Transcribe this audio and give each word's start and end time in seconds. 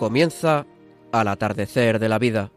Comienza 0.00 0.66
al 1.12 1.28
atardecer 1.28 1.98
de 1.98 2.08
la 2.08 2.18
vida. 2.18 2.50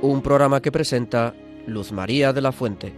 Un 0.00 0.22
programa 0.22 0.62
que 0.62 0.72
presenta 0.72 1.34
Luz 1.66 1.92
María 1.92 2.32
de 2.32 2.40
la 2.40 2.52
Fuente. 2.52 2.94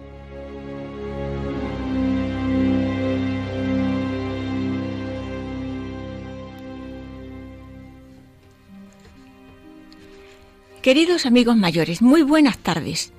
Queridos 10.81 11.27
amigos 11.27 11.57
mayores, 11.57 12.03
muy 12.03 12.23
buenas 12.23 12.59
tardes. 12.59 13.13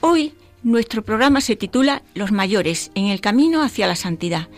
Hoy 0.00 0.32
nuestro 0.62 1.02
programa 1.04 1.42
se 1.42 1.56
titula 1.56 2.02
Los 2.14 2.32
mayores 2.32 2.90
en 2.94 3.08
el 3.08 3.20
camino 3.20 3.62
hacia 3.62 3.86
la 3.86 3.96
santidad. 3.96 4.48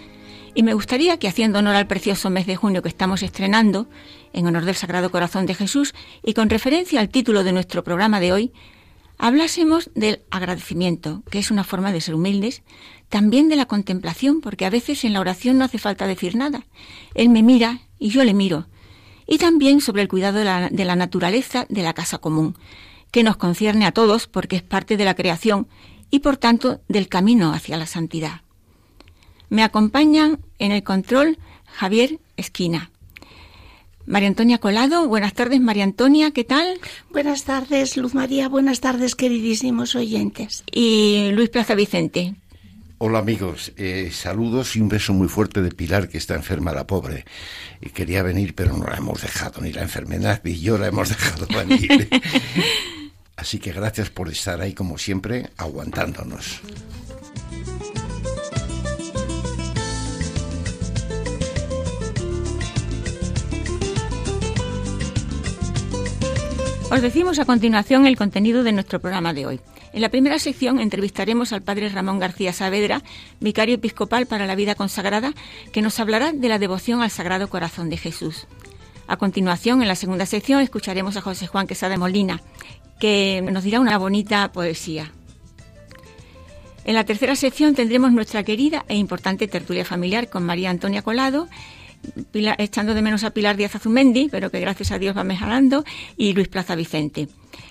Y 0.54 0.62
me 0.62 0.74
gustaría 0.74 1.18
que, 1.18 1.28
haciendo 1.28 1.60
honor 1.60 1.76
al 1.76 1.86
precioso 1.86 2.28
mes 2.28 2.46
de 2.46 2.56
junio 2.56 2.82
que 2.82 2.88
estamos 2.88 3.22
estrenando, 3.22 3.88
en 4.32 4.46
honor 4.46 4.64
del 4.64 4.74
Sagrado 4.74 5.10
Corazón 5.10 5.46
de 5.46 5.54
Jesús 5.54 5.94
y 6.24 6.34
con 6.34 6.50
referencia 6.50 7.00
al 7.00 7.08
título 7.08 7.44
de 7.44 7.52
nuestro 7.52 7.84
programa 7.84 8.18
de 8.18 8.32
hoy, 8.32 8.52
hablásemos 9.16 9.90
del 9.94 10.22
agradecimiento, 10.30 11.22
que 11.30 11.38
es 11.38 11.50
una 11.50 11.62
forma 11.62 11.92
de 11.92 12.00
ser 12.00 12.14
humildes, 12.14 12.62
también 13.08 13.48
de 13.48 13.56
la 13.56 13.66
contemplación, 13.66 14.40
porque 14.40 14.64
a 14.64 14.70
veces 14.70 15.04
en 15.04 15.12
la 15.12 15.20
oración 15.20 15.58
no 15.58 15.64
hace 15.64 15.78
falta 15.78 16.06
decir 16.06 16.34
nada. 16.34 16.64
Él 17.14 17.28
me 17.28 17.42
mira 17.42 17.82
y 17.98 18.08
yo 18.08 18.24
le 18.24 18.34
miro. 18.34 18.66
Y 19.26 19.38
también 19.38 19.80
sobre 19.80 20.02
el 20.02 20.08
cuidado 20.08 20.38
de 20.38 20.44
la, 20.44 20.68
de 20.68 20.84
la 20.84 20.96
naturaleza 20.96 21.66
de 21.68 21.82
la 21.82 21.94
casa 21.94 22.18
común, 22.18 22.56
que 23.12 23.22
nos 23.22 23.36
concierne 23.36 23.86
a 23.86 23.92
todos 23.92 24.26
porque 24.26 24.56
es 24.56 24.62
parte 24.62 24.96
de 24.96 25.04
la 25.04 25.14
creación 25.14 25.68
y 26.10 26.20
por 26.20 26.36
tanto 26.36 26.80
del 26.88 27.08
camino 27.08 27.52
hacia 27.52 27.76
la 27.76 27.86
santidad. 27.86 28.42
Me 29.50 29.64
acompañan 29.64 30.38
en 30.60 30.70
el 30.70 30.84
control 30.84 31.36
Javier 31.66 32.20
Esquina. 32.36 32.90
María 34.06 34.28
Antonia 34.28 34.58
Colado, 34.58 35.06
buenas 35.08 35.34
tardes 35.34 35.60
María 35.60 35.84
Antonia, 35.84 36.30
¿qué 36.30 36.44
tal? 36.44 36.80
Buenas 37.10 37.44
tardes 37.44 37.96
Luz 37.96 38.14
María, 38.14 38.48
buenas 38.48 38.80
tardes 38.80 39.16
queridísimos 39.16 39.96
oyentes. 39.96 40.62
Y 40.70 41.30
Luis 41.32 41.50
Plaza 41.50 41.74
Vicente. 41.74 42.34
Hola 42.98 43.18
amigos, 43.18 43.72
eh, 43.76 44.10
saludos 44.12 44.76
y 44.76 44.80
un 44.80 44.88
beso 44.88 45.12
muy 45.14 45.26
fuerte 45.26 45.62
de 45.62 45.70
Pilar 45.70 46.08
que 46.08 46.18
está 46.18 46.34
enferma 46.34 46.72
la 46.72 46.86
pobre. 46.86 47.24
Y 47.80 47.90
quería 47.90 48.22
venir 48.22 48.54
pero 48.54 48.76
no 48.76 48.86
la 48.86 48.98
hemos 48.98 49.20
dejado, 49.20 49.60
ni 49.62 49.72
la 49.72 49.82
enfermedad 49.82 50.40
ni 50.44 50.60
yo 50.60 50.78
la 50.78 50.86
hemos 50.86 51.08
dejado 51.08 51.46
venir. 51.66 52.08
Así 53.36 53.58
que 53.58 53.72
gracias 53.72 54.10
por 54.10 54.28
estar 54.28 54.60
ahí 54.60 54.74
como 54.74 54.96
siempre, 54.96 55.50
aguantándonos. 55.56 56.60
Os 66.90 67.02
decimos 67.02 67.38
a 67.38 67.44
continuación 67.44 68.04
el 68.04 68.16
contenido 68.16 68.64
de 68.64 68.72
nuestro 68.72 68.98
programa 68.98 69.32
de 69.32 69.46
hoy. 69.46 69.60
En 69.92 70.00
la 70.00 70.08
primera 70.08 70.40
sección 70.40 70.80
entrevistaremos 70.80 71.52
al 71.52 71.62
padre 71.62 71.88
Ramón 71.88 72.18
García 72.18 72.52
Saavedra, 72.52 73.04
vicario 73.38 73.76
episcopal 73.76 74.26
para 74.26 74.44
la 74.44 74.56
vida 74.56 74.74
consagrada, 74.74 75.32
que 75.70 75.82
nos 75.82 76.00
hablará 76.00 76.32
de 76.32 76.48
la 76.48 76.58
devoción 76.58 77.00
al 77.00 77.12
Sagrado 77.12 77.48
Corazón 77.48 77.90
de 77.90 77.96
Jesús. 77.96 78.48
A 79.06 79.16
continuación, 79.18 79.82
en 79.82 79.88
la 79.88 79.94
segunda 79.94 80.26
sección, 80.26 80.60
escucharemos 80.60 81.16
a 81.16 81.20
José 81.20 81.46
Juan 81.46 81.68
Quesada 81.68 81.96
Molina, 81.96 82.42
que 82.98 83.40
nos 83.52 83.62
dirá 83.62 83.78
una 83.78 83.96
bonita 83.96 84.50
poesía. 84.50 85.12
En 86.84 86.94
la 86.96 87.04
tercera 87.04 87.36
sección 87.36 87.76
tendremos 87.76 88.10
nuestra 88.10 88.42
querida 88.42 88.84
e 88.88 88.96
importante 88.96 89.46
tertulia 89.46 89.84
familiar 89.84 90.28
con 90.28 90.42
María 90.44 90.70
Antonia 90.70 91.02
Colado, 91.02 91.46
echando 92.32 92.94
de 92.94 93.02
menos 93.02 93.24
a 93.24 93.30
Pilar 93.30 93.56
Díaz 93.56 93.76
Azumendi, 93.76 94.28
pero 94.30 94.50
que 94.50 94.60
gracias 94.60 94.92
a 94.92 94.98
Dios 94.98 95.16
va 95.16 95.24
mejorando, 95.24 95.84
y 96.16 96.32
Luis 96.32 96.48
Plaza 96.48 96.74
Vicente. 96.74 97.28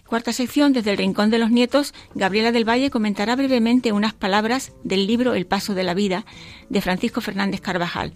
Cuarta 0.08 0.34
sección, 0.34 0.74
desde 0.74 0.92
el 0.92 0.98
Rincón 0.98 1.30
de 1.30 1.38
los 1.38 1.52
Nietos, 1.52 1.94
Gabriela 2.16 2.52
del 2.52 2.68
Valle 2.68 2.90
comentará 2.90 3.36
brevemente 3.36 3.92
unas 3.92 4.14
palabras 4.14 4.72
del 4.84 5.06
libro 5.06 5.36
El 5.36 5.46
Paso 5.46 5.76
de 5.76 5.84
la 5.84 5.94
Vida 5.94 6.26
de 6.70 6.82
Francisco 6.82 7.22
Fernández 7.22 7.62
Carvajal. 7.62 8.14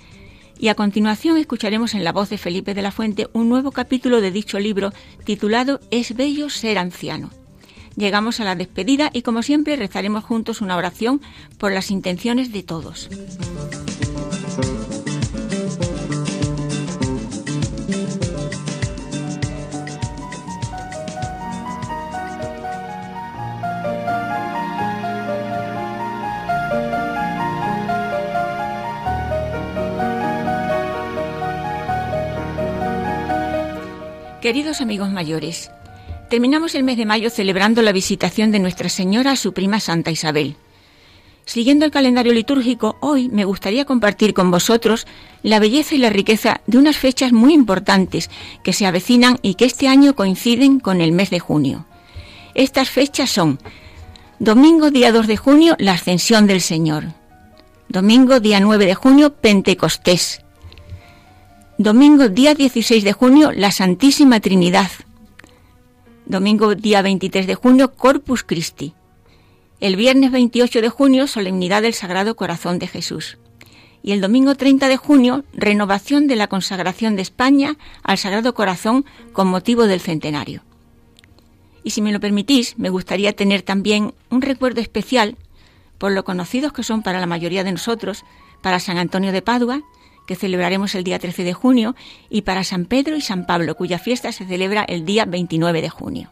Y 0.60 0.70
a 0.70 0.76
continuación 0.76 1.38
escucharemos 1.38 1.94
en 1.94 2.04
la 2.04 2.12
voz 2.12 2.30
de 2.30 2.38
Felipe 2.38 2.74
de 2.74 2.82
la 2.82 2.92
Fuente 2.92 3.28
un 3.34 3.50
nuevo 3.50 3.72
capítulo 3.72 4.22
de 4.22 4.32
dicho 4.32 4.60
libro 4.60 4.92
titulado 5.24 5.80
Es 5.92 6.16
bello 6.16 6.50
ser 6.50 6.78
anciano. 6.78 7.32
Llegamos 7.96 8.40
a 8.40 8.44
la 8.44 8.56
despedida 8.56 9.10
y 9.14 9.22
como 9.22 9.44
siempre 9.44 9.76
rezaremos 9.76 10.24
juntos 10.24 10.62
una 10.62 10.78
oración 10.78 11.22
por 11.58 11.72
las 11.72 11.92
intenciones 11.92 12.52
de 12.52 12.64
todos. 12.64 13.10
Queridos 34.44 34.82
amigos 34.82 35.10
mayores, 35.10 35.72
terminamos 36.30 36.76
el 36.76 36.84
mes 36.84 36.98
de 36.98 37.06
mayo 37.06 37.30
celebrando 37.30 37.82
la 37.82 37.94
visitación 37.94 38.52
de 38.52 38.60
Nuestra 38.60 38.90
Señora 38.90 39.32
a 39.32 39.36
su 39.38 39.54
prima 39.54 39.80
Santa 39.80 40.12
Isabel. 40.12 40.58
Siguiendo 41.46 41.86
el 41.86 41.92
calendario 41.92 42.34
litúrgico, 42.34 42.98
hoy 43.00 43.30
me 43.30 43.46
gustaría 43.46 43.86
compartir 43.86 44.34
con 44.34 44.52
vosotros 44.52 45.08
la 45.44 45.60
belleza 45.60 45.96
y 45.96 46.00
la 46.00 46.10
riqueza 46.10 46.60
de 46.68 46.78
unas 46.78 46.98
fechas 46.98 47.32
muy 47.32 47.54
importantes 47.54 48.30
que 48.66 48.74
se 48.74 48.86
avecinan 48.86 49.38
y 49.42 49.56
que 49.56 49.64
este 49.64 49.88
año 49.88 50.14
coinciden 50.14 50.82
con 50.82 51.00
el 51.00 51.14
mes 51.14 51.30
de 51.30 51.40
junio. 51.40 51.86
Estas 52.54 52.90
fechas 52.90 53.30
son 53.30 53.60
Domingo 54.40 54.92
día 54.92 55.14
2 55.14 55.26
de 55.26 55.38
junio, 55.38 55.78
la 55.80 55.94
Ascensión 55.94 56.48
del 56.48 56.60
Señor. 56.60 57.06
Domingo 57.88 58.42
día 58.42 58.60
9 58.60 58.88
de 58.88 58.96
junio, 58.96 59.36
Pentecostés. 59.36 60.43
Domingo 61.80 62.30
día 62.30 62.54
16 62.54 63.04
de 63.04 63.14
junio, 63.14 63.52
la 63.52 63.72
Santísima 63.72 64.40
Trinidad. 64.40 64.92
Domingo 66.28 66.76
día 66.76 67.02
23 67.02 67.48
de 67.48 67.56
junio, 67.56 67.94
Corpus 67.96 68.44
Christi. 68.44 68.94
El 69.80 69.96
viernes 69.96 70.32
28 70.32 70.82
de 70.84 70.90
junio, 70.90 71.26
solemnidad 71.26 71.82
del 71.82 71.96
Sagrado 71.96 72.36
Corazón 72.36 72.78
de 72.78 72.86
Jesús. 72.86 73.40
Y 74.04 74.12
el 74.12 74.22
domingo 74.22 74.54
30 74.54 74.88
de 74.88 74.98
junio, 74.98 75.46
renovación 75.52 76.28
de 76.28 76.36
la 76.36 76.46
consagración 76.46 77.16
de 77.16 77.24
España 77.24 77.76
al 78.04 78.20
Sagrado 78.20 78.54
Corazón 78.54 79.04
con 79.32 79.48
motivo 79.48 79.88
del 79.88 80.00
centenario. 80.00 80.62
Y 81.84 81.90
si 81.90 82.04
me 82.04 82.12
lo 82.12 82.20
permitís, 82.20 82.78
me 82.78 82.92
gustaría 82.92 83.36
tener 83.36 83.64
también 83.64 84.14
un 84.30 84.44
recuerdo 84.44 84.80
especial 84.80 85.38
por 85.98 86.12
lo 86.12 86.24
conocidos 86.24 86.72
que 86.72 86.84
son 86.84 87.02
para 87.02 87.20
la 87.20 87.26
mayoría 87.26 87.64
de 87.64 87.72
nosotros, 87.72 88.26
para 88.62 88.80
San 88.80 89.00
Antonio 89.00 89.32
de 89.32 89.42
Padua, 89.42 89.82
que 90.28 90.36
celebraremos 90.36 90.96
el 90.96 91.04
día 91.04 91.20
13 91.20 91.44
de 91.44 91.54
junio, 91.54 91.96
y 92.30 92.42
para 92.42 92.64
San 92.64 92.86
Pedro 92.86 93.16
y 93.16 93.22
San 93.22 93.46
Pablo, 93.46 93.76
cuya 93.76 94.00
fiesta 94.00 94.32
se 94.32 94.46
celebra 94.46 94.84
el 94.84 95.06
día 95.06 95.26
29 95.26 95.82
de 95.82 95.90
junio. 95.90 96.30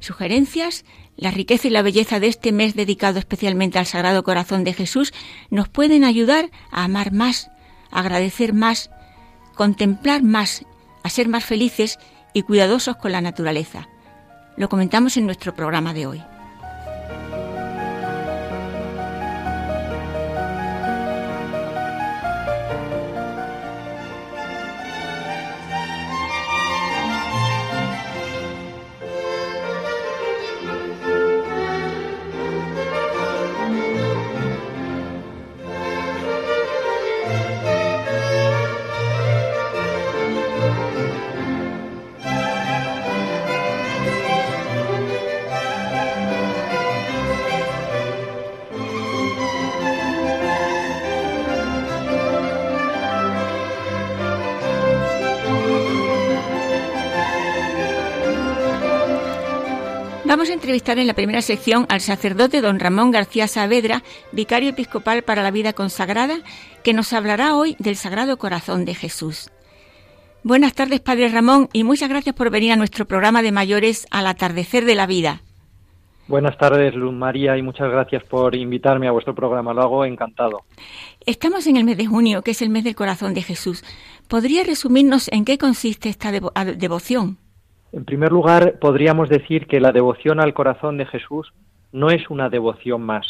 Sugerencias, 0.00 0.84
la 1.16 1.30
riqueza 1.30 1.68
y 1.68 1.70
la 1.70 1.82
belleza 1.82 2.20
de 2.20 2.26
este 2.28 2.52
mes 2.52 2.74
dedicado 2.74 3.18
especialmente 3.18 3.78
al 3.78 3.86
Sagrado 3.86 4.22
Corazón 4.22 4.64
de 4.64 4.74
Jesús 4.74 5.14
nos 5.50 5.68
pueden 5.68 6.04
ayudar 6.04 6.50
a 6.70 6.84
amar 6.84 7.12
más, 7.12 7.50
a 7.90 8.00
agradecer 8.00 8.52
más, 8.52 8.90
contemplar 9.54 10.22
más, 10.22 10.64
a 11.02 11.08
ser 11.08 11.28
más 11.28 11.44
felices 11.44 11.98
y 12.34 12.42
cuidadosos 12.42 12.96
con 12.96 13.12
la 13.12 13.22
naturaleza. 13.22 13.88
Lo 14.56 14.68
comentamos 14.68 15.16
en 15.16 15.24
nuestro 15.24 15.54
programa 15.54 15.94
de 15.94 16.06
hoy. 16.06 16.35
Vamos 60.36 60.50
a 60.50 60.52
entrevistar 60.52 60.98
en 60.98 61.06
la 61.06 61.14
primera 61.14 61.40
sección 61.40 61.86
al 61.88 62.02
sacerdote 62.02 62.60
don 62.60 62.78
Ramón 62.78 63.10
García 63.10 63.48
Saavedra, 63.48 64.02
vicario 64.32 64.68
episcopal 64.68 65.22
para 65.22 65.42
la 65.42 65.50
vida 65.50 65.72
consagrada, 65.72 66.40
que 66.84 66.92
nos 66.92 67.14
hablará 67.14 67.56
hoy 67.56 67.74
del 67.78 67.96
Sagrado 67.96 68.36
Corazón 68.36 68.84
de 68.84 68.94
Jesús. 68.94 69.50
Buenas 70.42 70.74
tardes, 70.74 71.00
Padre 71.00 71.30
Ramón, 71.30 71.70
y 71.72 71.84
muchas 71.84 72.10
gracias 72.10 72.34
por 72.34 72.50
venir 72.50 72.72
a 72.72 72.76
nuestro 72.76 73.06
programa 73.06 73.40
de 73.40 73.50
mayores 73.50 74.06
al 74.10 74.26
atardecer 74.26 74.84
de 74.84 74.94
la 74.94 75.06
vida. 75.06 75.40
Buenas 76.28 76.58
tardes, 76.58 76.94
Luz 76.94 77.14
María, 77.14 77.56
y 77.56 77.62
muchas 77.62 77.90
gracias 77.90 78.22
por 78.24 78.54
invitarme 78.54 79.08
a 79.08 79.12
vuestro 79.12 79.34
programa. 79.34 79.72
Lo 79.72 79.84
hago 79.84 80.04
encantado. 80.04 80.64
Estamos 81.24 81.66
en 81.66 81.78
el 81.78 81.84
mes 81.84 81.96
de 81.96 82.08
junio, 82.08 82.42
que 82.42 82.50
es 82.50 82.60
el 82.60 82.68
mes 82.68 82.84
del 82.84 82.94
corazón 82.94 83.32
de 83.32 83.40
Jesús. 83.40 83.82
¿Podría 84.28 84.64
resumirnos 84.64 85.32
en 85.32 85.46
qué 85.46 85.56
consiste 85.56 86.10
esta 86.10 86.30
devoción? 86.30 87.38
En 87.92 88.04
primer 88.04 88.32
lugar, 88.32 88.78
podríamos 88.80 89.28
decir 89.28 89.66
que 89.66 89.80
la 89.80 89.92
devoción 89.92 90.40
al 90.40 90.54
corazón 90.54 90.98
de 90.98 91.06
Jesús 91.06 91.52
no 91.92 92.10
es 92.10 92.28
una 92.30 92.48
devoción 92.48 93.02
más. 93.02 93.26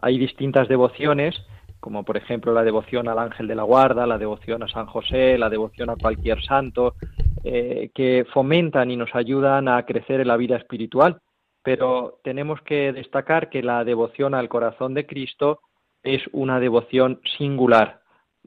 Hay 0.00 0.18
distintas 0.18 0.68
devociones, 0.68 1.34
como 1.80 2.04
por 2.04 2.16
ejemplo 2.16 2.52
la 2.52 2.64
devoción 2.64 3.08
al 3.08 3.18
ángel 3.18 3.46
de 3.46 3.54
la 3.54 3.62
guarda, 3.62 4.06
la 4.06 4.18
devoción 4.18 4.62
a 4.62 4.68
San 4.68 4.86
José, 4.86 5.36
la 5.38 5.50
devoción 5.50 5.90
a 5.90 5.96
cualquier 5.96 6.42
santo, 6.42 6.94
eh, 7.42 7.90
que 7.94 8.26
fomentan 8.32 8.90
y 8.90 8.96
nos 8.96 9.14
ayudan 9.14 9.68
a 9.68 9.84
crecer 9.84 10.20
en 10.20 10.28
la 10.28 10.36
vida 10.36 10.56
espiritual 10.56 11.20
pero 11.64 12.20
tenemos 12.22 12.60
que 12.60 12.92
destacar 12.92 13.48
que 13.48 13.62
la 13.62 13.84
devoción 13.84 14.34
al 14.34 14.50
corazón 14.50 14.92
de 14.92 15.06
Cristo 15.06 15.60
es 16.02 16.20
una 16.32 16.60
devoción 16.60 17.20
singular. 17.38 18.02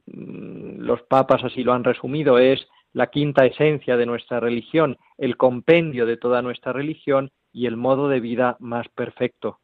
Mm, 0.06 0.82
los 0.82 1.02
papas 1.02 1.44
así 1.44 1.64
lo 1.64 1.74
han 1.74 1.84
resumido, 1.84 2.38
es 2.38 2.66
la 2.98 3.08
quinta 3.12 3.46
esencia 3.46 3.96
de 3.96 4.08
nuestra 4.08 4.40
religión, 4.40 4.98
el 5.20 5.38
compendio 5.38 6.08
de 6.08 6.18
toda 6.18 6.42
nuestra 6.42 6.74
religión 6.74 7.30
y 7.54 7.68
el 7.68 7.78
modo 7.78 8.10
de 8.10 8.20
vida 8.20 8.58
más 8.60 8.88
perfecto. 8.90 9.60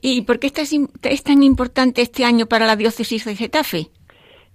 ¿Y 0.00 0.22
por 0.22 0.38
qué 0.38 0.46
es 0.46 1.22
tan 1.22 1.42
importante 1.42 2.00
este 2.00 2.24
año 2.24 2.46
para 2.46 2.64
la 2.64 2.76
diócesis 2.76 3.26
de 3.26 3.36
Getafe? 3.36 3.88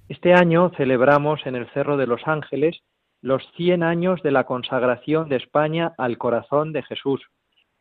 Este 0.09 0.33
año 0.33 0.71
celebramos 0.77 1.45
en 1.45 1.55
el 1.55 1.69
Cerro 1.73 1.95
de 1.95 2.07
los 2.07 2.21
Ángeles 2.25 2.81
los 3.21 3.43
100 3.55 3.83
años 3.83 4.19
de 4.23 4.31
la 4.31 4.45
consagración 4.45 5.29
de 5.29 5.35
España 5.35 5.93
al 5.99 6.17
corazón 6.17 6.73
de 6.73 6.81
Jesús 6.81 7.21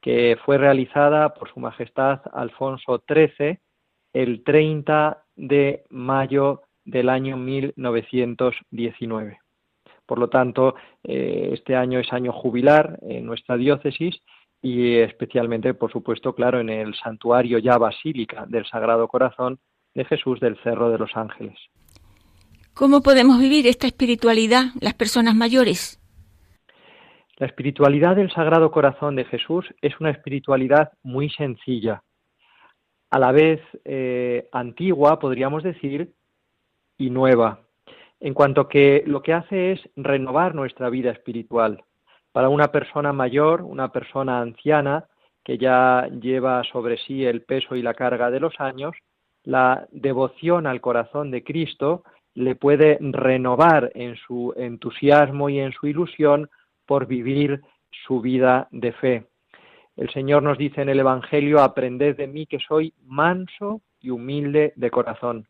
que 0.02 0.37
fue 0.44 0.58
realizada 0.58 1.32
por 1.32 1.50
Su 1.50 1.61
Majestad 1.61 2.20
Alfonso 2.34 3.02
XIII 3.08 3.58
el 4.12 4.44
30 4.44 5.25
de 5.37 5.84
mayo 5.88 6.61
del 6.84 7.08
año 7.08 7.38
1919. 7.38 9.38
Por 10.11 10.19
lo 10.19 10.29
tanto, 10.29 10.75
eh, 11.05 11.51
este 11.53 11.77
año 11.77 12.01
es 12.01 12.12
año 12.12 12.33
jubilar 12.33 12.99
en 13.03 13.25
nuestra 13.25 13.57
diócesis 13.57 14.21
y 14.61 14.97
especialmente, 14.97 15.73
por 15.73 15.93
supuesto, 15.93 16.35
claro, 16.35 16.59
en 16.59 16.69
el 16.69 16.97
santuario 16.97 17.61
ya 17.61 17.79
basílica 17.79 18.45
del 18.49 18.67
Sagrado 18.67 19.07
Corazón 19.07 19.61
de 19.95 20.05
Jesús 20.05 20.41
del 20.41 20.61
Cerro 20.65 20.91
de 20.91 20.99
los 20.99 21.17
Ángeles. 21.17 21.57
¿Cómo 22.75 23.03
podemos 23.03 23.39
vivir 23.39 23.69
esta 23.69 23.87
espiritualidad 23.87 24.73
las 24.81 24.95
personas 24.95 25.37
mayores? 25.37 26.01
La 27.37 27.47
espiritualidad 27.47 28.17
del 28.17 28.33
Sagrado 28.33 28.73
Corazón 28.73 29.15
de 29.15 29.27
Jesús 29.27 29.65
es 29.81 29.93
una 30.01 30.11
espiritualidad 30.11 30.91
muy 31.05 31.31
sencilla, 31.31 32.03
a 33.11 33.21
la 33.21 33.31
vez 33.31 33.61
eh, 33.85 34.49
antigua, 34.51 35.21
podríamos 35.21 35.63
decir, 35.63 36.13
y 36.99 37.11
nueva, 37.11 37.61
en 38.20 38.34
cuanto 38.34 38.69
que 38.69 39.02
lo 39.06 39.22
que 39.22 39.32
hace 39.32 39.72
es 39.72 39.81
renovar 39.96 40.55
nuestra 40.55 40.90
vida 40.90 41.11
espiritual. 41.11 41.82
Para 42.32 42.49
una 42.49 42.70
persona 42.70 43.12
mayor, 43.12 43.62
una 43.62 43.90
persona 43.90 44.40
anciana, 44.40 45.06
que 45.43 45.58
ya 45.58 46.06
lleva 46.20 46.62
sobre 46.64 46.99
sí 46.99 47.25
el 47.25 47.43
peso 47.43 47.75
y 47.75 47.82
la 47.82 47.94
carga 47.94 48.31
de 48.31 48.40
los 48.40 48.61
años, 48.61 48.94
la 49.43 49.88
devoción 49.90 50.67
al 50.67 50.81
corazón 50.81 51.31
de 51.31 51.43
Cristo 51.43 52.05
le 52.34 52.55
puede 52.55 52.99
renovar 53.00 53.90
en 53.94 54.17
su 54.17 54.52
entusiasmo 54.56 55.49
y 55.49 55.58
en 55.58 55.72
su 55.72 55.87
ilusión 55.87 56.50
por 56.87 57.06
vivir 57.06 57.62
su 58.06 58.20
vida 58.20 58.69
de 58.70 58.93
fe. 58.93 59.26
El 59.96 60.11
Señor 60.11 60.43
nos 60.43 60.58
dice 60.58 60.82
en 60.82 60.88
el 60.88 61.00
Evangelio, 61.00 61.61
aprended 61.61 62.17
de 62.17 62.26
mí 62.26 62.46
que 62.46 62.58
soy 62.58 62.94
manso 63.05 63.81
y 64.00 64.11
humilde 64.11 64.72
de 64.76 64.90
corazón. 64.90 65.46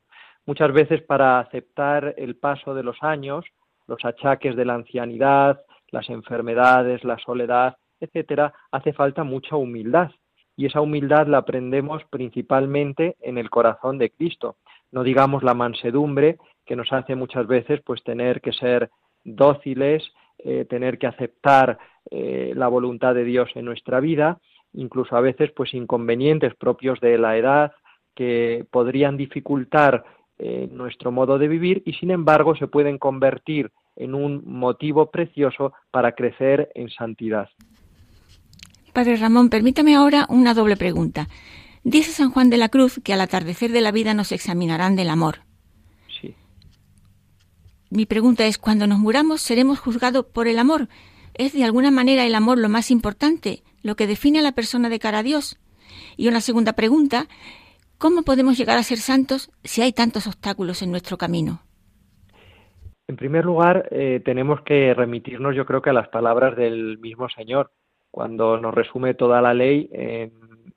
Muchas 0.51 0.73
veces 0.73 1.01
para 1.03 1.39
aceptar 1.39 2.13
el 2.19 2.35
paso 2.35 2.75
de 2.75 2.83
los 2.83 3.01
años, 3.05 3.45
los 3.87 4.05
achaques 4.05 4.57
de 4.57 4.65
la 4.65 4.75
ancianidad, 4.75 5.61
las 5.93 6.11
enfermedades, 6.11 7.05
la 7.05 7.19
soledad, 7.19 7.77
etcétera, 8.01 8.53
hace 8.73 8.93
falta 8.93 9.23
mucha 9.23 9.55
humildad. 9.55 10.11
Y 10.57 10.67
esa 10.67 10.81
humildad 10.81 11.29
la 11.29 11.39
aprendemos 11.39 12.03
principalmente 12.11 13.15
en 13.21 13.39
el 13.39 13.49
corazón 13.49 13.97
de 13.99 14.11
Cristo. 14.11 14.57
No 14.91 15.05
digamos 15.05 15.45
la 15.45 15.55
mansedumbre 15.55 16.39
que 16.67 16.75
nos 16.75 16.93
hace 16.93 17.15
muchas 17.15 17.47
veces 17.47 17.81
pues 17.87 18.03
tener 18.03 18.41
que 18.41 18.53
ser 18.53 18.91
dóciles 19.23 20.03
eh, 20.39 20.65
tener 20.65 20.99
que 20.99 21.07
aceptar 21.07 21.79
eh, 22.11 22.55
la 22.57 22.67
voluntad 22.67 23.15
de 23.15 23.23
Dios 23.23 23.51
en 23.55 23.67
nuestra 23.67 24.01
vida, 24.01 24.41
incluso 24.73 25.15
a 25.15 25.21
veces 25.21 25.53
pues 25.53 25.75
inconvenientes 25.75 26.57
propios 26.57 26.99
de 26.99 27.19
la 27.19 27.37
edad 27.37 27.71
que 28.17 28.67
podrían 28.73 29.17
dificultar 29.17 30.05
eh, 30.41 30.69
nuestro 30.73 31.13
modo 31.13 31.39
de 31.39 31.49
vivir 31.49 31.83
y 31.87 31.93
sin 31.93 32.11
embargo 32.11 32.57
se 32.57 32.67
pueden 32.67 32.99
convertir 32.99 33.71
en 33.97 34.15
un 34.15 34.43
motivo 34.45 35.11
precioso 35.11 35.73
para 35.91 36.13
crecer 36.13 36.71
en 36.75 36.91
santidad. 36.91 37.49
Padre 38.93 39.17
Ramón, 39.17 39.51
permítame 39.51 39.95
ahora 39.95 40.27
una 40.29 40.55
doble 40.55 40.77
pregunta. 40.77 41.29
Dice 41.85 42.11
San 42.11 42.31
Juan 42.31 42.51
de 42.51 42.57
la 42.57 42.69
Cruz 42.69 43.01
que 43.05 43.13
al 43.13 43.21
atardecer 43.21 43.71
de 43.71 43.81
la 43.81 43.93
vida 43.93 44.15
nos 44.15 44.33
examinarán 44.33 44.97
del 44.97 45.11
amor 45.11 45.41
mi 47.91 48.07
pregunta 48.07 48.47
es, 48.47 48.57
cuando 48.57 48.87
nos 48.87 49.01
muramos, 49.01 49.43
¿seremos 49.43 49.81
juzgados 49.81 50.25
por 50.25 50.47
el 50.47 50.61
amor? 50.61 50.89
¿Es 51.35 51.53
de 51.53 51.65
alguna 51.65 51.91
manera 51.91 52.25
el 52.25 52.37
amor 52.37 52.59
lo 52.59 52.69
más 52.69 52.91
importante, 52.93 53.65
lo 53.83 53.97
que 53.97 54.07
define 54.07 54.39
a 54.39 54.43
la 54.43 54.53
persona 54.53 54.89
de 54.89 55.01
cara 55.01 55.19
a 55.19 55.23
Dios? 55.25 55.59
Y 56.17 56.29
una 56.29 56.41
segunda 56.41 56.75
pregunta, 56.75 57.27
¿cómo 58.01 58.23
podemos 58.23 58.59
llegar 58.59 58.79
a 58.79 58.83
ser 58.83 58.99
santos 58.99 59.53
si 59.63 59.83
hay 59.83 59.93
tantos 59.93 60.27
obstáculos 60.27 60.83
en 60.83 60.91
nuestro 60.91 61.17
camino? 61.17 61.61
En 63.07 63.15
primer 63.15 63.45
lugar, 63.45 63.89
eh, 63.93 64.21
tenemos 64.25 64.63
que 64.63 64.93
remitirnos, 64.95 65.55
yo 65.55 65.67
creo 65.67 65.83
que 65.83 65.91
a 65.91 65.93
las 65.93 66.09
palabras 66.09 66.57
del 66.57 66.99
mismo 66.99 67.29
Señor, 67.29 67.71
cuando 68.11 68.59
nos 68.59 68.75
resume 68.75 69.15
toda 69.15 69.41
la 69.41 69.55
ley 69.55 69.89
en 69.93 70.33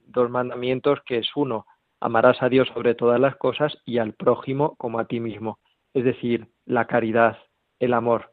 dos 0.06 0.30
mandamientos, 0.30 1.00
que 1.06 1.18
es 1.18 1.28
uno, 1.36 1.66
amarás 2.00 2.42
a 2.42 2.50
Dios 2.50 2.68
sobre 2.74 2.94
todas 2.94 3.20
las 3.20 3.36
cosas 3.38 3.76
y 3.86 3.98
al 3.98 4.14
prójimo 4.14 4.76
como 4.76 5.00
a 5.00 5.06
ti 5.06 5.20
mismo 5.20 5.58
es 5.94 6.04
decir, 6.04 6.48
la 6.66 6.86
caridad, 6.86 7.38
el 7.80 7.94
amor. 7.94 8.32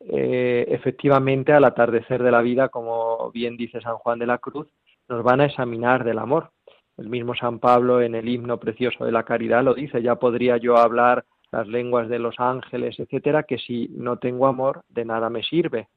Eh, 0.00 0.66
efectivamente, 0.68 1.52
al 1.52 1.64
atardecer 1.64 2.22
de 2.22 2.30
la 2.30 2.42
vida, 2.42 2.68
como 2.68 3.30
bien 3.32 3.56
dice 3.56 3.80
San 3.80 3.96
Juan 3.96 4.18
de 4.18 4.26
la 4.26 4.38
Cruz, 4.38 4.68
nos 5.08 5.22
van 5.22 5.40
a 5.40 5.46
examinar 5.46 6.04
del 6.04 6.18
amor. 6.18 6.50
El 6.98 7.08
mismo 7.08 7.34
San 7.34 7.58
Pablo 7.58 8.00
en 8.02 8.14
el 8.14 8.28
himno 8.28 8.58
precioso 8.58 9.04
de 9.04 9.12
la 9.12 9.24
caridad 9.24 9.64
lo 9.64 9.74
dice, 9.74 10.02
ya 10.02 10.16
podría 10.16 10.56
yo 10.56 10.76
hablar 10.76 11.24
las 11.50 11.66
lenguas 11.68 12.08
de 12.08 12.18
los 12.18 12.38
ángeles, 12.38 12.98
etcétera, 12.98 13.42
que 13.42 13.58
si 13.58 13.88
no 13.94 14.16
tengo 14.18 14.46
amor, 14.46 14.82
de 14.88 15.04
nada 15.04 15.30
me 15.30 15.42
sirve. 15.42 15.88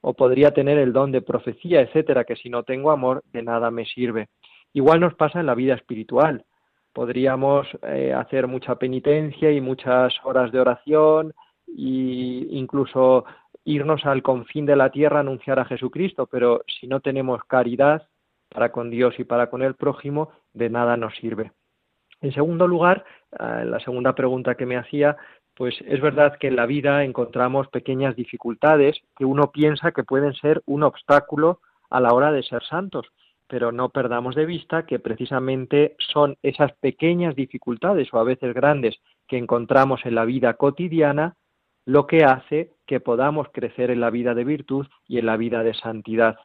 O 0.00 0.14
podría 0.14 0.52
tener 0.52 0.78
el 0.78 0.92
don 0.92 1.12
de 1.12 1.22
profecía, 1.22 1.80
etcétera, 1.80 2.24
que 2.24 2.36
si 2.36 2.50
no 2.50 2.62
tengo 2.62 2.90
amor, 2.90 3.22
de 3.32 3.42
nada 3.42 3.70
me 3.70 3.84
sirve. 3.86 4.28
Igual 4.72 5.00
nos 5.00 5.14
pasa 5.14 5.40
en 5.40 5.46
la 5.46 5.54
vida 5.54 5.74
espiritual 5.74 6.44
podríamos 6.96 7.66
eh, 7.82 8.14
hacer 8.14 8.46
mucha 8.46 8.76
penitencia 8.76 9.52
y 9.52 9.60
muchas 9.60 10.14
horas 10.24 10.50
de 10.50 10.60
oración 10.60 11.34
e 11.68 12.48
incluso 12.52 13.26
irnos 13.66 14.06
al 14.06 14.22
confín 14.22 14.64
de 14.64 14.76
la 14.76 14.88
tierra 14.88 15.18
a 15.18 15.20
anunciar 15.20 15.58
a 15.58 15.66
Jesucristo, 15.66 16.26
pero 16.26 16.62
si 16.66 16.86
no 16.86 17.00
tenemos 17.00 17.44
caridad 17.44 18.08
para 18.56 18.72
con 18.72 18.88
Dios 18.88 19.14
y 19.18 19.24
para 19.24 19.50
con 19.50 19.60
el 19.60 19.74
prójimo, 19.74 20.30
de 20.54 20.70
nada 20.70 20.96
nos 20.96 21.14
sirve. 21.16 21.52
En 22.22 22.32
segundo 22.32 22.66
lugar, 22.66 23.04
eh, 23.38 23.66
la 23.66 23.78
segunda 23.80 24.14
pregunta 24.14 24.54
que 24.54 24.64
me 24.64 24.78
hacía, 24.78 25.18
pues 25.54 25.74
es 25.86 26.00
verdad 26.00 26.38
que 26.40 26.46
en 26.46 26.56
la 26.56 26.64
vida 26.64 27.04
encontramos 27.04 27.68
pequeñas 27.68 28.16
dificultades 28.16 28.96
que 29.14 29.26
uno 29.26 29.52
piensa 29.52 29.92
que 29.92 30.04
pueden 30.04 30.32
ser 30.32 30.62
un 30.64 30.84
obstáculo 30.84 31.60
a 31.90 32.00
la 32.00 32.14
hora 32.14 32.32
de 32.32 32.42
ser 32.42 32.64
santos 32.64 33.06
pero 33.48 33.70
no 33.70 33.90
perdamos 33.90 34.34
de 34.34 34.44
vista 34.44 34.86
que 34.86 34.98
precisamente 34.98 35.94
son 35.98 36.36
esas 36.42 36.72
pequeñas 36.78 37.36
dificultades 37.36 38.08
o 38.12 38.18
a 38.18 38.24
veces 38.24 38.52
grandes 38.52 38.96
que 39.28 39.38
encontramos 39.38 40.04
en 40.04 40.16
la 40.16 40.24
vida 40.24 40.54
cotidiana 40.54 41.36
lo 41.84 42.08
que 42.08 42.24
hace 42.24 42.72
que 42.86 42.98
podamos 42.98 43.46
crecer 43.52 43.92
en 43.92 44.00
la 44.00 44.10
vida 44.10 44.34
de 44.34 44.42
virtud 44.42 44.88
y 45.06 45.18
en 45.18 45.26
la 45.26 45.36
vida 45.36 45.62
de 45.62 45.74
santidad. 45.74 46.38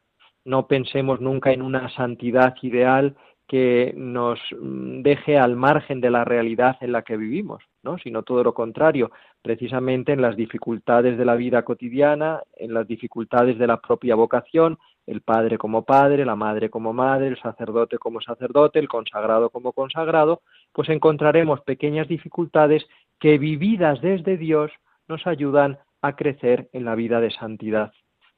No 0.46 0.68
pensemos 0.68 1.22
nunca 1.22 1.52
en 1.52 1.62
una 1.62 1.90
santidad 1.90 2.56
ideal 2.62 3.16
que 3.52 3.94
nos 3.98 4.40
mm, 4.58 5.02
deje 5.02 5.38
al 5.38 5.58
margen 5.58 6.00
de 6.00 6.10
la 6.10 6.24
realidad 6.24 6.78
en 6.80 6.94
la 6.94 7.02
que 7.02 7.18
vivimos, 7.18 7.62
¿no? 7.84 7.98
sino 7.98 8.24
todo 8.24 8.46
lo 8.46 8.54
contrario, 8.54 9.12
precisamente 9.42 10.14
en 10.14 10.22
las 10.22 10.38
dificultades 10.38 11.18
de 11.18 11.26
la 11.26 11.36
vida 11.36 11.64
cotidiana, 11.64 12.42
en 12.56 12.74
las 12.74 12.88
dificultades 12.88 13.58
de 13.58 13.68
la 13.68 13.82
propia 13.82 14.16
vocación, 14.16 14.80
el 15.06 15.20
padre 15.20 15.58
como 15.58 15.84
padre, 15.84 16.24
la 16.24 16.38
madre 16.38 16.70
como 16.70 16.94
madre, 16.94 17.28
el 17.28 17.42
sacerdote 17.42 17.98
como 17.98 18.22
sacerdote, 18.22 18.80
el 18.80 18.88
consagrado 18.88 19.50
como 19.50 19.74
consagrado, 19.74 20.44
pues 20.72 20.88
encontraremos 20.88 21.60
pequeñas 21.60 22.08
dificultades 22.08 22.88
que 23.20 23.38
vividas 23.38 24.00
desde 24.02 24.38
Dios 24.38 24.72
nos 25.10 25.28
ayudan 25.28 25.78
a 26.02 26.16
crecer 26.16 26.70
en 26.72 26.86
la 26.86 26.96
vida 26.96 27.20
de 27.20 27.32
santidad. 27.32 27.92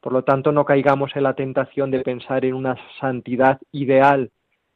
Por 0.04 0.12
lo 0.12 0.24
tanto, 0.26 0.52
no 0.52 0.66
caigamos 0.66 1.16
en 1.16 1.24
la 1.24 1.34
tentación 1.34 1.90
de 1.90 2.02
pensar 2.02 2.44
en 2.44 2.56
una 2.56 2.76
santidad 3.00 3.62
ideal 3.72 4.32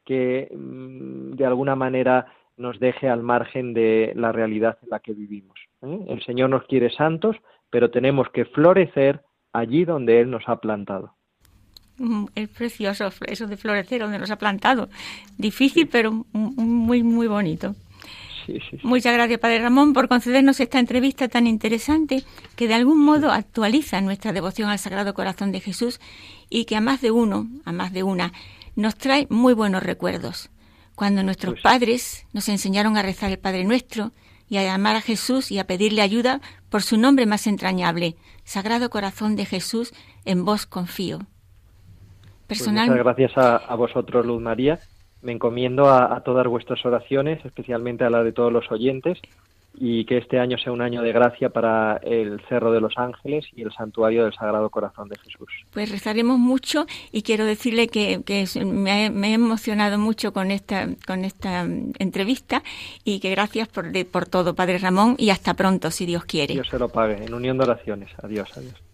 que 0.05 0.49
mm, 0.55 1.33
de 1.33 1.45
alguna 1.45 1.75
manera 1.75 2.27
nos 2.55 2.79
deje 2.79 3.09
al 3.09 3.23
margen 3.23 3.73
de 3.73 4.13
la 4.15 4.31
realidad 4.31 4.77
en 4.81 4.89
la 4.89 4.99
que 5.01 5.11
vivimos. 5.11 5.59
¿eh? 5.81 5.99
El 6.07 6.23
Señor 6.23 6.49
nos 6.49 6.63
quiere 6.63 6.89
santos, 6.89 7.35
pero 7.69 7.91
tenemos 7.91 8.29
que 8.29 8.45
florecer 8.45 9.21
allí 9.51 9.83
donde 9.83 10.21
Él 10.21 10.31
nos 10.31 10.47
ha 10.47 10.61
plantado. 10.61 11.13
Mm, 11.97 12.27
es 12.33 12.47
precioso 12.47 13.09
eso 13.27 13.47
de 13.47 13.57
florecer 13.57 13.99
donde 13.99 14.19
nos 14.19 14.31
ha 14.31 14.37
plantado. 14.37 14.87
Difícil, 15.37 15.89
pero 15.91 16.25
muy, 16.31 17.03
muy 17.03 17.27
bonito. 17.27 17.75
Muchas 18.83 19.13
gracias, 19.13 19.39
Padre 19.39 19.59
Ramón, 19.59 19.93
por 19.93 20.07
concedernos 20.07 20.59
esta 20.59 20.79
entrevista 20.79 21.27
tan 21.27 21.47
interesante 21.47 22.23
que 22.55 22.67
de 22.67 22.73
algún 22.73 23.03
modo 23.03 23.31
actualiza 23.31 24.01
nuestra 24.01 24.33
devoción 24.33 24.69
al 24.69 24.79
Sagrado 24.79 25.13
Corazón 25.13 25.51
de 25.51 25.59
Jesús 25.59 25.99
y 26.49 26.65
que 26.65 26.75
a 26.75 26.81
más 26.81 27.01
de 27.01 27.11
uno, 27.11 27.47
a 27.65 27.71
más 27.71 27.93
de 27.93 28.03
una, 28.03 28.33
nos 28.75 28.95
trae 28.95 29.27
muy 29.29 29.53
buenos 29.53 29.83
recuerdos. 29.83 30.49
Cuando 30.95 31.23
nuestros 31.23 31.55
pues 31.55 31.63
padres 31.63 32.25
nos 32.33 32.49
enseñaron 32.49 32.97
a 32.97 33.03
rezar 33.03 33.31
el 33.31 33.39
Padre 33.39 33.63
Nuestro 33.65 34.11
y 34.49 34.57
a 34.57 34.63
llamar 34.63 34.95
a 34.95 35.01
Jesús 35.01 35.51
y 35.51 35.59
a 35.59 35.67
pedirle 35.67 36.01
ayuda 36.01 36.41
por 36.69 36.81
su 36.81 36.97
nombre 36.97 37.25
más 37.25 37.47
entrañable, 37.47 38.15
Sagrado 38.43 38.89
Corazón 38.89 39.35
de 39.35 39.45
Jesús, 39.45 39.93
en 40.25 40.45
vos 40.45 40.65
confío. 40.65 41.19
Pues 42.47 42.65
muchas 42.65 42.89
gracias 42.89 43.31
a, 43.35 43.75
vosotros, 43.75 44.25
Luz 44.25 44.41
María. 44.41 44.79
Me 45.21 45.31
encomiendo 45.31 45.89
a, 45.89 46.21
todas 46.21 46.47
vuestras 46.47 46.85
oraciones, 46.85 47.43
especialmente 47.45 48.03
a 48.03 48.09
la 48.09 48.23
de 48.23 48.31
todos 48.31 48.51
los 48.51 48.71
oyentes, 48.71 49.19
y 49.79 50.05
que 50.05 50.17
este 50.17 50.39
año 50.39 50.57
sea 50.57 50.71
un 50.71 50.81
año 50.81 51.03
de 51.03 51.11
gracia 51.11 51.49
para 51.49 51.97
el 51.97 52.41
Cerro 52.49 52.71
de 52.71 52.81
los 52.81 52.97
Ángeles 52.97 53.45
y 53.55 53.61
el 53.61 53.71
Santuario 53.71 54.23
del 54.23 54.33
Sagrado 54.33 54.69
Corazón 54.69 55.07
de 55.07 55.17
Jesús. 55.17 55.47
Pues 55.71 55.91
rezaremos 55.91 56.39
mucho 56.39 56.87
y 57.11 57.21
quiero 57.21 57.45
decirle 57.45 57.87
que, 57.87 58.23
me, 58.65 59.05
he 59.05 59.33
emocionado 59.33 59.99
mucho 59.99 60.33
con 60.33 60.49
esta, 60.49 60.87
con 61.05 61.25
esta 61.25 61.61
entrevista 61.99 62.63
y 63.03 63.19
que 63.19 63.29
gracias 63.29 63.67
por, 63.67 63.85
por 64.07 64.25
todo, 64.25 64.55
Padre 64.55 64.79
Ramón, 64.79 65.15
y 65.19 65.29
hasta 65.29 65.53
pronto, 65.53 65.91
si 65.91 66.05
Dios 66.05 66.25
quiere. 66.25 66.55
Dios 66.55 66.69
se 66.69 66.79
lo 66.79 66.89
pague. 66.89 67.23
En 67.23 67.33
unión 67.33 67.57
de 67.57 67.65
oraciones. 67.65 68.09
Adiós, 68.23 68.49
adiós. 68.57 68.86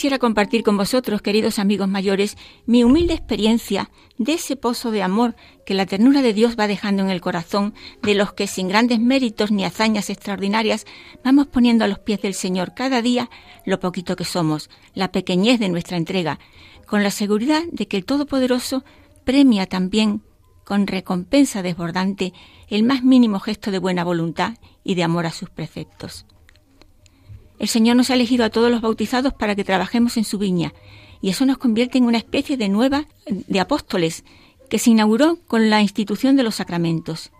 Quisiera 0.00 0.18
compartir 0.18 0.62
con 0.62 0.78
vosotros, 0.78 1.20
queridos 1.20 1.58
amigos 1.58 1.86
mayores, 1.86 2.38
mi 2.64 2.84
humilde 2.84 3.12
experiencia 3.12 3.90
de 4.16 4.32
ese 4.32 4.56
pozo 4.56 4.90
de 4.92 5.02
amor 5.02 5.36
que 5.66 5.74
la 5.74 5.84
ternura 5.84 6.22
de 6.22 6.32
Dios 6.32 6.56
va 6.58 6.66
dejando 6.66 7.02
en 7.02 7.10
el 7.10 7.20
corazón 7.20 7.74
de 8.02 8.14
los 8.14 8.32
que 8.32 8.46
sin 8.46 8.68
grandes 8.68 8.98
méritos 8.98 9.50
ni 9.50 9.62
hazañas 9.62 10.08
extraordinarias 10.08 10.86
vamos 11.22 11.48
poniendo 11.48 11.84
a 11.84 11.86
los 11.86 11.98
pies 11.98 12.22
del 12.22 12.32
Señor 12.32 12.72
cada 12.72 13.02
día 13.02 13.28
lo 13.66 13.78
poquito 13.78 14.16
que 14.16 14.24
somos, 14.24 14.70
la 14.94 15.12
pequeñez 15.12 15.60
de 15.60 15.68
nuestra 15.68 15.98
entrega, 15.98 16.38
con 16.86 17.02
la 17.02 17.10
seguridad 17.10 17.64
de 17.70 17.86
que 17.86 17.98
el 17.98 18.06
Todopoderoso 18.06 18.84
premia 19.24 19.66
también 19.66 20.22
con 20.64 20.86
recompensa 20.86 21.60
desbordante 21.60 22.32
el 22.68 22.84
más 22.84 23.02
mínimo 23.02 23.38
gesto 23.38 23.70
de 23.70 23.78
buena 23.80 24.02
voluntad 24.02 24.54
y 24.82 24.94
de 24.94 25.04
amor 25.04 25.26
a 25.26 25.30
sus 25.30 25.50
preceptos. 25.50 26.24
El 27.60 27.68
Señor 27.68 27.94
nos 27.94 28.08
ha 28.08 28.14
elegido 28.14 28.46
a 28.46 28.50
todos 28.50 28.70
los 28.70 28.80
bautizados 28.80 29.34
para 29.34 29.54
que 29.54 29.64
trabajemos 29.64 30.16
en 30.16 30.24
su 30.24 30.38
viña, 30.38 30.72
y 31.20 31.28
eso 31.28 31.44
nos 31.44 31.58
convierte 31.58 31.98
en 31.98 32.04
una 32.04 32.16
especie 32.16 32.56
de 32.56 32.70
nueva 32.70 33.06
de 33.26 33.60
apóstoles 33.60 34.24
que 34.70 34.78
se 34.78 34.90
inauguró 34.90 35.36
con 35.46 35.68
la 35.68 35.82
institución 35.82 36.36
de 36.36 36.42
los 36.42 36.54
sacramentos. 36.54 37.32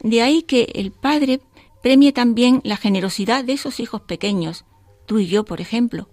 De 0.00 0.20
ahí 0.20 0.42
que 0.42 0.70
el 0.74 0.92
Padre 0.92 1.40
premie 1.82 2.12
también 2.12 2.60
la 2.62 2.76
generosidad 2.76 3.42
de 3.42 3.54
esos 3.54 3.80
hijos 3.80 4.02
pequeños, 4.02 4.66
tú 5.06 5.18
y 5.18 5.26
yo, 5.26 5.46
por 5.46 5.62
ejemplo, 5.62 6.10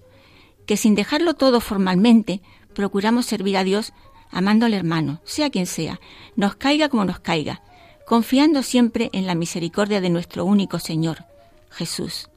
que 0.66 0.78
sin 0.78 0.96
dejarlo 0.96 1.34
todo 1.34 1.60
formalmente, 1.60 2.42
procuramos 2.74 3.26
servir 3.26 3.58
a 3.58 3.66
Dios 3.66 3.92
amando 4.32 4.66
al 4.66 4.74
hermano, 4.74 5.20
sea 5.26 5.50
quien 5.50 5.66
sea, 5.66 6.00
nos 6.38 6.56
caiga 6.56 6.88
como 6.88 7.04
nos 7.04 7.20
caiga, 7.20 7.62
confiando 8.08 8.64
siempre 8.64 9.10
en 9.12 9.28
la 9.28 9.36
misericordia 9.36 10.00
de 10.00 10.10
nuestro 10.10 10.46
único 10.46 10.80
Señor, 10.80 11.26
Jesús. 11.70 12.30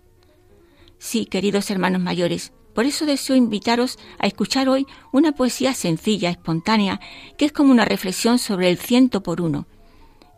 Sí, 0.99 1.27
queridos 1.27 1.71
hermanos 1.71 2.03
mayores, 2.03 2.53
por 2.75 2.87
eso 2.87 3.07
deseo 3.07 3.37
invitaros 3.37 3.99
a 4.19 4.27
escuchar 4.27 4.69
hoy 4.69 4.87
una 5.13 5.33
poesía 5.33 5.75
sencilla, 5.75 6.31
espontánea, 6.31 7.01
que 7.37 7.45
es 7.45 7.53
como 7.53 7.73
una 7.73 7.85
reflexión 7.85 8.39
sobre 8.39 8.71
el 8.71 8.79
ciento 8.79 9.23
por 9.23 9.41
uno, 9.41 9.67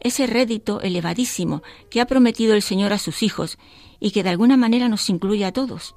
ese 0.01 0.27
rédito 0.27 0.81
elevadísimo 0.81 1.63
que 1.91 2.01
ha 2.01 2.07
prometido 2.07 2.55
el 2.55 2.63
Señor 2.63 2.93
a 2.93 2.99
sus 2.99 3.23
hijos 3.23 3.59
y 4.01 4.11
que 4.11 4.23
de 4.23 4.31
alguna 4.31 4.57
manera 4.57 4.89
nos 4.89 5.09
incluye 5.11 5.45
a 5.45 5.53
todos. 5.53 5.97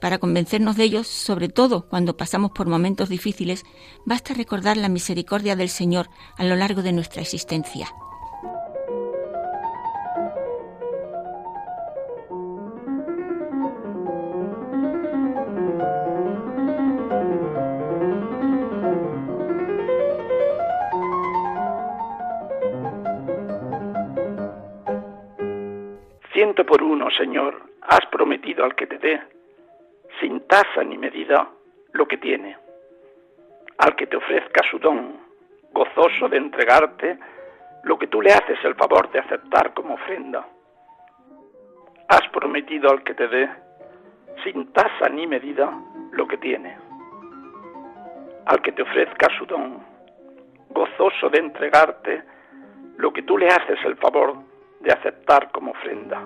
Para 0.00 0.18
convencernos 0.18 0.76
de 0.76 0.84
ellos, 0.84 1.06
sobre 1.06 1.48
todo 1.48 1.88
cuando 1.88 2.16
pasamos 2.18 2.50
por 2.50 2.66
momentos 2.66 3.08
difíciles, 3.08 3.64
basta 4.04 4.34
recordar 4.34 4.76
la 4.76 4.90
misericordia 4.90 5.56
del 5.56 5.70
Señor 5.70 6.10
a 6.36 6.44
lo 6.44 6.56
largo 6.56 6.82
de 6.82 6.92
nuestra 6.92 7.22
existencia. 7.22 7.88
Ciento 26.44 26.66
por 26.66 26.82
uno, 26.82 27.08
Señor, 27.10 27.58
has 27.80 28.04
prometido 28.12 28.66
al 28.66 28.74
que 28.74 28.86
te 28.86 28.98
dé, 28.98 29.18
sin 30.20 30.46
tasa 30.46 30.84
ni 30.84 30.98
medida, 30.98 31.48
lo 31.92 32.06
que 32.06 32.18
tiene. 32.18 32.54
Al 33.78 33.96
que 33.96 34.06
te 34.06 34.18
ofrezca 34.18 34.60
su 34.70 34.78
don, 34.78 35.20
gozoso 35.72 36.28
de 36.28 36.36
entregarte 36.36 37.18
lo 37.84 37.98
que 37.98 38.08
tú 38.08 38.20
le 38.20 38.30
haces 38.30 38.62
el 38.62 38.74
favor 38.74 39.10
de 39.10 39.20
aceptar 39.20 39.72
como 39.72 39.94
ofrenda. 39.94 40.46
Has 42.08 42.28
prometido 42.28 42.90
al 42.90 43.02
que 43.02 43.14
te 43.14 43.26
dé, 43.26 43.48
sin 44.44 44.70
tasa 44.74 45.08
ni 45.08 45.26
medida, 45.26 45.72
lo 46.12 46.28
que 46.28 46.36
tiene. 46.36 46.76
Al 48.44 48.60
que 48.60 48.72
te 48.72 48.82
ofrezca 48.82 49.28
su 49.38 49.46
don, 49.46 49.82
gozoso 50.68 51.30
de 51.30 51.38
entregarte 51.38 52.22
lo 52.98 53.14
que 53.14 53.22
tú 53.22 53.38
le 53.38 53.46
haces 53.46 53.82
el 53.86 53.96
favor 53.96 54.53
de 54.84 54.92
aceptar 54.92 55.50
como 55.50 55.72
ofrenda. 55.72 56.22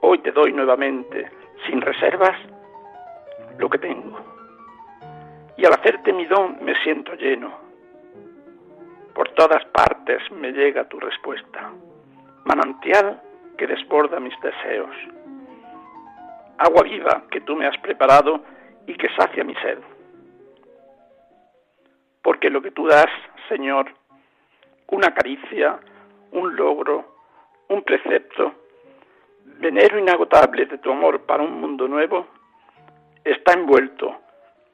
Hoy 0.00 0.18
te 0.18 0.30
doy 0.30 0.52
nuevamente, 0.52 1.28
sin 1.66 1.80
reservas, 1.80 2.38
lo 3.58 3.68
que 3.68 3.78
tengo. 3.78 4.18
Y 5.56 5.66
al 5.66 5.72
hacerte 5.72 6.12
mi 6.12 6.26
don 6.26 6.64
me 6.64 6.74
siento 6.82 7.14
lleno. 7.14 7.52
Por 9.14 9.30
todas 9.30 9.64
partes 9.66 10.22
me 10.30 10.52
llega 10.52 10.88
tu 10.88 11.00
respuesta, 11.00 11.72
manantial 12.44 13.20
que 13.58 13.66
desborda 13.66 14.20
mis 14.20 14.38
deseos, 14.40 14.94
agua 16.58 16.82
viva 16.82 17.24
que 17.30 17.40
tú 17.40 17.56
me 17.56 17.66
has 17.66 17.76
preparado 17.78 18.44
y 18.86 18.94
que 18.94 19.08
sacia 19.16 19.42
mi 19.42 19.54
sed. 19.56 19.78
Porque 22.22 22.50
lo 22.50 22.60
que 22.60 22.70
tú 22.70 22.86
das, 22.86 23.10
Señor, 23.48 23.86
una 24.88 25.12
caricia, 25.14 25.80
un 26.36 26.54
logro, 26.54 27.16
un 27.68 27.82
precepto, 27.82 28.54
venero 29.58 29.98
inagotable 29.98 30.66
de 30.66 30.76
tu 30.78 30.92
amor 30.92 31.22
para 31.22 31.42
un 31.42 31.60
mundo 31.60 31.88
nuevo, 31.88 32.26
está 33.24 33.54
envuelto, 33.54 34.20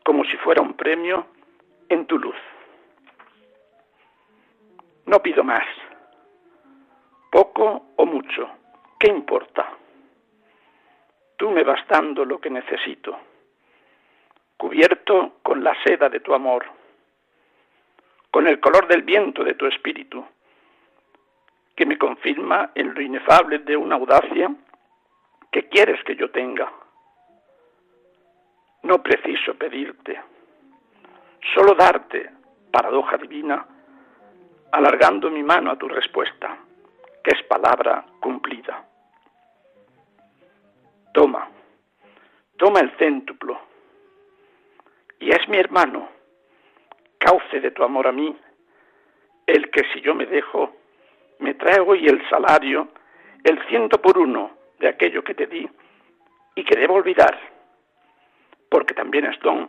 como 0.05 0.25
si 0.25 0.37
fuera 0.39 0.61
un 0.61 0.75
premio, 0.75 1.25
en 1.89 2.05
tu 2.07 2.19
luz. 2.19 2.37
No 5.07 5.23
pido 5.23 5.45
más, 5.45 5.65
poco 7.31 7.91
o 7.95 8.07
mucho, 8.07 8.51
¿qué 8.99 9.09
importa? 9.09 9.71
Tú 11.37 11.49
me 11.51 11.63
vas 11.63 11.87
dando 11.87 12.25
lo 12.25 12.41
que 12.41 12.51
necesito, 12.51 13.17
cubierto 14.57 15.35
con 15.45 15.63
la 15.63 15.81
seda 15.85 16.09
de 16.09 16.19
tu 16.19 16.35
amor, 16.35 16.65
con 18.33 18.49
el 18.49 18.59
color 18.59 18.89
del 18.89 19.03
viento 19.03 19.45
de 19.45 19.55
tu 19.55 19.67
espíritu, 19.67 20.27
que 21.77 21.87
me 21.87 21.99
confirma 21.99 22.71
en 22.75 22.95
lo 22.95 23.01
inefable 23.01 23.61
de 23.61 23.77
una 23.77 23.97
audacia 23.97 24.55
que 25.51 25.69
quieres 25.69 26.03
que 26.05 26.17
yo 26.17 26.31
tenga. 26.31 26.71
No 28.83 29.03
preciso 29.03 29.55
pedirte, 29.55 30.21
solo 31.55 31.75
darte, 31.75 32.31
paradoja 32.71 33.17
divina, 33.17 33.67
alargando 34.73 35.31
mi 35.31 35.43
mano 35.43 35.71
a 35.71 35.77
tu 35.77 35.89
respuesta, 35.89 36.59
que 37.23 37.31
es 37.31 37.43
palabra 37.45 38.05
cumplida. 38.21 38.85
Toma, 41.13 41.49
toma 42.57 42.81
el 42.81 42.91
céntuplo, 42.97 43.61
y 45.21 45.31
es 45.31 45.47
mi 45.49 45.59
hermano, 45.59 46.09
cauce 47.19 47.61
de 47.61 47.71
tu 47.71 47.85
amor 47.85 48.09
a 48.09 48.13
mí, 48.13 48.37
el 49.47 49.71
que 49.71 49.85
si 49.93 50.01
yo 50.01 50.15
me 50.15 50.27
dejo, 50.27 50.75
me 51.43 51.55
trae 51.55 51.81
hoy 51.81 52.07
el 52.07 52.23
salario, 52.31 52.89
el 53.43 53.61
ciento 53.69 54.01
por 54.01 54.17
uno 54.17 54.53
de 54.79 54.89
aquello 54.89 55.23
que 55.23 55.35
te 55.35 55.47
di 55.47 55.69
y 56.55 56.65
que 56.65 56.79
debo 56.79 56.95
olvidar, 56.95 57.37
porque 58.71 58.95
también 58.95 59.27
es 59.27 59.39
don 59.41 59.69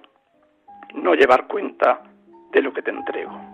no 0.93 1.15
llevar 1.15 1.47
cuenta 1.47 2.03
de 2.51 2.61
lo 2.61 2.71
que 2.71 2.83
te 2.83 2.91
entrego. 2.91 3.52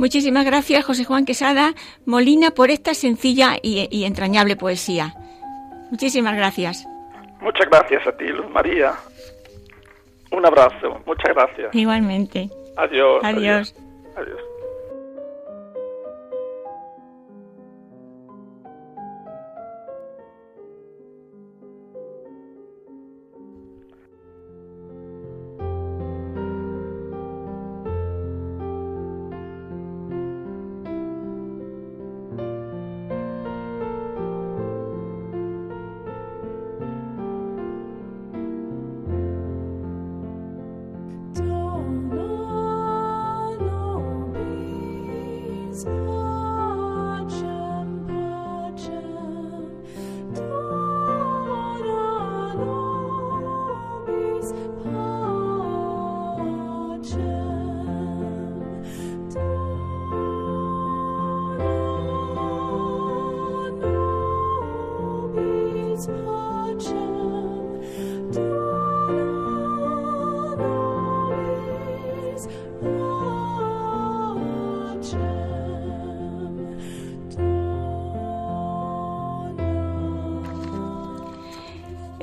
Muchísimas 0.00 0.46
gracias, 0.46 0.82
José 0.82 1.04
Juan 1.04 1.26
Quesada 1.26 1.74
Molina, 2.06 2.52
por 2.52 2.70
esta 2.70 2.94
sencilla 2.94 3.58
y, 3.62 4.04
entrañable 4.06 4.56
poesía. 4.56 5.12
Muchísimas 5.90 6.34
gracias. 6.34 6.88
Muchas 7.42 7.68
gracias 7.68 8.06
a 8.06 8.16
ti, 8.16 8.24
Luz 8.28 8.48
María. 8.48 8.94
Un 10.30 10.46
abrazo. 10.46 11.02
Muchas 11.04 11.34
gracias. 11.34 11.74
Igualmente. 11.74 12.48
adiós. 12.78 13.22
adiós. 13.22 13.74
adiós. 14.16 14.49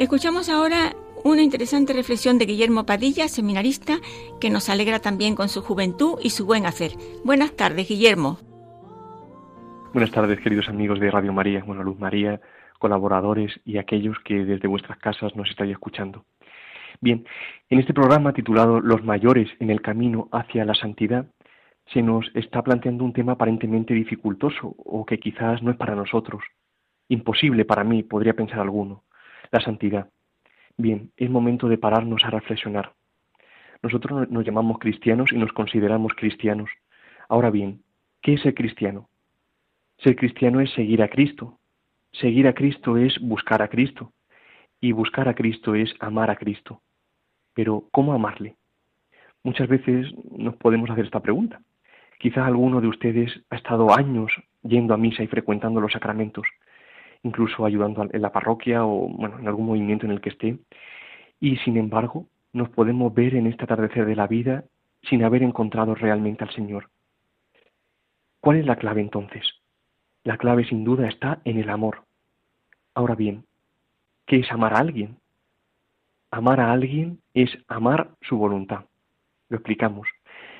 Escuchamos 0.08 0.48
ahora 0.48 0.94
una 1.26 1.42
interesante 1.42 1.92
reflexión 1.92 2.38
de 2.38 2.46
Guillermo 2.46 2.86
Padilla, 2.86 3.28
seminarista, 3.28 3.98
que 4.40 4.50
nos 4.50 4.70
alegra 4.70 5.00
también 5.00 5.36
con 5.36 5.50
su 5.50 5.62
juventud 5.62 6.18
y 6.24 6.30
su 6.30 6.46
buen 6.46 6.66
hacer. 6.66 6.92
Buenas 7.26 7.58
tardes, 7.58 7.90
Guillermo. 7.90 8.38
Buenas 9.92 10.12
tardes, 10.12 10.40
queridos 10.40 10.70
amigos 10.70 11.02
de 11.02 11.12
Radio 11.12 11.34
María, 11.34 11.62
bueno, 11.66 11.84
Luz 11.84 12.00
María, 12.00 12.40
colaboradores 12.80 13.60
y 13.66 13.80
aquellos 13.80 14.18
que 14.24 14.46
desde 14.46 14.70
vuestras 14.70 14.98
casas 15.00 15.36
nos 15.36 15.50
estáis 15.50 15.74
escuchando. 15.74 16.24
Bien, 17.02 17.26
en 17.70 17.80
este 17.80 17.94
programa 17.94 18.32
titulado 18.32 18.80
Los 18.80 19.04
mayores 19.04 19.50
en 19.60 19.72
el 19.72 19.82
camino 19.82 20.30
hacia 20.32 20.64
la 20.64 20.74
santidad, 20.74 21.26
se 21.88 22.02
nos 22.02 22.32
está 22.34 22.62
planteando 22.62 23.04
un 23.04 23.12
tema 23.12 23.34
aparentemente 23.34 23.94
dificultoso 23.94 24.74
o 24.78 25.06
que 25.06 25.20
quizás 25.20 25.62
no 25.62 25.72
es 25.72 25.76
para 25.76 25.96
nosotros. 25.96 26.42
Imposible 27.10 27.66
para 27.66 27.84
mí, 27.84 28.04
podría 28.04 28.36
pensar 28.36 28.62
alguno 28.62 29.04
la 29.52 29.60
santidad. 29.60 30.10
Bien, 30.78 31.12
es 31.18 31.30
momento 31.30 31.68
de 31.68 31.78
pararnos 31.78 32.24
a 32.24 32.30
reflexionar. 32.30 32.94
Nosotros 33.82 34.30
nos 34.30 34.46
llamamos 34.46 34.80
cristianos 34.80 35.32
y 35.32 35.38
nos 35.38 35.52
consideramos 35.54 36.14
cristianos. 36.16 36.70
Ahora 37.30 37.50
bien, 37.50 37.82
¿qué 38.22 38.34
es 38.34 38.42
ser 38.42 38.54
cristiano? 38.54 39.10
Ser 40.00 40.16
cristiano 40.16 40.62
es 40.62 40.72
seguir 40.74 41.02
a 41.02 41.08
Cristo. 41.08 41.60
Seguir 42.12 42.48
a 42.48 42.54
Cristo 42.54 42.98
es 42.98 43.20
buscar 43.20 43.62
a 43.62 43.68
Cristo. 43.68 44.14
Y 44.80 44.92
buscar 44.92 45.28
a 45.28 45.34
Cristo 45.34 45.76
es 45.76 45.94
amar 46.00 46.30
a 46.30 46.36
Cristo. 46.36 46.82
Pero, 47.54 47.86
¿cómo 47.92 48.14
amarle? 48.14 48.56
Muchas 49.44 49.68
veces 49.68 50.08
nos 50.32 50.56
podemos 50.58 50.90
hacer 50.90 51.06
esta 51.06 51.22
pregunta. 51.22 51.62
Quizás 52.20 52.46
alguno 52.46 52.82
de 52.82 52.88
ustedes 52.88 53.32
ha 53.50 53.56
estado 53.56 53.96
años 53.96 54.32
yendo 54.64 54.94
a 54.94 54.98
misa 54.98 55.24
y 55.24 55.28
frecuentando 55.28 55.80
los 55.80 55.94
sacramentos, 55.94 56.48
incluso 57.28 57.66
ayudando 57.66 58.08
en 58.12 58.22
la 58.22 58.32
parroquia 58.32 58.86
o 58.86 59.08
bueno, 59.10 59.40
en 59.40 59.48
algún 59.48 59.68
movimiento 59.68 60.06
en 60.06 60.12
el 60.12 60.22
que 60.22 60.30
esté. 60.30 60.58
Y 61.40 61.58
sin 61.58 61.78
embargo, 61.78 62.26
nos 62.54 62.70
podemos 62.70 63.14
ver 63.14 63.36
en 63.36 63.48
este 63.48 63.66
atardecer 63.66 64.06
de 64.06 64.16
la 64.16 64.28
vida 64.28 64.64
sin 65.04 65.24
haber 65.24 65.44
encontrado 65.44 65.94
realmente 65.94 66.44
al 66.44 66.52
Señor. 66.52 66.90
¿Cuál 68.40 68.58
es 68.58 68.66
la 68.66 68.78
clave 68.78 69.02
entonces? 69.02 69.44
La 70.24 70.38
clave 70.38 70.66
sin 70.66 70.84
duda 70.84 71.08
está 71.08 71.40
en 71.46 71.60
el 71.60 71.70
amor. 71.70 72.04
Ahora 72.94 73.16
bien, 73.16 73.46
¿qué 74.26 74.38
es 74.38 74.52
amar 74.52 74.74
a 74.74 74.80
alguien? 74.80 75.18
Amar 76.32 76.60
a 76.60 76.72
alguien 76.72 77.20
es 77.34 77.50
amar 77.68 78.12
su 78.22 78.38
voluntad. 78.38 78.86
Lo 79.50 79.58
explicamos. 79.58 80.08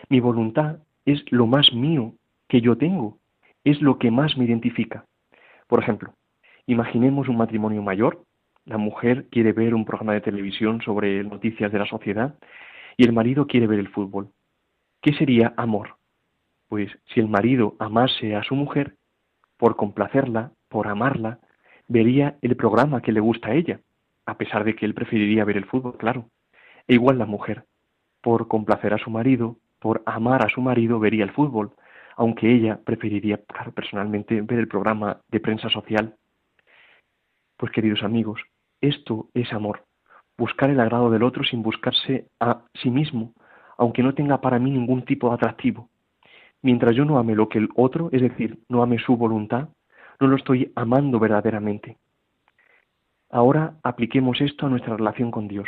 Mi 0.10 0.20
voluntad 0.20 0.78
es 1.06 1.24
lo 1.32 1.48
más 1.48 1.74
mío 1.74 2.14
que 2.48 2.62
yo 2.62 2.78
tengo, 2.78 3.18
es 3.64 3.82
lo 3.82 3.98
que 3.98 4.12
más 4.12 4.38
me 4.38 4.46
identifica. 4.46 5.06
Por 5.68 5.82
ejemplo, 5.82 6.14
Imaginemos 6.68 7.30
un 7.30 7.38
matrimonio 7.38 7.82
mayor, 7.82 8.26
la 8.66 8.78
mujer 8.78 9.28
quiere 9.32 9.54
ver 9.54 9.74
un 9.74 9.86
programa 9.86 10.14
de 10.14 10.20
televisión 10.20 10.82
sobre 10.82 11.24
noticias 11.24 11.72
de 11.72 11.80
la 11.80 11.86
sociedad 11.86 12.36
y 12.98 13.06
el 13.06 13.14
marido 13.14 13.48
quiere 13.48 13.68
ver 13.68 13.80
el 13.80 13.88
fútbol. 13.88 14.30
¿Qué 15.02 15.14
sería 15.14 15.54
amor? 15.56 15.96
Pues 16.68 16.92
si 17.06 17.22
el 17.22 17.30
marido 17.30 17.78
amase 17.80 18.36
a 18.36 18.44
su 18.44 18.54
mujer, 18.54 18.96
por 19.56 19.78
complacerla, 19.78 20.52
por 20.68 20.90
amarla, 20.90 21.40
vería 21.88 22.36
el 22.42 22.58
programa 22.58 23.02
que 23.02 23.14
le 23.14 23.22
gusta 23.22 23.50
a 23.50 23.54
ella, 23.54 23.80
a 24.26 24.38
pesar 24.38 24.66
de 24.66 24.76
que 24.76 24.86
él 24.86 24.94
preferiría 24.94 25.46
ver 25.46 25.56
el 25.56 25.66
fútbol, 25.66 25.98
claro. 25.98 26.26
E 26.86 26.96
igual 26.96 27.18
la 27.18 27.26
mujer, 27.26 27.64
por 28.22 28.50
complacer 28.50 28.94
a 28.94 28.98
su 28.98 29.10
marido, 29.10 29.56
por 29.80 30.04
amar 30.06 30.44
a 30.44 30.50
su 30.50 30.60
marido, 30.60 31.00
vería 31.00 31.24
el 31.24 31.32
fútbol, 31.32 31.72
aunque 32.18 32.52
ella 32.52 32.78
preferiría, 32.84 33.38
claro, 33.48 33.72
personalmente, 33.72 34.42
ver 34.42 34.60
el 34.60 34.68
programa 34.68 35.22
de 35.30 35.40
prensa 35.40 35.70
social 35.70 36.18
pues 37.58 37.72
queridos 37.72 38.04
amigos, 38.04 38.40
esto 38.82 39.30
es 39.34 39.52
amor. 39.52 39.84
buscar 40.38 40.70
el 40.70 40.80
agrado 40.80 41.10
del 41.10 41.24
otro 41.24 41.44
sin 41.44 41.64
buscarse 41.64 42.28
a 42.40 42.62
sí 42.76 42.92
mismo, 42.92 43.34
aunque 43.76 44.04
no 44.04 44.14
tenga 44.14 44.40
para 44.40 44.60
mí 44.60 44.70
ningún 44.70 45.04
tipo 45.04 45.30
de 45.30 45.34
atractivo. 45.34 45.90
Mientras 46.62 46.96
yo 46.96 47.06
no 47.06 47.18
ame 47.18 47.34
lo 47.34 47.50
que 47.50 47.58
el 47.58 47.70
otro, 47.76 48.10
es 48.12 48.22
decir, 48.22 48.60
no 48.70 48.84
ame 48.84 49.00
su 49.00 49.18
voluntad, 49.18 49.70
no 50.20 50.28
lo 50.28 50.36
estoy 50.36 50.72
amando 50.76 51.20
verdaderamente. 51.20 51.98
Ahora 53.32 53.78
apliquemos 53.82 54.40
esto 54.40 54.68
a 54.68 54.70
nuestra 54.70 54.96
relación 54.96 55.32
con 55.32 55.48
Dios. 55.48 55.68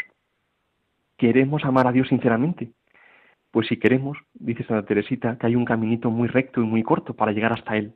¿Queremos 1.17 1.65
amar 1.65 1.88
a 1.88 1.91
Dios 1.91 2.08
sinceramente? 2.08 2.71
Pues 3.52 3.67
si 3.67 3.78
queremos, 3.78 4.19
dice 4.34 4.63
Santa 4.65 4.86
Teresita, 4.86 5.38
que 5.39 5.47
hay 5.47 5.56
un 5.56 5.65
caminito 5.65 6.12
muy 6.12 6.28
recto 6.28 6.62
y 6.62 6.65
muy 6.65 6.84
corto 6.84 7.15
para 7.15 7.32
llegar 7.32 7.54
hasta 7.54 7.75
Él. 7.75 7.95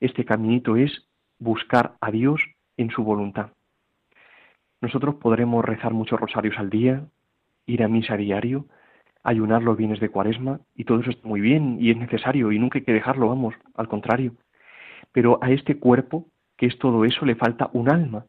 Este 0.00 0.24
caminito 0.24 0.76
es 0.76 1.06
buscar 1.38 1.96
a 2.00 2.10
Dios 2.10 2.42
en 2.76 2.90
su 2.90 3.02
voluntad. 3.04 3.50
Nosotros 4.80 5.16
podremos 5.16 5.64
rezar 5.64 5.92
muchos 5.92 6.18
rosarios 6.18 6.58
al 6.58 6.70
día, 6.70 7.04
ir 7.66 7.82
a 7.82 7.88
misa 7.88 8.16
diario, 8.16 8.66
ayunar 9.22 9.62
los 9.62 9.76
bienes 9.76 10.00
de 10.00 10.08
cuaresma, 10.08 10.60
y 10.74 10.84
todo 10.84 11.00
eso 11.00 11.10
está 11.10 11.26
muy 11.26 11.40
bien 11.40 11.78
y 11.80 11.90
es 11.90 11.96
necesario 11.96 12.50
y 12.50 12.58
nunca 12.58 12.78
hay 12.78 12.84
que 12.84 12.92
dejarlo, 12.92 13.28
vamos, 13.28 13.54
al 13.74 13.88
contrario. 13.88 14.32
Pero 15.12 15.38
a 15.42 15.50
este 15.50 15.78
cuerpo, 15.78 16.26
que 16.56 16.66
es 16.66 16.78
todo 16.78 17.04
eso, 17.04 17.24
le 17.24 17.36
falta 17.36 17.70
un 17.72 17.90
alma, 17.90 18.26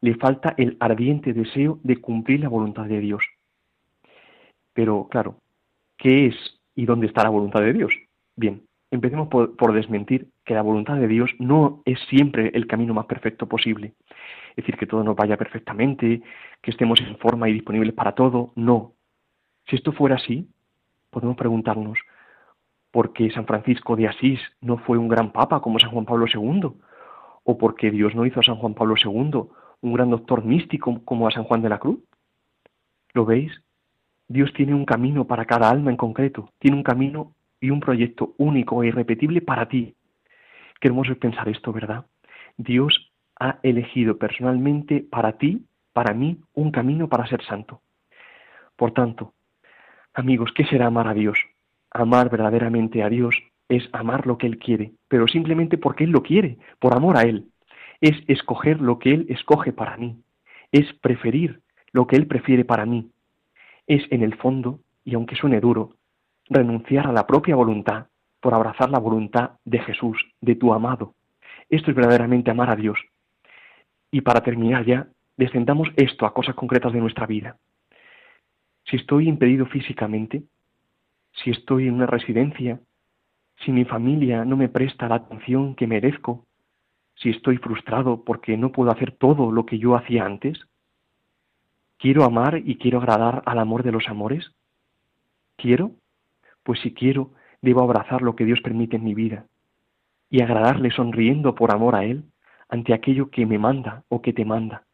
le 0.00 0.14
falta 0.16 0.54
el 0.56 0.76
ardiente 0.80 1.32
deseo 1.32 1.78
de 1.82 1.96
cumplir 1.96 2.40
la 2.40 2.48
voluntad 2.48 2.86
de 2.86 3.00
Dios. 3.00 3.24
Pero 4.72 5.08
claro, 5.08 5.38
¿qué 5.96 6.26
es 6.26 6.60
y 6.74 6.86
dónde 6.86 7.06
está 7.06 7.22
la 7.22 7.30
voluntad 7.30 7.60
de 7.60 7.72
Dios? 7.72 7.94
Bien, 8.36 8.62
empecemos 8.94 9.28
por, 9.28 9.72
desmentir 9.72 10.28
que 10.44 10.54
la 10.54 10.62
voluntad 10.62 10.96
de 10.96 11.08
Dios 11.08 11.30
no 11.38 11.82
es 11.84 11.98
siempre 12.08 12.50
el 12.54 12.66
camino 12.66 12.94
más 12.94 13.06
perfecto 13.06 13.46
posible. 13.46 13.94
Es 14.50 14.56
decir, 14.56 14.76
que 14.76 14.86
todo 14.86 15.02
nos 15.02 15.16
vaya 15.16 15.36
perfectamente, 15.36 16.22
que 16.62 16.70
estemos 16.70 17.00
en 17.00 17.18
forma 17.18 17.48
y 17.48 17.54
disponibles 17.54 17.92
para 17.92 18.12
todo. 18.12 18.52
No. 18.54 18.92
Si 19.66 19.76
esto 19.76 19.92
fuera 19.92 20.16
así, 20.16 20.48
podemos 21.10 21.36
preguntarnos, 21.36 21.98
¿por 22.90 23.12
qué 23.12 23.30
San 23.30 23.46
Francisco 23.46 23.96
de 23.96 24.08
Asís 24.08 24.40
no 24.60 24.78
fue 24.78 24.96
un 24.96 25.08
gran 25.08 25.32
papa 25.32 25.60
como 25.60 25.78
San 25.78 25.90
Juan 25.90 26.04
Pablo 26.04 26.26
II? 26.32 26.70
¿O 27.42 27.58
por 27.58 27.74
qué 27.74 27.90
Dios 27.90 28.14
no 28.14 28.24
hizo 28.24 28.40
a 28.40 28.44
San 28.44 28.56
Juan 28.56 28.74
Pablo 28.74 28.94
II 29.02 29.48
un 29.80 29.92
gran 29.92 30.10
doctor 30.10 30.44
místico 30.44 31.04
como 31.04 31.26
a 31.26 31.32
San 31.32 31.44
Juan 31.44 31.62
de 31.62 31.68
la 31.68 31.78
Cruz? 31.78 31.98
¿Lo 33.12 33.24
veis? 33.24 33.52
Dios 34.28 34.52
tiene 34.54 34.74
un 34.74 34.84
camino 34.84 35.26
para 35.26 35.44
cada 35.44 35.68
alma 35.68 35.90
en 35.90 35.96
concreto, 35.96 36.50
tiene 36.58 36.76
un 36.76 36.82
camino 36.82 37.32
y 37.64 37.70
un 37.70 37.80
proyecto 37.80 38.34
único 38.38 38.82
e 38.82 38.88
irrepetible 38.88 39.40
para 39.40 39.68
ti. 39.68 39.94
Qué 40.80 40.88
hermoso 40.88 41.12
es 41.12 41.18
pensar 41.18 41.48
esto, 41.48 41.72
¿verdad? 41.72 42.04
Dios 42.56 43.12
ha 43.40 43.58
elegido 43.62 44.18
personalmente 44.18 45.00
para 45.00 45.38
ti, 45.38 45.64
para 45.92 46.12
mí, 46.12 46.38
un 46.54 46.70
camino 46.70 47.08
para 47.08 47.26
ser 47.26 47.42
santo. 47.44 47.80
Por 48.76 48.92
tanto, 48.92 49.32
amigos, 50.12 50.50
¿qué 50.54 50.64
será 50.66 50.86
amar 50.86 51.08
a 51.08 51.14
Dios? 51.14 51.38
Amar 51.90 52.28
verdaderamente 52.28 53.02
a 53.02 53.08
Dios 53.08 53.34
es 53.68 53.88
amar 53.92 54.26
lo 54.26 54.36
que 54.36 54.46
Él 54.46 54.58
quiere, 54.58 54.92
pero 55.08 55.26
simplemente 55.26 55.78
porque 55.78 56.04
Él 56.04 56.10
lo 56.10 56.22
quiere, 56.22 56.58
por 56.78 56.94
amor 56.94 57.16
a 57.16 57.22
Él. 57.22 57.46
Es 58.00 58.16
escoger 58.28 58.80
lo 58.80 58.98
que 58.98 59.10
Él 59.10 59.26
escoge 59.28 59.72
para 59.72 59.96
mí. 59.96 60.18
Es 60.70 60.92
preferir 60.94 61.60
lo 61.92 62.06
que 62.06 62.16
Él 62.16 62.26
prefiere 62.26 62.64
para 62.64 62.84
mí 62.84 63.10
es 63.86 64.02
en 64.10 64.22
el 64.22 64.34
fondo, 64.36 64.80
y 65.04 65.14
aunque 65.14 65.36
suene 65.36 65.60
duro, 65.60 65.96
renunciar 66.48 67.06
a 67.06 67.12
la 67.12 67.26
propia 67.26 67.56
voluntad 67.56 68.06
por 68.40 68.54
abrazar 68.54 68.90
la 68.90 68.98
voluntad 68.98 69.52
de 69.64 69.78
Jesús, 69.80 70.18
de 70.40 70.54
tu 70.54 70.72
amado. 70.72 71.14
Esto 71.68 71.90
es 71.90 71.96
verdaderamente 71.96 72.50
amar 72.50 72.70
a 72.70 72.76
Dios. 72.76 72.98
Y 74.10 74.20
para 74.20 74.42
terminar 74.42 74.84
ya, 74.84 75.08
descendamos 75.36 75.88
esto 75.96 76.26
a 76.26 76.34
cosas 76.34 76.54
concretas 76.54 76.92
de 76.92 77.00
nuestra 77.00 77.26
vida. 77.26 77.56
Si 78.84 78.96
estoy 78.96 79.28
impedido 79.28 79.66
físicamente, 79.66 80.42
si 81.32 81.50
estoy 81.50 81.88
en 81.88 81.94
una 81.94 82.06
residencia, 82.06 82.80
si 83.64 83.72
mi 83.72 83.84
familia 83.84 84.44
no 84.44 84.56
me 84.56 84.68
presta 84.68 85.08
la 85.08 85.16
atención 85.16 85.74
que 85.74 85.86
merezco, 85.86 86.44
si 87.16 87.30
estoy 87.30 87.56
frustrado 87.56 88.24
porque 88.24 88.56
no 88.56 88.72
puedo 88.72 88.90
hacer 88.90 89.12
todo 89.12 89.50
lo 89.50 89.64
que 89.64 89.78
yo 89.78 89.96
hacía 89.96 90.26
antes, 90.26 90.58
¿Quiero 92.04 92.24
amar 92.24 92.60
y 92.62 92.76
quiero 92.76 92.98
agradar 92.98 93.42
al 93.46 93.58
amor 93.58 93.82
de 93.82 93.90
los 93.92 94.08
amores? 94.08 94.52
¿Quiero? 95.56 95.92
Pues 96.64 96.80
si 96.80 96.92
quiero, 96.92 97.30
debo 97.62 97.82
abrazar 97.82 98.22
lo 98.22 98.34
que 98.34 98.44
Dios 98.44 98.60
permite 98.60 98.96
en 98.96 99.04
mi 99.04 99.14
vida 99.14 99.46
y 100.28 100.42
agradarle 100.42 100.90
sonriendo 100.90 101.54
por 101.54 101.72
amor 101.72 101.94
a 101.94 102.04
Él 102.04 102.24
ante 102.68 102.92
aquello 102.92 103.30
que 103.30 103.46
me 103.46 103.58
manda 103.58 104.02
o 104.08 104.20
que 104.20 104.32
te 104.32 104.44
manda, 104.44 104.84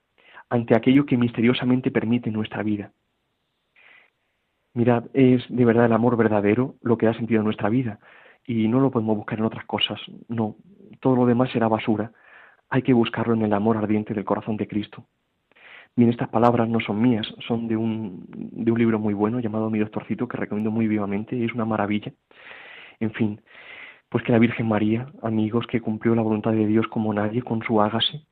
ante 0.50 0.76
aquello 0.76 1.06
que 1.06 1.16
misteriosamente 1.16 1.90
permite 1.90 2.30
nuestra 2.30 2.62
vida. 2.62 2.92
Mirad, 4.74 5.04
es 5.14 5.44
de 5.48 5.64
verdad 5.64 5.86
el 5.86 5.92
amor 5.92 6.16
verdadero 6.16 6.74
lo 6.82 6.98
que 6.98 7.06
da 7.06 7.14
sentido 7.14 7.40
a 7.40 7.44
nuestra 7.44 7.68
vida 7.68 7.98
y 8.46 8.68
no 8.68 8.80
lo 8.80 8.90
podemos 8.90 9.16
buscar 9.16 9.38
en 9.38 9.44
otras 9.44 9.64
cosas, 9.64 10.00
no, 10.28 10.56
todo 11.00 11.16
lo 11.16 11.26
demás 11.26 11.50
será 11.50 11.68
basura, 11.68 12.12
hay 12.68 12.82
que 12.82 12.92
buscarlo 12.92 13.34
en 13.34 13.42
el 13.42 13.52
amor 13.52 13.76
ardiente 13.76 14.14
del 14.14 14.24
corazón 14.24 14.56
de 14.56 14.68
Cristo. 14.68 15.06
Bien, 15.96 16.10
estas 16.10 16.28
palabras 16.28 16.68
no 16.68 16.80
son 16.80 17.00
mías, 17.02 17.26
son 17.46 17.68
de 17.68 17.76
un, 17.76 18.24
de 18.28 18.70
un 18.70 18.78
libro 18.78 18.98
muy 18.98 19.12
bueno 19.12 19.40
llamado 19.40 19.70
Mi 19.70 19.78
Doctorcito, 19.78 20.28
que 20.28 20.36
recomiendo 20.36 20.70
muy 20.70 20.86
vivamente, 20.86 21.44
es 21.44 21.52
una 21.52 21.64
maravilla. 21.64 22.12
En 23.00 23.12
fin, 23.12 23.40
pues 24.08 24.24
que 24.24 24.32
la 24.32 24.38
Virgen 24.38 24.68
María, 24.68 25.06
amigos, 25.22 25.66
que 25.66 25.80
cumplió 25.80 26.14
la 26.14 26.22
voluntad 26.22 26.52
de 26.52 26.66
Dios 26.66 26.86
como 26.88 27.12
nadie, 27.12 27.42
con 27.42 27.62
su 27.62 27.80
hágase, 27.80 28.24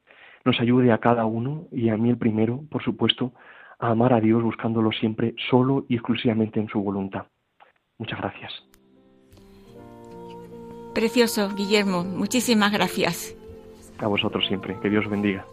nos 0.44 0.60
ayude 0.60 0.92
a 0.92 0.98
cada 0.98 1.26
uno, 1.26 1.66
y 1.72 1.88
a 1.88 1.96
mí 1.96 2.10
el 2.10 2.16
primero, 2.16 2.64
por 2.70 2.82
supuesto, 2.82 3.32
a 3.78 3.90
amar 3.90 4.12
a 4.12 4.20
Dios 4.20 4.42
buscándolo 4.42 4.90
siempre 4.92 5.34
solo 5.50 5.84
y 5.88 5.94
exclusivamente 5.94 6.60
en 6.60 6.68
su 6.68 6.80
voluntad. 6.80 7.26
Muchas 7.98 8.18
gracias. 8.18 8.52
Precioso, 10.94 11.54
Guillermo. 11.54 12.02
Muchísimas 12.02 12.72
gracias. 12.72 13.36
A 13.98 14.06
vosotros 14.06 14.46
siempre. 14.46 14.76
Que 14.80 14.90
Dios 14.90 15.08
bendiga. 15.08 15.44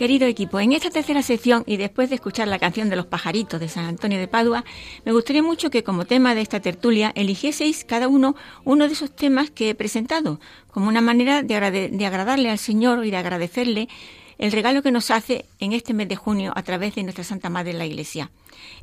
Querido 0.00 0.26
equipo, 0.26 0.58
en 0.60 0.72
esta 0.72 0.88
tercera 0.88 1.22
sección 1.22 1.62
y 1.66 1.76
después 1.76 2.08
de 2.08 2.14
escuchar 2.14 2.48
la 2.48 2.58
canción 2.58 2.88
de 2.88 2.96
los 2.96 3.04
pajaritos 3.04 3.60
de 3.60 3.68
San 3.68 3.84
Antonio 3.84 4.18
de 4.18 4.28
Padua, 4.28 4.64
me 5.04 5.12
gustaría 5.12 5.42
mucho 5.42 5.68
que 5.68 5.84
como 5.84 6.06
tema 6.06 6.34
de 6.34 6.40
esta 6.40 6.58
tertulia 6.58 7.12
eligieseis 7.14 7.84
cada 7.84 8.08
uno 8.08 8.34
uno 8.64 8.86
de 8.86 8.94
esos 8.94 9.14
temas 9.14 9.50
que 9.50 9.68
he 9.68 9.74
presentado, 9.74 10.40
como 10.70 10.88
una 10.88 11.02
manera 11.02 11.42
de, 11.42 11.90
de 11.92 12.06
agradarle 12.06 12.48
al 12.48 12.58
Señor 12.58 13.04
y 13.04 13.10
de 13.10 13.18
agradecerle 13.18 13.90
el 14.38 14.52
regalo 14.52 14.82
que 14.82 14.90
nos 14.90 15.10
hace 15.10 15.44
en 15.58 15.74
este 15.74 15.92
mes 15.92 16.08
de 16.08 16.16
junio 16.16 16.54
a 16.56 16.62
través 16.62 16.94
de 16.94 17.02
nuestra 17.02 17.22
Santa 17.22 17.50
Madre 17.50 17.74
la 17.74 17.84
Iglesia. 17.84 18.30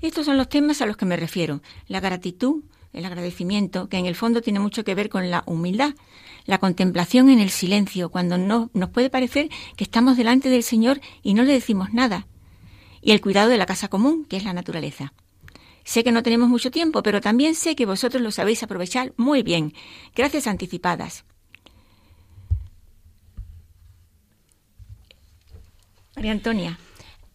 Estos 0.03 0.27
son 0.27 0.37
los 0.37 0.49
temas 0.49 0.83
a 0.83 0.85
los 0.85 0.97
que 0.97 1.07
me 1.07 1.17
refiero, 1.17 1.63
la 1.87 1.99
gratitud, 1.99 2.61
el 2.93 3.05
agradecimiento, 3.05 3.89
que 3.89 3.97
en 3.97 4.05
el 4.05 4.13
fondo 4.13 4.41
tiene 4.41 4.59
mucho 4.59 4.83
que 4.83 4.93
ver 4.93 5.09
con 5.09 5.31
la 5.31 5.41
humildad, 5.47 5.95
la 6.47 6.57
contemplación 6.57 7.29
en 7.29 7.39
el 7.39 7.51
silencio, 7.51 8.09
cuando 8.09 8.39
no, 8.39 8.71
nos 8.73 8.89
puede 8.89 9.11
parecer 9.11 9.49
que 9.75 9.83
estamos 9.83 10.17
delante 10.17 10.49
del 10.49 10.63
Señor 10.63 10.99
y 11.21 11.35
no 11.35 11.43
le 11.43 11.53
decimos 11.53 11.93
nada, 11.93 12.25
y 13.01 13.11
el 13.11 13.21
cuidado 13.21 13.49
de 13.49 13.57
la 13.57 13.67
casa 13.67 13.89
común, 13.89 14.25
que 14.25 14.37
es 14.37 14.43
la 14.43 14.53
naturaleza. 14.53 15.13
Sé 15.83 16.03
que 16.03 16.11
no 16.11 16.23
tenemos 16.23 16.49
mucho 16.49 16.71
tiempo, 16.71 17.03
pero 17.03 17.21
también 17.21 17.53
sé 17.53 17.75
que 17.75 17.85
vosotros 17.85 18.21
lo 18.21 18.31
sabéis 18.31 18.63
aprovechar 18.63 19.13
muy 19.15 19.43
bien. 19.43 19.73
Gracias 20.15 20.47
anticipadas. 20.47 21.23
María 26.15 26.31
Antonia. 26.31 26.79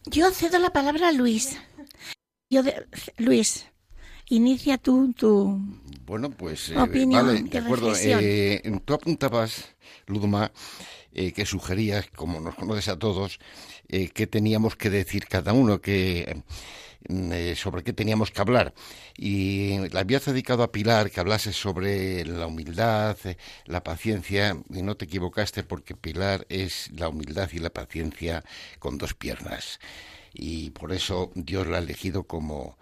Yo 0.06 0.30
cedo 0.32 0.58
la 0.58 0.70
palabra 0.70 1.08
a 1.08 1.12
Luis. 1.12 1.56
Luis, 3.16 3.66
inicia 4.28 4.76
tú 4.76 5.14
tu 5.16 5.58
bueno, 6.06 6.30
pues 6.30 6.70
eh, 6.70 6.78
opinión, 6.78 7.48
de 7.48 7.58
acuerdo. 7.58 7.92
Eh, 7.96 8.62
tú 8.84 8.94
apuntabas, 8.94 9.74
Ludma, 10.06 10.52
eh, 11.12 11.32
que 11.32 11.46
sugerías, 11.46 12.08
como 12.14 12.40
nos 12.40 12.54
conoces 12.54 12.88
a 12.88 12.98
todos, 12.98 13.38
eh, 13.88 14.08
qué 14.08 14.26
teníamos 14.26 14.76
que 14.76 14.90
decir 14.90 15.26
cada 15.26 15.52
uno, 15.52 15.80
que 15.80 16.42
mm, 17.08 17.54
sobre 17.54 17.82
qué 17.84 17.92
teníamos 17.92 18.30
que 18.30 18.40
hablar. 18.40 18.74
Y 19.16 19.88
la 19.90 20.00
habías 20.00 20.24
dedicado 20.24 20.62
a 20.62 20.72
Pilar 20.72 21.10
que 21.10 21.20
hablase 21.20 21.52
sobre 21.52 22.24
la 22.24 22.46
humildad, 22.46 23.16
la 23.66 23.82
paciencia, 23.84 24.56
y 24.70 24.82
no 24.82 24.96
te 24.96 25.04
equivocaste 25.04 25.62
porque 25.64 25.94
Pilar 25.94 26.46
es 26.48 26.90
la 26.96 27.08
humildad 27.08 27.50
y 27.52 27.58
la 27.58 27.70
paciencia 27.70 28.42
con 28.78 28.98
dos 28.98 29.14
piernas. 29.14 29.80
Y 30.32 30.70
por 30.70 30.92
eso 30.92 31.30
Dios 31.34 31.66
la 31.66 31.76
ha 31.76 31.80
elegido 31.80 32.24
como 32.24 32.78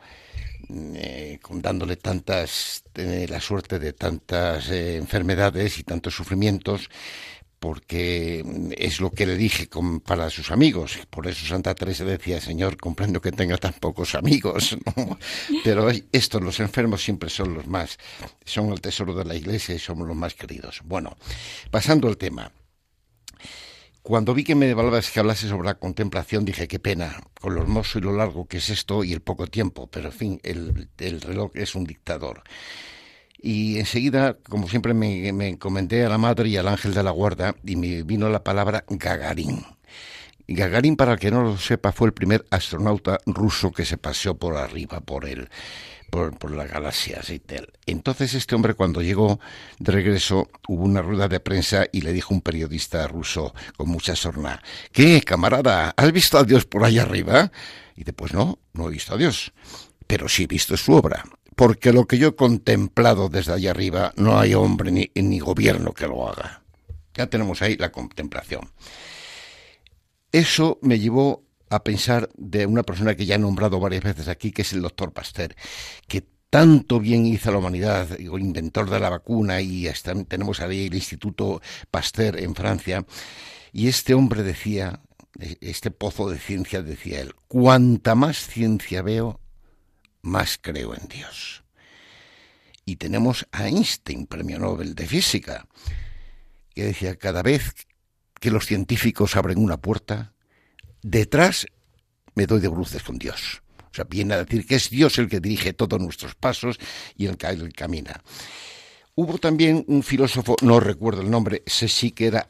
eh, 0.95 1.39
dándole 1.55 1.97
tantas, 1.97 2.85
la 2.95 3.41
suerte 3.41 3.79
de 3.79 3.93
tantas 3.93 4.71
eh, 4.71 4.97
enfermedades 4.97 5.79
y 5.79 5.83
tantos 5.83 6.15
sufrimientos, 6.15 6.89
porque 7.59 8.43
es 8.79 9.01
lo 9.01 9.11
que 9.11 9.27
le 9.27 9.37
dije 9.37 9.69
para 10.05 10.31
sus 10.31 10.51
amigos. 10.51 10.99
Por 11.11 11.27
eso 11.27 11.47
Santa 11.47 11.75
Teresa 11.75 12.05
decía, 12.05 12.41
Señor, 12.41 12.79
comprendo 12.79 13.21
que 13.21 13.33
tenga 13.33 13.59
tan 13.59 13.75
pocos 13.75 14.15
amigos, 14.15 14.79
pero 15.65 15.91
estos, 16.11 16.43
los 16.43 16.59
enfermos, 16.61 17.03
siempre 17.05 17.29
son 17.29 17.55
los 17.55 17.67
más, 17.67 17.99
son 18.45 18.73
el 18.73 18.81
tesoro 18.81 19.15
de 19.15 19.27
la 19.27 19.35
Iglesia 19.35 19.75
y 19.75 19.79
somos 19.79 20.09
los 20.09 20.17
más 20.17 20.35
queridos. 20.35 20.81
Bueno, 20.85 21.17
pasando 21.71 22.09
al 22.09 22.17
tema. 22.17 22.51
Cuando 24.03 24.33
vi 24.33 24.45
que 24.45 24.55
me 24.55 24.73
valabas 24.73 25.11
que 25.11 25.21
hablase 25.21 25.47
sobre 25.47 25.67
la 25.67 25.75
contemplación, 25.75 26.47
dije, 26.47 26.69
qué 26.69 26.79
pena, 26.79 27.21
con 27.39 27.55
lo 27.55 27.61
hermoso 27.61 27.99
y 27.99 28.03
lo 28.03 28.17
largo 28.17 28.47
que 28.47 28.57
es 28.57 28.71
esto 28.71 29.05
y 29.05 29.13
el 29.13 29.21
poco 29.21 29.47
tiempo, 29.47 29.89
pero 29.89 30.07
en 30.07 30.13
fin, 30.13 30.41
el, 30.43 31.21
reloj 31.21 31.51
es 31.55 31.75
un 31.75 31.85
dictador. 31.85 32.43
Y 33.43 33.79
enseguida, 33.79 34.39
como 34.49 34.69
siempre, 34.69 34.95
me, 34.95 35.33
me, 35.33 35.49
encomendé 35.49 36.05
a 36.05 36.09
la 36.09 36.19
madre 36.19 36.49
y 36.49 36.57
al 36.57 36.69
ángel 36.69 36.95
de 36.95 37.03
la 37.03 37.11
guarda 37.11 37.55
y 37.65 37.77
me 37.77 38.03
vino 38.03 38.29
la 38.31 38.43
palabra 38.43 38.85
Gagarín. 38.89 39.65
Gagarín, 40.49 40.97
para 40.97 41.13
el 41.13 41.19
que 41.19 41.31
no 41.31 41.43
lo 41.43 41.59
sepa, 41.59 41.93
fue 41.93 42.09
el 42.09 42.15
primer 42.15 42.45
astronauta 42.51 43.19
ruso 43.27 43.71
que 43.71 43.85
se 43.85 43.99
paseó 43.99 44.37
por 44.37 44.57
arriba, 44.57 45.01
por 45.01 45.27
el, 45.27 45.49
por, 46.11 46.51
la 46.51 46.67
galaxia 46.67 47.21
Entonces 47.87 48.35
este 48.35 48.55
hombre 48.55 48.75
cuando 48.75 49.01
llegó 49.01 49.41
de 49.79 49.93
regreso 49.93 50.51
hubo 50.69 50.85
una 50.85 51.03
rueda 51.03 51.29
de 51.29 51.41
prensa 51.41 51.87
y 51.93 52.01
le 52.03 52.13
dijo 52.13 52.35
un 52.35 52.41
periodista 52.41 53.07
ruso 53.07 53.55
con 53.77 53.89
mucha 53.89 54.17
sorna, 54.17 54.63
¿qué, 54.93 55.23
camarada? 55.23 55.95
¿Has 55.97 56.13
visto 56.13 56.39
a 56.39 56.45
Dios 56.45 56.67
por 56.67 56.85
allá 56.85 57.03
arriba? 57.03 57.51
Y 57.97 58.05
después 58.05 58.35
no, 58.35 58.59
no 58.73 58.89
he 58.89 58.93
visto 58.93 59.15
a 59.15 59.19
Dios, 59.19 59.53
pero 60.07 60.29
sí 60.29 60.45
he 60.45 60.47
visto 60.47 60.77
su 60.77 60.93
obra, 60.93 61.25
porque 61.57 61.93
lo 61.93 62.07
que 62.07 62.19
yo 62.19 62.29
he 62.29 62.37
contemplado 62.37 63.29
desde 63.29 63.53
allá 63.53 63.71
arriba 63.71 64.13
no 64.17 64.39
hay 64.39 64.55
hombre 64.55 64.91
ni, 64.91 65.11
ni 65.15 65.39
gobierno 65.39 65.93
que 65.93 66.07
lo 66.07 66.29
haga. 66.29 66.63
Ya 67.15 67.27
tenemos 67.27 67.63
ahí 67.63 67.77
la 67.77 67.93
contemplación. 67.93 68.71
Eso 70.33 70.79
me 70.83 70.99
llevó 70.99 71.45
a 71.71 71.85
pensar 71.85 72.29
de 72.37 72.67
una 72.67 72.83
persona 72.83 73.15
que 73.15 73.25
ya 73.25 73.37
he 73.37 73.39
nombrado 73.39 73.79
varias 73.81 74.03
veces 74.03 74.29
aquí, 74.29 74.51
que 74.51 74.63
es 74.63 74.73
el 74.73 74.83
doctor 74.83 75.13
Pasteur, 75.13 75.55
que 76.09 76.27
tanto 76.51 76.99
bien 76.99 77.27
hizo 77.27 77.49
a 77.49 77.53
la 77.53 77.59
humanidad, 77.59 78.19
inventor 78.19 78.91
de 78.91 78.99
la 78.99 79.09
vacuna, 79.09 79.61
y 79.61 79.87
hasta 79.87 80.13
tenemos 80.25 80.61
ahí 80.61 80.89
el 80.89 80.95
Instituto 80.95 81.63
Pasteur 81.91 82.41
en 82.41 82.57
Francia, 82.57 83.07
y 83.73 83.87
este 83.87 84.15
hombre 84.15 84.43
decía, 84.43 85.01
este 85.61 85.93
pozo 85.93 86.29
de 86.29 86.39
ciencia 86.39 86.83
decía 86.83 87.21
él, 87.21 87.35
cuanta 87.47 88.17
más 88.17 88.49
ciencia 88.49 89.01
veo, 89.03 89.41
más 90.23 90.59
creo 90.61 90.93
en 90.95 91.07
Dios. 91.07 91.63
Y 92.85 92.97
tenemos 92.97 93.47
a 93.53 93.69
Einstein, 93.69 94.27
premio 94.27 94.59
Nobel 94.59 94.97
de 94.97 95.07
Física, 95.07 95.69
que 96.75 96.83
decía, 96.83 97.15
cada 97.15 97.43
vez 97.43 97.75
que 98.41 98.51
los 98.51 98.67
científicos 98.67 99.37
abren 99.37 99.59
una 99.59 99.77
puerta, 99.77 100.35
detrás 101.03 101.67
me 102.35 102.47
doy 102.47 102.61
de 102.61 102.69
bruces 102.69 103.03
con 103.03 103.19
Dios. 103.19 103.63
O 103.91 103.95
sea, 103.95 104.05
viene 104.05 104.35
a 104.35 104.45
decir 104.45 104.67
que 104.67 104.77
es 104.77 104.89
Dios 104.91 105.19
el 105.19 105.29
que 105.29 105.41
dirige 105.41 105.73
todos 105.73 106.01
nuestros 106.01 106.35
pasos 106.35 106.79
y 107.17 107.27
el 107.27 107.37
que 107.37 107.49
él 107.49 107.73
camina. 107.73 108.23
Hubo 109.17 109.39
también 109.39 109.85
un 109.89 110.03
filósofo, 110.03 110.57
no 110.63 110.79
recuerdo 110.79 111.23
el 111.23 111.31
nombre, 111.31 111.63
ese 111.67 111.89
sí 111.89 112.13
que 112.13 112.27
era, 112.27 112.49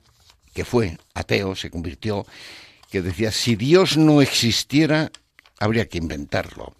que 0.53 0.65
fue 0.65 0.99
ateo, 1.15 1.57
se 1.57 1.71
convirtió, 1.71 2.27
que 2.91 3.01
decía, 3.03 3.33
si 3.33 3.57
Dios 3.57 3.97
no 3.97 4.21
existiera, 4.21 5.11
habría 5.59 5.89
que 5.89 5.99
inventarlo. 5.99 6.75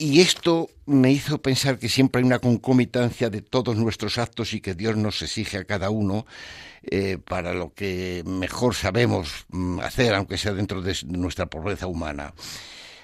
Y 0.00 0.20
esto 0.20 0.70
me 0.86 1.10
hizo 1.10 1.42
pensar 1.42 1.76
que 1.80 1.88
siempre 1.88 2.20
hay 2.20 2.24
una 2.24 2.38
concomitancia 2.38 3.30
de 3.30 3.42
todos 3.42 3.76
nuestros 3.76 4.16
actos 4.16 4.54
y 4.54 4.60
que 4.60 4.74
Dios 4.74 4.96
nos 4.96 5.20
exige 5.22 5.58
a 5.58 5.64
cada 5.64 5.90
uno 5.90 6.24
eh, 6.84 7.18
para 7.18 7.52
lo 7.52 7.74
que 7.74 8.22
mejor 8.24 8.76
sabemos 8.76 9.46
mm, 9.48 9.80
hacer, 9.80 10.14
aunque 10.14 10.38
sea 10.38 10.52
dentro 10.52 10.82
de 10.82 10.96
nuestra 11.06 11.46
pobreza 11.46 11.88
humana. 11.88 12.32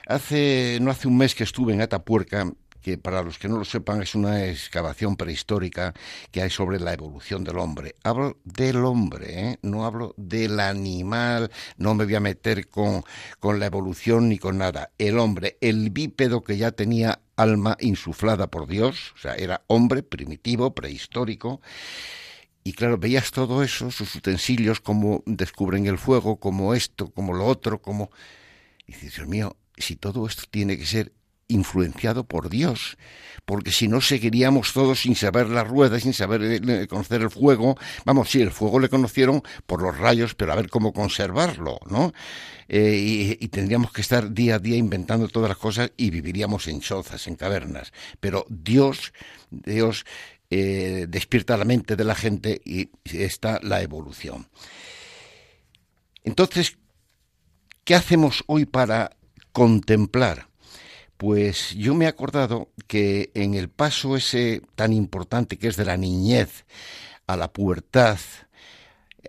Hace, 0.06 0.78
no 0.80 0.92
hace 0.92 1.08
un 1.08 1.16
mes 1.16 1.34
que 1.34 1.42
estuve 1.42 1.72
en 1.72 1.80
Atapuerca 1.80 2.52
que 2.84 2.98
para 2.98 3.22
los 3.22 3.38
que 3.38 3.48
no 3.48 3.56
lo 3.56 3.64
sepan 3.64 4.02
es 4.02 4.14
una 4.14 4.44
excavación 4.44 5.16
prehistórica 5.16 5.94
que 6.30 6.42
hay 6.42 6.50
sobre 6.50 6.78
la 6.78 6.92
evolución 6.92 7.42
del 7.42 7.56
hombre. 7.56 7.96
Hablo 8.04 8.36
del 8.44 8.84
hombre, 8.84 9.48
¿eh? 9.48 9.58
no 9.62 9.86
hablo 9.86 10.12
del 10.18 10.60
animal, 10.60 11.50
no 11.78 11.94
me 11.94 12.04
voy 12.04 12.14
a 12.14 12.20
meter 12.20 12.68
con, 12.68 13.02
con 13.40 13.58
la 13.58 13.66
evolución 13.66 14.28
ni 14.28 14.38
con 14.38 14.58
nada. 14.58 14.90
El 14.98 15.18
hombre, 15.18 15.56
el 15.62 15.88
bípedo 15.88 16.44
que 16.44 16.58
ya 16.58 16.72
tenía 16.72 17.20
alma 17.36 17.78
insuflada 17.80 18.48
por 18.48 18.66
Dios, 18.66 19.14
o 19.14 19.18
sea, 19.18 19.34
era 19.34 19.62
hombre 19.66 20.02
primitivo, 20.02 20.74
prehistórico. 20.74 21.62
Y 22.64 22.74
claro, 22.74 22.98
veías 22.98 23.30
todo 23.30 23.62
eso, 23.62 23.90
sus 23.90 24.14
utensilios, 24.14 24.80
cómo 24.80 25.22
descubren 25.24 25.86
el 25.86 25.96
fuego, 25.96 26.36
como 26.36 26.74
esto, 26.74 27.10
como 27.10 27.32
lo 27.32 27.46
otro, 27.46 27.80
como... 27.80 28.10
Y 28.86 28.92
dices, 28.92 29.16
Dios 29.16 29.28
mío, 29.28 29.56
si 29.78 29.96
todo 29.96 30.26
esto 30.26 30.42
tiene 30.50 30.76
que 30.76 30.84
ser 30.84 31.12
influenciado 31.48 32.24
por 32.24 32.48
Dios, 32.48 32.96
porque 33.44 33.70
si 33.70 33.88
no 33.88 34.00
seguiríamos 34.00 34.72
todos 34.72 35.00
sin 35.00 35.14
saber 35.14 35.48
la 35.48 35.64
rueda, 35.64 36.00
sin 36.00 36.14
saber 36.14 36.42
eh, 36.42 36.86
conocer 36.88 37.22
el 37.22 37.30
fuego. 37.30 37.76
Vamos, 38.04 38.30
sí, 38.30 38.40
el 38.40 38.50
fuego 38.50 38.78
le 38.80 38.88
conocieron 38.88 39.42
por 39.66 39.82
los 39.82 39.96
rayos, 39.98 40.34
pero 40.34 40.52
a 40.52 40.56
ver 40.56 40.68
cómo 40.68 40.92
conservarlo, 40.92 41.78
¿no? 41.90 42.12
Eh, 42.68 43.36
y, 43.40 43.48
tendríamos 43.48 43.92
que 43.92 44.00
estar 44.00 44.32
día 44.32 44.54
a 44.54 44.58
día 44.58 44.76
inventando 44.76 45.28
todas 45.28 45.50
las 45.50 45.58
cosas 45.58 45.92
y 45.96 46.10
viviríamos 46.10 46.66
en 46.66 46.80
chozas, 46.80 47.26
en 47.26 47.36
cavernas. 47.36 47.92
Pero 48.20 48.46
Dios, 48.48 49.12
Dios 49.50 50.06
eh, 50.50 51.06
despierta 51.08 51.56
la 51.56 51.66
mente 51.66 51.96
de 51.96 52.04
la 52.04 52.14
gente 52.14 52.60
y 52.64 52.88
está 53.04 53.60
la 53.62 53.82
evolución. 53.82 54.48
Entonces, 56.22 56.78
¿qué 57.84 57.94
hacemos 57.94 58.44
hoy 58.46 58.64
para 58.64 59.16
contemplar? 59.52 60.48
Pues 61.16 61.74
yo 61.74 61.94
me 61.94 62.06
he 62.06 62.08
acordado 62.08 62.68
que 62.86 63.30
en 63.34 63.54
el 63.54 63.68
paso 63.68 64.16
ese 64.16 64.62
tan 64.74 64.92
importante 64.92 65.58
que 65.58 65.68
es 65.68 65.76
de 65.76 65.84
la 65.84 65.96
niñez 65.96 66.64
a 67.26 67.36
la 67.36 67.52
pubertad, 67.52 68.18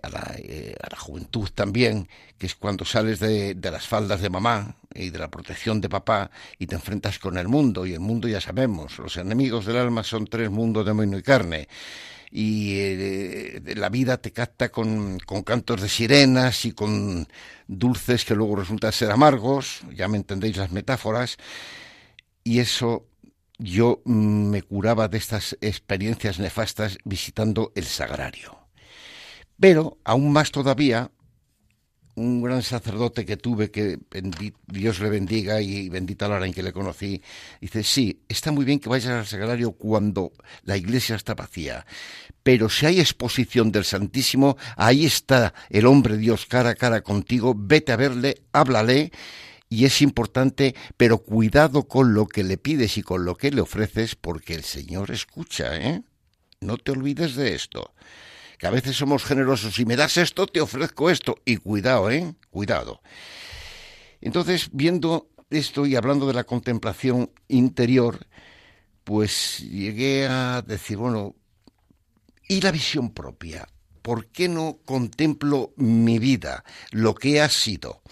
a 0.02 0.08
la, 0.08 0.34
eh, 0.36 0.74
juventud 0.96 1.48
también, 1.54 2.08
que 2.38 2.46
es 2.46 2.54
cuando 2.54 2.84
sales 2.84 3.20
de, 3.20 3.56
las 3.62 3.86
faldas 3.86 4.20
de 4.20 4.30
mamá 4.30 4.76
y 4.94 5.10
de 5.10 5.18
la 5.18 5.28
protección 5.28 5.80
de 5.80 5.88
papá 5.88 6.30
y 6.58 6.66
te 6.66 6.74
enfrentas 6.74 7.18
con 7.18 7.38
el 7.38 7.48
mundo, 7.48 7.86
y 7.86 7.92
el 7.92 8.00
mundo 8.00 8.28
ya 8.28 8.40
sabemos, 8.40 8.98
los 8.98 9.16
enemigos 9.16 9.66
del 9.66 9.76
alma 9.76 10.02
son 10.02 10.26
tres 10.26 10.50
mundos 10.50 10.84
de 10.84 10.92
moino 10.92 11.18
y 11.18 11.22
carne, 11.22 11.68
y 12.30 12.78
eh, 12.78 13.74
la 13.76 13.88
vida 13.88 14.18
te 14.18 14.32
capta 14.32 14.70
con, 14.70 15.18
con, 15.20 15.42
cantos 15.42 15.80
de 15.80 15.88
sirenas 15.88 16.64
y 16.64 16.72
con 16.72 17.28
dulces 17.68 18.24
que 18.24 18.34
luego 18.34 18.56
resultan 18.56 18.92
ser 18.92 19.10
amargos, 19.10 19.82
ya 19.94 20.08
me 20.08 20.16
entendéis 20.16 20.56
las 20.56 20.72
metáforas, 20.72 21.36
y 22.42 22.58
eso 22.58 23.06
yo 23.58 24.02
me 24.04 24.62
curaba 24.62 25.08
de 25.08 25.18
estas 25.18 25.56
experiencias 25.60 26.38
nefastas 26.38 26.98
visitando 27.04 27.72
el 27.74 27.84
sagrario. 27.84 28.65
Pero, 29.58 29.98
aún 30.04 30.32
más 30.32 30.50
todavía, 30.50 31.10
un 32.16 32.42
gran 32.42 32.62
sacerdote 32.62 33.26
que 33.26 33.36
tuve, 33.36 33.70
que 33.70 33.98
Dios 34.66 35.00
le 35.00 35.10
bendiga 35.10 35.60
y 35.60 35.88
bendita 35.90 36.28
la 36.28 36.36
hora 36.36 36.46
en 36.46 36.54
que 36.54 36.62
le 36.62 36.72
conocí, 36.72 37.22
dice, 37.60 37.82
sí, 37.82 38.22
está 38.28 38.52
muy 38.52 38.64
bien 38.64 38.80
que 38.80 38.88
vayas 38.88 39.12
al 39.12 39.26
sagrario 39.26 39.72
cuando 39.72 40.32
la 40.62 40.78
iglesia 40.78 41.14
está 41.16 41.34
vacía, 41.34 41.86
pero 42.42 42.70
si 42.70 42.86
hay 42.86 43.00
exposición 43.00 43.70
del 43.70 43.84
Santísimo, 43.84 44.56
ahí 44.76 45.04
está 45.04 45.52
el 45.68 45.86
hombre 45.86 46.16
Dios 46.16 46.46
cara 46.46 46.70
a 46.70 46.74
cara 46.74 47.02
contigo, 47.02 47.54
vete 47.56 47.92
a 47.92 47.96
verle, 47.96 48.42
háblale 48.52 49.12
y 49.68 49.84
es 49.84 50.00
importante, 50.00 50.74
pero 50.96 51.18
cuidado 51.18 51.86
con 51.86 52.14
lo 52.14 52.26
que 52.26 52.44
le 52.44 52.56
pides 52.56 52.96
y 52.96 53.02
con 53.02 53.26
lo 53.26 53.36
que 53.36 53.50
le 53.50 53.60
ofreces, 53.60 54.14
porque 54.14 54.54
el 54.54 54.64
Señor 54.64 55.10
escucha, 55.10 55.76
¿eh? 55.76 56.02
No 56.60 56.78
te 56.78 56.92
olvides 56.92 57.34
de 57.34 57.54
esto. 57.54 57.92
Que 58.58 58.66
a 58.66 58.70
veces 58.70 58.96
somos 58.96 59.24
generosos. 59.24 59.74
Si 59.74 59.84
me 59.84 59.96
das 59.96 60.16
esto, 60.16 60.46
te 60.46 60.60
ofrezco 60.60 61.10
esto. 61.10 61.36
Y 61.44 61.58
cuidado, 61.58 62.10
¿eh? 62.10 62.34
Cuidado. 62.50 63.00
Entonces, 64.20 64.70
viendo 64.72 65.28
esto 65.50 65.86
y 65.86 65.96
hablando 65.96 66.26
de 66.26 66.34
la 66.34 66.44
contemplación 66.44 67.30
interior, 67.48 68.26
pues 69.04 69.60
llegué 69.60 70.26
a 70.26 70.62
decir, 70.62 70.96
bueno, 70.96 71.34
¿y 72.48 72.60
la 72.60 72.72
visión 72.72 73.10
propia? 73.12 73.68
¿Por 74.02 74.26
qué 74.26 74.48
no 74.48 74.78
contemplo 74.84 75.72
mi 75.76 76.18
vida, 76.18 76.64
lo 76.90 77.14
que 77.14 77.40
ha 77.40 77.48
sido? 77.48 78.02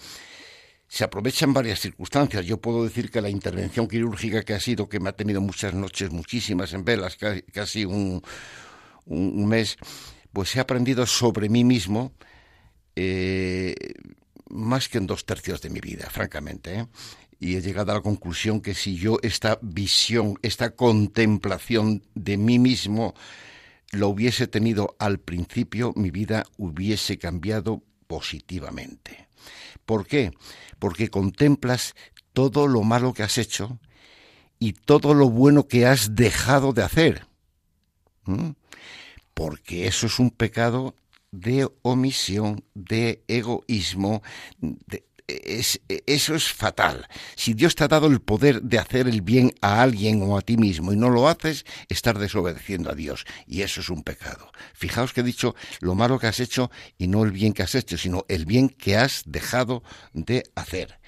se 0.95 1.03
aprovechan 1.03 1.53
varias 1.53 1.81
circunstancias. 1.81 2.45
Yo 2.45 2.55
puedo 2.55 2.85
decir 2.85 3.11
que 3.11 3.19
la 3.19 3.29
intervención 3.29 3.85
quirúrgica 3.85 4.43
que 4.43 4.53
ha 4.53 4.61
sido, 4.61 4.87
que 4.87 5.01
me 5.01 5.09
ha 5.09 5.11
tenido 5.11 5.41
muchas 5.41 5.73
noches, 5.73 6.09
muchísimas 6.09 6.71
en 6.71 6.85
velas, 6.85 7.17
casi 7.51 7.83
un, 7.83 8.21
un 9.05 9.45
mes, 9.45 9.75
pues 10.35 10.53
he 10.57 10.59
aprendido 10.59 11.05
sobre 11.05 11.47
mí 11.47 11.63
mismo 11.63 12.11
eh, 12.97 13.73
más 14.49 14.89
que 14.89 14.97
en 14.97 15.07
dos 15.07 15.25
tercios 15.25 15.61
de 15.61 15.69
mi 15.69 15.79
vida, 15.79 16.09
francamente. 16.09 16.77
¿eh? 16.77 16.87
Y 17.39 17.55
he 17.55 17.61
llegado 17.61 17.93
a 17.93 17.95
la 17.95 18.01
conclusión 18.01 18.59
que 18.59 18.73
si 18.73 18.97
yo 18.97 19.17
esta 19.23 19.57
visión, 19.61 20.37
esta 20.41 20.71
contemplación 20.71 22.03
de 22.15 22.35
mí 22.35 22.59
mismo, 22.59 23.15
lo 23.93 24.09
hubiese 24.09 24.45
tenido 24.47 24.97
al 24.99 25.19
principio, 25.19 25.93
mi 25.95 26.11
vida 26.11 26.43
hubiese 26.57 27.17
cambiado 27.17 27.81
positivamente. 28.05 29.29
¿Por 29.85 30.05
qué? 30.05 30.31
Porque 30.79 31.09
contemplas 31.09 31.95
todo 32.33 32.67
lo 32.67 32.83
malo 32.83 33.13
que 33.13 33.23
has 33.23 33.37
hecho 33.37 33.79
y 34.59 34.73
todo 34.73 35.13
lo 35.13 35.29
bueno 35.29 35.69
que 35.69 35.85
has 35.85 36.13
dejado 36.13 36.73
de 36.73 36.83
hacer. 36.83 37.25
Porque 39.35 39.85
eso 39.85 40.07
es 40.07 40.17
un 40.17 40.31
pecado 40.31 40.95
de 41.31 41.69
omisión, 41.83 42.63
de 42.73 43.23
egoísmo, 43.27 44.23
eso 45.27 46.35
es 46.35 46.53
fatal. 46.53 47.07
Si 47.35 47.53
Dios 47.53 47.75
te 47.75 47.83
ha 47.83 47.87
dado 47.87 48.07
el 48.07 48.21
poder 48.21 48.61
de 48.61 48.79
hacer 48.79 49.07
el 49.07 49.21
bien 49.21 49.53
a 49.61 49.81
alguien 49.81 50.21
o 50.23 50.37
a 50.37 50.41
ti 50.41 50.55
mismo 50.55 50.93
y 50.93 50.97
no 50.97 51.09
lo 51.09 51.27
haces, 51.27 51.65
estás 51.89 52.19
desobedeciendo 52.19 52.91
a 52.91 52.95
Dios. 52.95 53.25
Y 53.47 53.61
eso 53.61 53.81
es 53.81 53.89
un 53.89 54.03
pecado. 54.03 54.51
Fijaos 54.73 55.13
que 55.13 55.21
he 55.21 55.23
dicho 55.23 55.55
lo 55.79 55.95
malo 55.95 56.19
que 56.19 56.27
has 56.27 56.39
hecho 56.39 56.71
y 56.97 57.07
no 57.07 57.23
el 57.23 57.31
bien 57.31 57.53
que 57.53 57.63
has 57.63 57.75
hecho, 57.75 57.97
sino 57.97 58.25
el 58.29 58.45
bien 58.45 58.69
que 58.69 58.97
has 58.97 59.23
dejado 59.25 59.83
de 60.13 60.43
hacer. 60.55 60.99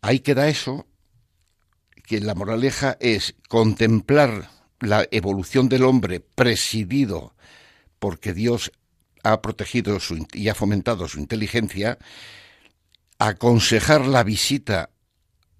Ahí 0.00 0.20
queda 0.20 0.48
eso, 0.48 0.86
que 2.06 2.20
la 2.20 2.34
moraleja 2.34 2.96
es 3.00 3.34
contemplar 3.48 4.50
la 4.80 5.06
evolución 5.10 5.68
del 5.68 5.84
hombre 5.84 6.20
presidido 6.20 7.34
porque 7.98 8.34
Dios 8.34 8.72
ha 9.22 9.40
protegido 9.40 9.98
y 10.32 10.48
ha 10.48 10.54
fomentado 10.54 11.08
su 11.08 11.18
inteligencia, 11.18 11.98
aconsejar 13.18 14.06
la 14.06 14.22
visita 14.22 14.90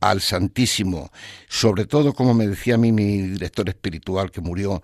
al 0.01 0.21
Santísimo, 0.21 1.11
sobre 1.49 1.87
todo 1.87 2.13
como 2.13 2.35
me 2.35 2.47
decía 2.47 2.75
a 2.75 2.79
mí 2.79 2.93
mi 2.93 3.23
director 3.23 3.69
espiritual 3.71 4.31
que 4.31 4.43
murió 4.43 4.83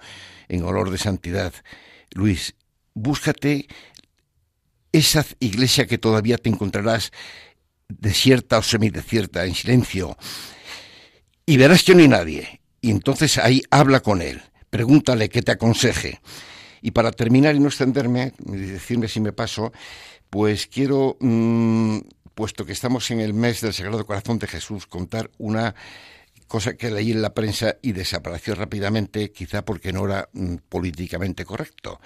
en 0.49 0.65
olor 0.65 0.91
de 0.91 0.97
santidad, 0.97 1.53
Luis, 2.13 2.55
búscate 2.95 3.69
esa 4.93 5.25
iglesia 5.39 5.87
que 5.87 5.99
todavía 5.99 6.39
te 6.39 6.49
encontrarás 6.49 7.13
desierta 7.89 8.59
o 8.59 8.63
semidesierta, 8.63 9.45
en 9.45 9.55
silencio, 9.55 10.17
y 11.45 11.57
verás 11.57 11.83
que 11.83 11.95
no 11.95 12.01
hay 12.01 12.09
nadie. 12.09 12.60
Y 12.81 12.91
entonces 12.91 13.39
ahí 13.39 13.63
habla 13.71 14.01
con 14.01 14.23
él, 14.23 14.43
pregúntale 14.71 15.29
que 15.29 15.43
te 15.43 15.53
aconseje. 15.53 16.21
Y 16.83 16.93
para 16.93 17.13
terminar 17.13 17.55
y 17.55 17.61
no 17.61 17.69
extenderme, 17.69 18.33
decirme 18.39 19.09
si 19.09 19.21
me 19.21 19.33
paso, 19.33 19.73
pues 20.31 20.67
quiero 20.67 21.17
mm, 21.21 21.99
puesto 22.35 22.65
que 22.65 22.73
estamos 22.73 23.11
en 23.11 23.21
el 23.21 23.35
mes 23.35 23.61
del 23.61 23.75
Sagrado 23.75 24.07
Corazón 24.07 24.39
de 24.39 24.47
Jesús, 24.47 24.87
contar 24.87 25.31
una 25.39 25.75
cosa 26.49 26.75
que 26.75 26.91
leí 26.91 27.13
en 27.13 27.23
la 27.23 27.35
prensa 27.35 27.77
y 27.83 27.93
desapareció 27.93 28.55
rápidamente, 28.55 29.31
quizá 29.31 29.65
porque 29.65 29.93
no 29.93 30.07
era 30.07 30.29
mm, 30.33 30.57
políticamente 30.69 31.45
correcto. 31.45 32.01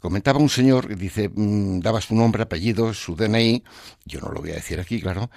Comentaba 0.00 0.38
un 0.38 0.48
señor, 0.48 0.96
dice, 0.96 1.28
mm, 1.28 1.80
daba 1.80 2.00
su 2.00 2.14
nombre, 2.14 2.44
apellido, 2.44 2.94
su 2.94 3.16
DNI, 3.16 3.64
yo 4.04 4.20
no 4.20 4.30
lo 4.30 4.40
voy 4.40 4.52
a 4.52 4.54
decir 4.54 4.78
aquí, 4.78 5.00
claro, 5.00 5.30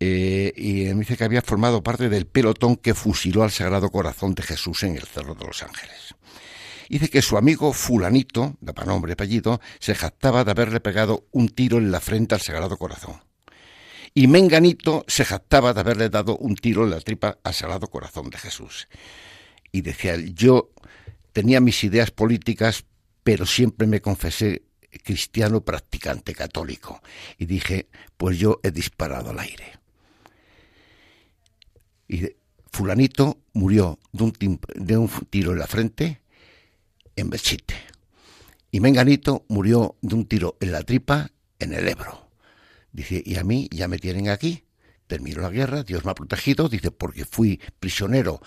eh, 0.00 0.52
y 0.56 0.84
me 0.84 1.00
dice 1.00 1.16
que 1.16 1.24
había 1.24 1.42
formado 1.42 1.82
parte 1.82 2.08
del 2.08 2.26
pelotón 2.26 2.76
que 2.76 2.94
fusiló 2.94 3.42
al 3.42 3.50
Sagrado 3.50 3.90
Corazón 3.90 4.34
de 4.34 4.42
Jesús 4.42 4.82
en 4.82 4.96
el 4.96 5.02
Cerro 5.04 5.34
de 5.34 5.46
los 5.46 5.62
Ángeles. 5.62 6.14
Dice 6.88 7.08
que 7.08 7.22
su 7.22 7.36
amigo 7.36 7.72
fulanito, 7.72 8.56
daba 8.60 8.84
nombre 8.84 9.12
y 9.12 9.14
apellido, 9.14 9.60
se 9.80 9.94
jactaba 9.94 10.44
de 10.44 10.50
haberle 10.50 10.80
pegado 10.80 11.26
un 11.32 11.48
tiro 11.48 11.78
en 11.78 11.90
la 11.90 12.00
frente 12.00 12.34
al 12.34 12.40
Sagrado 12.40 12.76
Corazón 12.76 13.20
y 14.14 14.28
Menganito 14.28 15.04
se 15.08 15.24
jactaba 15.24 15.74
de 15.74 15.80
haberle 15.80 16.08
dado 16.08 16.36
un 16.36 16.54
tiro 16.54 16.84
en 16.84 16.90
la 16.90 17.00
tripa 17.00 17.38
al 17.42 17.52
Sagrado 17.52 17.88
Corazón 17.88 18.30
de 18.30 18.38
Jesús. 18.38 18.88
Y 19.72 19.82
decía 19.82 20.14
él, 20.14 20.34
yo 20.34 20.70
tenía 21.32 21.60
mis 21.60 21.82
ideas 21.82 22.12
políticas, 22.12 22.84
pero 23.24 23.44
siempre 23.44 23.88
me 23.88 24.00
confesé 24.00 24.62
cristiano 25.02 25.62
practicante 25.62 26.32
católico. 26.32 27.02
Y 27.38 27.46
dije, 27.46 27.88
pues 28.16 28.38
yo 28.38 28.60
he 28.62 28.70
disparado 28.70 29.30
al 29.30 29.40
aire. 29.40 29.80
Y 32.08 32.30
fulanito 32.70 33.38
murió 33.52 33.98
de 34.12 34.24
un, 34.96 35.08
tiro 35.30 35.52
en 35.52 35.58
la 35.58 35.66
frente 35.66 36.20
en 37.16 37.30
Bechite. 37.30 37.74
Y 38.70 38.80
Menganito 38.80 39.44
murió 39.48 39.96
de 40.02 40.14
un 40.14 40.26
tiro 40.26 40.56
en 40.60 40.72
la 40.72 40.82
tripa 40.82 41.30
en 41.58 41.72
el 41.72 41.86
Ebro. 41.86 42.28
Dice, 42.92 43.22
y 43.24 43.36
a 43.36 43.44
mí 43.44 43.68
ya 43.70 43.88
me 43.88 43.98
tienen 43.98 44.28
aquí. 44.28 44.64
Terminó 45.06 45.42
la 45.42 45.50
guerra, 45.50 45.82
Dios 45.82 46.04
me 46.04 46.10
ha 46.10 46.14
protegido, 46.14 46.68
dice, 46.68 46.90
porque 46.90 47.24
fui 47.24 47.60
prisionero 47.78 48.40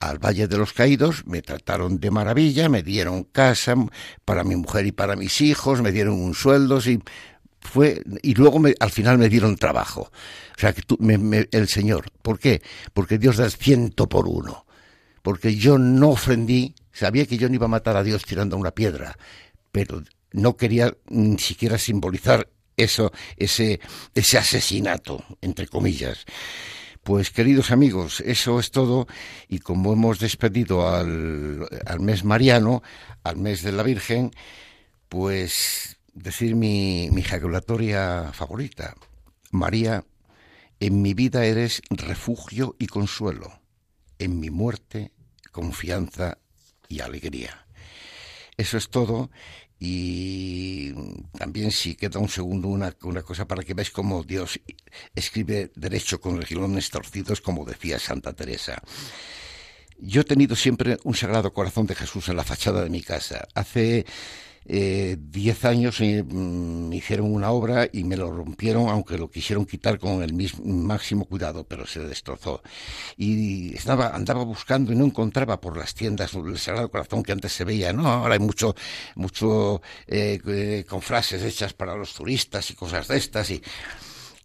al 0.00 0.18
Valle 0.18 0.48
de 0.48 0.58
los 0.58 0.72
Caídos, 0.72 1.26
me 1.26 1.42
trataron 1.42 2.00
de 2.00 2.10
maravilla, 2.10 2.68
me 2.68 2.82
dieron 2.82 3.24
casa 3.24 3.74
para 4.24 4.44
mi 4.44 4.56
mujer 4.56 4.86
y 4.86 4.92
para 4.92 5.16
mis 5.16 5.40
hijos, 5.40 5.82
me 5.82 5.92
dieron 5.92 6.14
un 6.14 6.34
sueldo, 6.34 6.78
y 6.80 7.02
fue 7.64 8.02
y 8.22 8.34
luego 8.34 8.62
al 8.78 8.90
final 8.90 9.18
me 9.18 9.28
dieron 9.28 9.56
trabajo. 9.56 10.12
O 10.56 10.60
sea 10.60 10.72
que 10.72 10.82
tú, 10.82 10.98
el 11.00 11.68
Señor, 11.68 12.06
¿por 12.22 12.38
qué? 12.38 12.62
Porque 12.92 13.18
Dios 13.18 13.38
da 13.38 13.50
ciento 13.50 14.08
por 14.08 14.28
uno. 14.28 14.66
Porque 15.22 15.56
yo 15.56 15.78
no 15.78 16.10
ofendí, 16.10 16.74
sabía 16.92 17.26
que 17.26 17.38
yo 17.38 17.48
no 17.48 17.54
iba 17.54 17.64
a 17.64 17.68
matar 17.68 17.96
a 17.96 18.02
Dios 18.02 18.24
tirando 18.24 18.56
una 18.56 18.72
piedra, 18.72 19.16
pero 19.72 20.02
no 20.32 20.56
quería 20.56 20.94
ni 21.08 21.38
siquiera 21.38 21.78
simbolizar 21.78 22.48
eso, 22.76 23.12
ese, 23.36 23.80
ese 24.14 24.38
asesinato, 24.38 25.24
entre 25.40 25.66
comillas. 25.66 26.24
Pues 27.02 27.30
queridos 27.30 27.70
amigos, 27.70 28.20
eso 28.20 28.60
es 28.60 28.70
todo 28.70 29.06
y 29.48 29.58
como 29.58 29.92
hemos 29.92 30.18
despedido 30.18 30.88
al, 30.88 31.66
al 31.86 32.00
mes 32.00 32.24
mariano, 32.24 32.82
al 33.22 33.36
mes 33.36 33.62
de 33.62 33.72
la 33.72 33.82
Virgen, 33.82 34.30
pues 35.08 35.98
decir 36.14 36.56
mi, 36.56 37.08
mi 37.10 37.20
ejaculatoria 37.20 38.32
favorita. 38.32 38.94
María, 39.50 40.04
en 40.80 41.02
mi 41.02 41.14
vida 41.14 41.44
eres 41.44 41.82
refugio 41.90 42.76
y 42.78 42.86
consuelo, 42.86 43.60
en 44.18 44.40
mi 44.40 44.50
muerte 44.50 45.12
confianza 45.54 46.38
y 46.88 47.00
alegría. 47.00 47.66
Eso 48.56 48.76
es 48.76 48.90
todo 48.90 49.30
y 49.78 50.92
también 51.32 51.70
si 51.70 51.94
queda 51.94 52.18
un 52.18 52.28
segundo 52.28 52.68
una, 52.68 52.94
una 53.02 53.22
cosa 53.22 53.46
para 53.46 53.62
que 53.62 53.74
veáis 53.74 53.90
cómo 53.90 54.22
Dios 54.22 54.60
escribe 55.14 55.70
derecho 55.74 56.20
con 56.20 56.40
regilones 56.40 56.90
torcidos, 56.90 57.40
como 57.40 57.64
decía 57.64 57.98
Santa 57.98 58.32
Teresa. 58.32 58.82
Yo 59.98 60.22
he 60.22 60.24
tenido 60.24 60.56
siempre 60.56 60.98
un 61.04 61.14
sagrado 61.14 61.52
corazón 61.52 61.86
de 61.86 61.94
Jesús 61.94 62.28
en 62.28 62.36
la 62.36 62.44
fachada 62.44 62.82
de 62.82 62.90
mi 62.90 63.02
casa. 63.02 63.46
Hace 63.54 64.06
eh, 64.66 65.16
diez 65.18 65.64
años 65.64 66.00
me 66.00 66.22
mm, 66.22 66.92
hicieron 66.92 67.32
una 67.32 67.50
obra 67.50 67.88
y 67.92 68.04
me 68.04 68.16
lo 68.16 68.30
rompieron, 68.30 68.88
aunque 68.88 69.18
lo 69.18 69.30
quisieron 69.30 69.66
quitar 69.66 69.98
con 69.98 70.22
el 70.22 70.32
máximo 70.64 71.26
cuidado, 71.26 71.64
pero 71.64 71.86
se 71.86 72.00
destrozó. 72.00 72.62
Y 73.16 73.74
estaba, 73.74 74.14
andaba 74.14 74.44
buscando 74.44 74.92
y 74.92 74.96
no 74.96 75.04
encontraba 75.04 75.60
por 75.60 75.76
las 75.76 75.94
tiendas 75.94 76.34
el 76.34 76.58
Sagrado 76.58 76.90
Corazón 76.90 77.22
que 77.22 77.32
antes 77.32 77.52
se 77.52 77.64
veía, 77.64 77.92
¿no? 77.92 78.06
Ahora 78.06 78.34
hay 78.34 78.40
mucho, 78.40 78.74
mucho 79.16 79.82
eh, 80.06 80.40
eh, 80.46 80.84
con 80.88 81.02
frases 81.02 81.42
hechas 81.42 81.74
para 81.74 81.94
los 81.96 82.14
turistas 82.14 82.70
y 82.70 82.74
cosas 82.74 83.08
de 83.08 83.16
estas. 83.18 83.50
Y, 83.50 83.62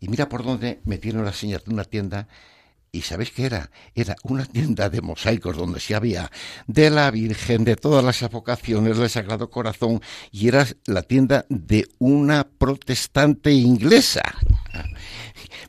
y 0.01 0.09
mira 0.09 0.27
por 0.27 0.43
dónde 0.43 0.81
metieron 0.85 1.23
las 1.23 1.37
señas 1.37 1.63
de 1.63 1.73
una 1.73 1.83
tienda 1.85 2.27
¿Y 2.91 3.01
sabéis 3.01 3.31
qué 3.31 3.45
era? 3.45 3.69
Era 3.93 4.15
una 4.23 4.45
tienda 4.45 4.89
de 4.89 5.01
mosaicos 5.01 5.55
donde 5.55 5.79
se 5.79 5.93
había 5.93 6.31
de 6.65 6.89
la 6.89 7.11
Virgen, 7.11 7.63
de 7.63 7.75
todas 7.75 8.03
las 8.03 8.23
avocaciones 8.23 8.97
del 8.97 9.09
Sagrado 9.09 9.49
Corazón, 9.49 10.01
y 10.31 10.47
era 10.47 10.65
la 10.85 11.03
tienda 11.03 11.45
de 11.49 11.87
una 11.99 12.47
protestante 12.47 13.51
inglesa. 13.51 14.23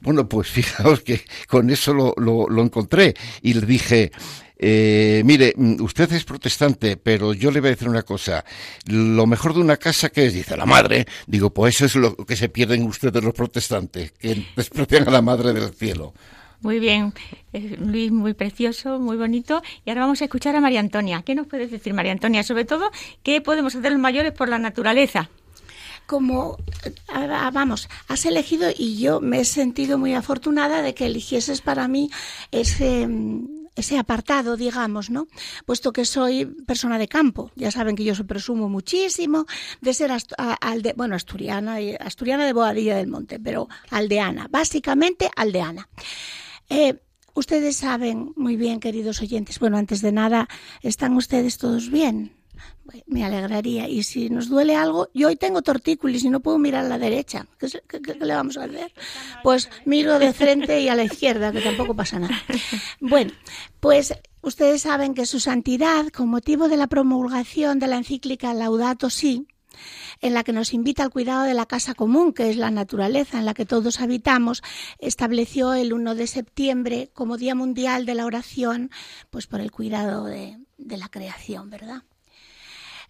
Bueno, 0.01 0.29
pues 0.29 0.49
fijaos 0.51 1.03
que 1.03 1.23
con 1.47 1.69
eso 1.69 1.93
lo, 1.93 2.15
lo, 2.17 2.63
encontré 2.63 3.15
y 3.43 3.53
le 3.53 3.67
dije, 3.67 4.13
eh, 4.57 5.23
mire, 5.25 5.53
mm, 5.57 5.83
usted 5.83 6.11
es 6.13 6.25
protestante, 6.25 6.97
pero 6.97 7.35
yo 7.35 7.51
le 7.51 7.61
voy 7.61 7.69
a 7.69 7.73
decir 7.73 7.89
una 7.89 8.03
cosa. 8.03 8.45
Lo 8.87 9.27
mejor 9.27 9.53
de 9.53 9.61
una 9.61 9.77
casa 9.77 10.09
que 10.09 10.27
es, 10.27 10.33
dice 10.33 10.57
la 10.57 10.67
madre, 10.67 11.07
digo, 11.27 11.51
pues 11.51 11.77
eso 11.77 11.85
es 11.85 11.95
lo 11.97 12.17
que 12.17 12.37
se 12.37 12.49
pierden 12.49 12.85
ustedes 12.85 13.23
los 13.23 13.35
protestantes, 13.35 14.13
que 14.13 14.47
desprecian 14.57 15.07
a 15.09 15.11
la 15.11 15.23
madre 15.23 15.53
del 15.53 15.71
cielo. 15.75 16.15
Muy 16.63 16.79
bien, 16.79 17.15
eh, 17.55 17.77
Luis, 17.81 18.13
muy 18.13 18.35
precioso, 18.35 18.99
muy 18.99 19.17
bonito. 19.17 19.63
Y 19.85 19.91
ahora 19.91 20.03
vamos 20.03 20.21
a 20.21 20.25
escuchar 20.25 20.55
a 20.57 20.61
María 20.61 20.81
Antonia. 20.81 21.23
¿Qué 21.23 21.35
nos 21.35 21.47
puedes 21.47 21.71
decir, 21.71 21.95
María 21.95 22.13
Antonia? 22.13 22.43
Sobre 22.43 22.65
todo, 22.67 22.91
¿qué 23.23 23.41
podemos 23.41 23.75
hacer 23.75 23.93
los 23.93 24.01
mayores 24.01 24.33
por 24.33 24.49
la 24.49 24.59
naturaleza? 24.59 25.31
como, 26.07 26.59
vamos, 27.53 27.89
has 28.09 28.27
elegido 28.27 28.69
y 28.77 28.99
yo 28.99 29.21
me 29.21 29.43
he 29.43 29.45
sentido 29.45 29.97
muy 29.97 30.13
afortunada 30.15 30.83
de 30.83 30.93
que 30.93 31.07
eligieses 31.07 31.61
para 31.61 31.87
mí 31.87 32.11
ese, 32.51 33.09
ese 33.77 33.97
apartado, 33.97 34.57
digamos, 34.57 35.09
¿no? 35.09 35.29
Puesto 35.67 35.93
que 35.93 36.05
soy 36.05 36.47
persona 36.67 36.99
de 36.99 37.07
campo. 37.07 37.53
Ya 37.55 37.71
saben 37.71 37.95
que 37.95 38.03
yo 38.03 38.17
se 38.17 38.25
presumo 38.25 38.69
muchísimo 38.69 39.47
de 39.81 39.95
ser, 39.95 40.11
alde, 40.61 40.95
bueno, 40.97 41.15
asturiana, 41.15 41.77
asturiana 42.01 42.45
de 42.45 42.55
Boadilla 42.55 42.97
del 42.97 43.07
Monte, 43.07 43.39
pero 43.39 43.69
aldeana, 43.91 44.49
básicamente 44.51 45.31
aldeana. 45.37 45.89
Eh, 46.71 46.99
ustedes 47.35 47.77
saben 47.77 48.33
muy 48.37 48.57
bien, 48.57 48.81
queridos 48.81 49.21
oyentes, 49.21 49.59
bueno, 49.59 49.77
antes 49.77 50.01
de 50.01 50.13
nada, 50.13 50.49
¿están 50.83 51.17
ustedes 51.17 51.59
todos 51.59 51.91
bien? 51.91 52.41
me 53.07 53.25
alegraría. 53.25 53.89
Y 53.89 54.03
si 54.03 54.31
nos 54.31 54.49
duele 54.49 54.75
algo, 54.77 55.09
yo 55.15 55.29
hoy 55.29 55.37
tengo 55.37 55.63
tortícolis 55.63 56.25
y 56.25 56.31
no 56.31 56.41
puedo 56.41 56.59
mirar 56.59 56.87
a 56.87 56.89
la 56.89 56.99
derecha. 56.99 57.47
¿Qué, 57.59 58.15
le 58.21 58.35
vamos 58.35 58.57
a 58.57 58.65
hacer? 58.65 58.93
Pues 59.43 59.71
miro 59.85 60.19
de 60.19 60.33
frente 60.33 60.81
y 60.81 60.89
a 60.89 60.95
la 60.95 61.05
izquierda, 61.05 61.53
que 61.53 61.61
tampoco 61.61 61.95
pasa 61.95 62.19
nada. 62.19 62.35
Bueno, 63.01 63.33
pues 63.81 64.15
ustedes 64.43 64.83
saben 64.83 65.15
que 65.15 65.27
su 65.27 65.41
santidad, 65.41 66.09
con 66.09 66.29
motivo 66.29 66.69
de 66.69 66.77
la 66.77 66.87
promulgación 66.87 67.79
de 67.79 67.87
la 67.87 67.97
encíclica 67.97 68.53
Laudato 68.55 69.11
Si, 69.11 69.47
en 70.21 70.35
la 70.35 70.45
que 70.45 70.53
nos 70.53 70.75
invita 70.75 71.03
al 71.03 71.11
cuidado 71.11 71.45
de 71.45 71.55
la 71.55 71.67
casa 71.67 71.95
común, 71.95 72.33
que 72.33 72.51
es 72.51 72.57
la 72.57 72.71
naturaleza 72.71 73.39
en 73.39 73.47
la 73.47 73.55
que 73.55 73.67
todos 73.67 74.01
habitamos, 74.01 74.63
estableció 74.99 75.73
el 75.73 75.93
1 75.93 76.15
de 76.15 76.27
septiembre 76.27 77.11
como 77.13 77.37
Día 77.37 77.55
Mundial 77.55 78.07
de 78.07 78.15
la 78.15 78.27
Oración, 78.27 78.91
pues 79.31 79.47
por 79.47 79.61
el 79.61 79.71
cuidado 79.71 80.25
de, 80.25 80.59
la 80.79 81.09
creación, 81.09 81.71
¿verdad? 81.71 82.03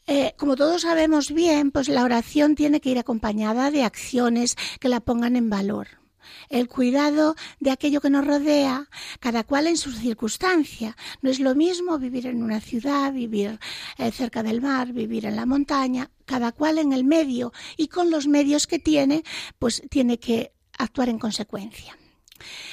Eh, 0.06 0.34
como 0.36 0.56
todos 0.56 0.82
sabemos 0.82 1.30
bien, 1.30 1.70
pues 1.70 1.88
la 1.88 2.02
oración 2.02 2.56
tiene 2.56 2.80
que 2.80 2.90
ir 2.90 2.98
acompañada 2.98 3.70
de 3.70 3.84
acciones 3.84 4.56
que 4.80 4.88
la 4.88 5.00
pongan 5.00 5.36
en 5.36 5.50
valor. 5.50 5.99
El 6.48 6.68
cuidado 6.68 7.34
de 7.60 7.70
aquello 7.70 8.00
que 8.00 8.10
nos 8.10 8.26
rodea, 8.26 8.88
cada 9.20 9.44
cual 9.44 9.66
en 9.66 9.76
su 9.76 9.92
circunstancia. 9.92 10.96
No 11.22 11.30
es 11.30 11.40
lo 11.40 11.54
mismo 11.54 11.98
vivir 11.98 12.26
en 12.26 12.42
una 12.42 12.60
ciudad, 12.60 13.12
vivir 13.12 13.58
eh, 13.98 14.10
cerca 14.12 14.42
del 14.42 14.60
mar, 14.60 14.92
vivir 14.92 15.26
en 15.26 15.36
la 15.36 15.46
montaña, 15.46 16.10
cada 16.24 16.52
cual 16.52 16.78
en 16.78 16.92
el 16.92 17.04
medio 17.04 17.52
y 17.76 17.88
con 17.88 18.10
los 18.10 18.26
medios 18.26 18.66
que 18.66 18.78
tiene, 18.78 19.24
pues 19.58 19.82
tiene 19.90 20.18
que 20.18 20.52
actuar 20.78 21.08
en 21.08 21.18
consecuencia. 21.18 21.99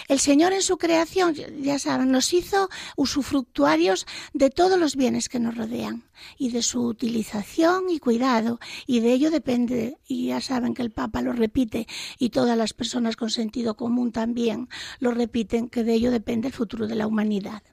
El 0.08 0.20
Señor 0.20 0.54
en 0.54 0.62
su 0.62 0.78
creación, 0.78 1.36
ya 1.62 1.80
saben, 1.80 2.12
nos 2.12 2.34
hizo 2.34 2.70
usufructuarios 2.96 4.06
de 4.34 4.50
todos 4.50 4.80
los 4.80 4.96
bienes 4.96 5.30
que 5.30 5.40
nos 5.40 5.56
rodean 5.56 6.04
y 6.38 6.50
de 6.50 6.62
su 6.62 6.82
utilización 6.86 7.90
y 7.90 8.00
cuidado. 8.00 8.60
Y 8.86 9.00
de 9.00 9.14
ello 9.14 9.32
depende, 9.32 9.98
y 10.08 10.28
ya 10.28 10.42
saben 10.42 10.74
que 10.74 10.82
el 10.82 10.92
Papa 10.92 11.22
lo 11.22 11.34
repite 11.34 11.88
y 12.18 12.30
todas 12.30 12.58
las 12.58 12.74
personas 12.74 13.16
con 13.16 13.30
sentido 13.30 13.76
común 13.76 14.12
también 14.12 14.70
lo 15.00 15.12
repiten, 15.12 15.70
que 15.70 15.84
de 15.84 15.94
ello 15.94 16.12
depende 16.12 16.48
el 16.48 16.54
futuro 16.54 16.88
de 16.88 16.96
la 16.96 17.08
humanidad. 17.08 17.64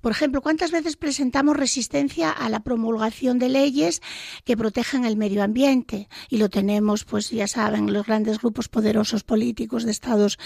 Por 0.00 0.12
ejemplo, 0.12 0.40
¿cuántas 0.42 0.70
veces 0.70 0.96
presentamos 0.96 1.56
resistencia 1.56 2.30
a 2.30 2.48
la 2.48 2.60
promulgación 2.60 3.38
de 3.38 3.48
leyes 3.48 4.02
que 4.44 4.56
protegen 4.56 5.04
el 5.04 5.16
medio 5.16 5.42
ambiente? 5.42 6.08
Y 6.28 6.38
lo 6.38 6.48
tenemos, 6.48 7.04
pues 7.04 7.30
ya 7.30 7.46
saben, 7.46 7.92
los 7.92 8.06
grandes 8.06 8.38
grupos 8.38 8.68
poderosos 8.68 9.24
políticos 9.24 9.84
de 9.84 9.90
estados, 9.90 10.38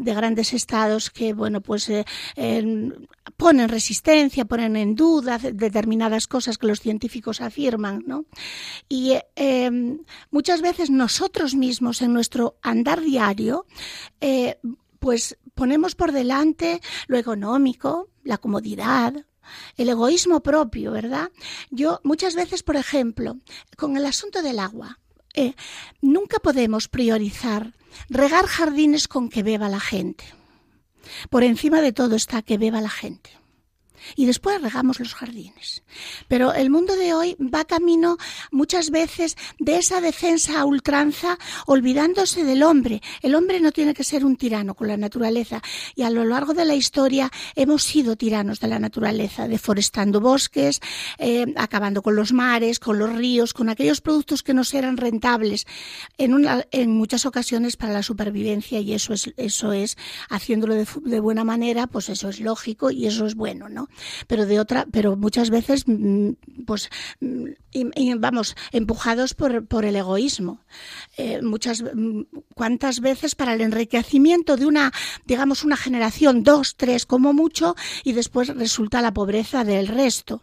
de 0.00 0.14
grandes 0.14 0.52
estados 0.52 1.10
que, 1.10 1.32
bueno, 1.32 1.60
pues 1.60 1.88
eh, 1.88 2.04
ponen 3.36 3.68
resistencia, 3.68 4.44
ponen 4.44 4.76
en 4.76 4.94
duda 4.94 5.38
determinadas 5.38 6.26
cosas 6.26 6.58
que 6.58 6.66
los 6.66 6.80
científicos 6.80 7.40
afirman, 7.40 8.04
¿no? 8.06 8.24
Y 8.88 9.14
em, 9.36 10.00
muchas 10.30 10.62
veces 10.62 10.90
nosotros 10.90 11.54
mismos 11.54 12.02
en 12.02 12.12
nuestro 12.12 12.58
andar 12.62 13.00
diario, 13.00 13.66
eh, 14.20 14.58
pues 14.98 15.38
ponemos 15.54 15.94
por 15.94 16.12
delante 16.12 16.80
lo 17.06 17.18
económico, 17.18 18.08
la 18.28 18.36
comodidad, 18.36 19.14
el 19.78 19.88
egoísmo 19.88 20.40
propio, 20.40 20.92
¿verdad? 20.92 21.30
Yo 21.70 22.00
muchas 22.04 22.34
veces, 22.34 22.62
por 22.62 22.76
ejemplo, 22.76 23.38
con 23.78 23.96
el 23.96 24.04
asunto 24.04 24.42
del 24.42 24.58
agua, 24.58 24.98
eh, 25.34 25.54
nunca 26.02 26.38
podemos 26.38 26.88
priorizar 26.88 27.72
regar 28.10 28.46
jardines 28.46 29.08
con 29.08 29.30
que 29.30 29.42
beba 29.42 29.70
la 29.70 29.80
gente. 29.80 30.24
Por 31.30 31.42
encima 31.42 31.80
de 31.80 31.92
todo 31.92 32.16
está 32.16 32.42
que 32.42 32.58
beba 32.58 32.82
la 32.82 32.90
gente 32.90 33.30
y 34.16 34.26
después 34.26 34.60
regamos 34.60 35.00
los 35.00 35.14
jardines. 35.14 35.82
Pero 36.28 36.52
el 36.52 36.70
mundo 36.70 36.96
de 36.96 37.14
hoy 37.14 37.36
va 37.40 37.64
camino 37.64 38.16
muchas 38.50 38.90
veces 38.90 39.36
de 39.58 39.76
esa 39.76 40.00
defensa 40.00 40.60
a 40.60 40.64
ultranza, 40.64 41.38
olvidándose 41.66 42.44
del 42.44 42.62
hombre. 42.62 43.02
El 43.22 43.34
hombre 43.34 43.60
no 43.60 43.72
tiene 43.72 43.94
que 43.94 44.04
ser 44.04 44.24
un 44.24 44.36
tirano 44.36 44.74
con 44.74 44.88
la 44.88 44.96
naturaleza 44.96 45.62
y 45.94 46.02
a 46.02 46.10
lo 46.10 46.24
largo 46.24 46.54
de 46.54 46.64
la 46.64 46.74
historia 46.74 47.30
hemos 47.54 47.84
sido 47.84 48.16
tiranos 48.16 48.60
de 48.60 48.68
la 48.68 48.78
naturaleza, 48.78 49.48
deforestando 49.48 50.20
bosques, 50.20 50.80
eh, 51.18 51.46
acabando 51.56 52.02
con 52.02 52.16
los 52.16 52.32
mares, 52.32 52.78
con 52.78 52.98
los 52.98 53.14
ríos, 53.14 53.52
con 53.52 53.68
aquellos 53.68 54.00
productos 54.00 54.42
que 54.42 54.54
nos 54.54 54.72
eran 54.74 54.96
rentables 54.96 55.66
en, 56.16 56.46
en 56.70 56.90
muchas 56.90 57.26
ocasiones 57.26 57.76
para 57.76 57.92
la 57.92 58.02
supervivencia 58.02 58.80
y 58.80 58.94
eso 58.94 59.12
es, 59.12 59.32
eso 59.36 59.72
es 59.72 59.96
haciéndolo 60.28 60.74
de 60.74 61.20
buena 61.20 61.44
manera, 61.44 61.86
pues 61.86 62.08
eso 62.08 62.28
es 62.28 62.40
lógico 62.40 62.90
y 62.90 63.06
eso 63.06 63.26
es 63.26 63.34
bueno, 63.34 63.68
¿no? 63.68 63.87
Pero 64.26 64.46
de 64.46 64.60
otra, 64.60 64.86
pero 64.90 65.16
muchas 65.16 65.50
veces, 65.50 65.84
mm, 65.86 66.30
pues, 66.66 66.90
vamos, 68.18 68.56
empujados 68.72 69.34
por, 69.34 69.66
por 69.66 69.84
el 69.84 69.96
egoísmo. 69.96 70.60
Eh, 71.16 71.40
muchas, 71.42 71.82
mm, 71.82 72.22
cuántas 72.54 73.00
veces 73.00 73.34
para 73.34 73.54
el 73.54 73.60
enriquecimiento 73.60 74.56
de 74.56 74.66
una, 74.66 74.92
digamos, 75.24 75.64
una 75.64 75.76
generación, 75.76 76.42
dos, 76.42 76.76
tres 76.76 77.06
como 77.06 77.32
mucho, 77.32 77.74
y 78.04 78.12
después 78.12 78.48
resulta 78.48 79.02
la 79.02 79.12
pobreza 79.12 79.64
del 79.64 79.88
resto. 79.88 80.42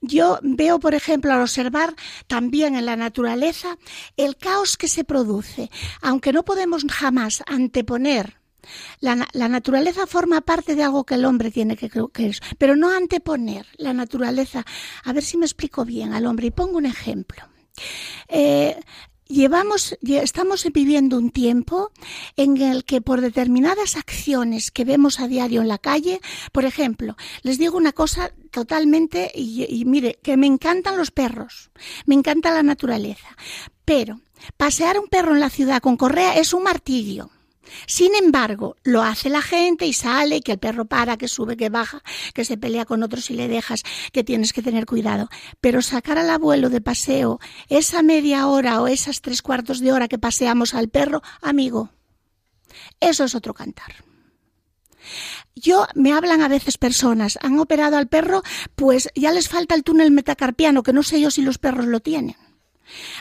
Yo 0.00 0.38
veo, 0.42 0.78
por 0.78 0.94
ejemplo, 0.94 1.32
al 1.32 1.42
observar 1.42 1.94
también 2.26 2.76
en 2.76 2.86
la 2.86 2.96
naturaleza 2.96 3.76
el 4.16 4.36
caos 4.36 4.76
que 4.76 4.88
se 4.88 5.04
produce, 5.04 5.70
aunque 6.00 6.32
no 6.32 6.44
podemos 6.44 6.84
jamás 6.88 7.42
anteponer 7.46 8.38
la, 9.00 9.48
naturaleza 9.48 10.06
forma 10.06 10.40
parte 10.40 10.74
de 10.74 10.82
algo 10.82 11.04
que 11.04 11.14
el 11.14 11.24
hombre 11.24 11.50
tiene 11.50 11.76
que, 11.76 11.90
es, 12.18 12.40
pero 12.58 12.76
no 12.76 12.90
anteponer 12.90 13.66
la 13.76 13.92
naturaleza. 13.92 14.64
A 15.04 15.12
ver 15.12 15.22
si 15.22 15.36
me 15.36 15.46
explico 15.46 15.84
bien 15.84 16.12
al 16.12 16.26
hombre 16.26 16.48
y 16.48 16.50
pongo 16.50 16.78
un 16.78 16.86
ejemplo. 16.86 17.42
Eh, 18.28 18.78
llevamos, 19.28 19.96
estamos 20.02 20.66
viviendo 20.72 21.18
un 21.18 21.30
tiempo 21.30 21.92
en 22.36 22.56
el 22.56 22.84
que 22.84 23.00
por 23.00 23.20
determinadas 23.20 23.96
acciones 23.96 24.70
que 24.70 24.84
vemos 24.84 25.20
a 25.20 25.28
diario 25.28 25.60
en 25.60 25.68
la 25.68 25.78
calle, 25.78 26.20
por 26.52 26.64
ejemplo, 26.64 27.16
les 27.42 27.58
digo 27.58 27.76
una 27.76 27.92
cosa 27.92 28.32
totalmente, 28.50 29.30
y, 29.34 29.66
y 29.68 29.84
mire, 29.84 30.18
que 30.22 30.36
me 30.36 30.46
encantan 30.46 30.96
los 30.96 31.10
perros, 31.10 31.70
me 32.06 32.14
encanta 32.14 32.52
la 32.52 32.62
naturaleza, 32.62 33.36
pero 33.84 34.20
pasear 34.56 34.98
un 34.98 35.08
perro 35.08 35.34
en 35.34 35.40
la 35.40 35.50
ciudad 35.50 35.80
con 35.80 35.96
correa 35.96 36.36
es 36.36 36.52
un 36.52 36.62
martirio. 36.62 37.30
Sin 37.86 38.14
embargo, 38.14 38.76
lo 38.82 39.02
hace 39.02 39.28
la 39.28 39.42
gente 39.42 39.86
y 39.86 39.92
sale, 39.92 40.40
que 40.40 40.52
el 40.52 40.58
perro 40.58 40.86
para, 40.86 41.16
que 41.16 41.28
sube, 41.28 41.56
que 41.56 41.68
baja, 41.68 42.02
que 42.34 42.44
se 42.44 42.56
pelea 42.56 42.84
con 42.84 43.02
otros 43.02 43.30
y 43.30 43.34
le 43.34 43.48
dejas, 43.48 43.82
que 44.12 44.24
tienes 44.24 44.52
que 44.52 44.62
tener 44.62 44.86
cuidado. 44.86 45.28
Pero 45.60 45.82
sacar 45.82 46.18
al 46.18 46.30
abuelo 46.30 46.70
de 46.70 46.80
paseo 46.80 47.40
esa 47.68 48.02
media 48.02 48.46
hora 48.48 48.80
o 48.80 48.88
esas 48.88 49.20
tres 49.20 49.42
cuartos 49.42 49.80
de 49.80 49.92
hora 49.92 50.08
que 50.08 50.18
paseamos 50.18 50.74
al 50.74 50.88
perro, 50.88 51.22
amigo, 51.40 51.90
eso 53.00 53.24
es 53.24 53.34
otro 53.34 53.54
cantar. 53.54 54.04
Yo 55.54 55.86
me 55.94 56.12
hablan 56.12 56.42
a 56.42 56.48
veces 56.48 56.78
personas, 56.78 57.38
han 57.42 57.58
operado 57.58 57.96
al 57.96 58.08
perro, 58.08 58.42
pues 58.76 59.08
ya 59.14 59.32
les 59.32 59.48
falta 59.48 59.74
el 59.74 59.82
túnel 59.82 60.10
metacarpiano, 60.10 60.82
que 60.82 60.92
no 60.92 61.02
sé 61.02 61.20
yo 61.20 61.30
si 61.30 61.42
los 61.42 61.58
perros 61.58 61.86
lo 61.86 62.00
tienen. 62.00 62.36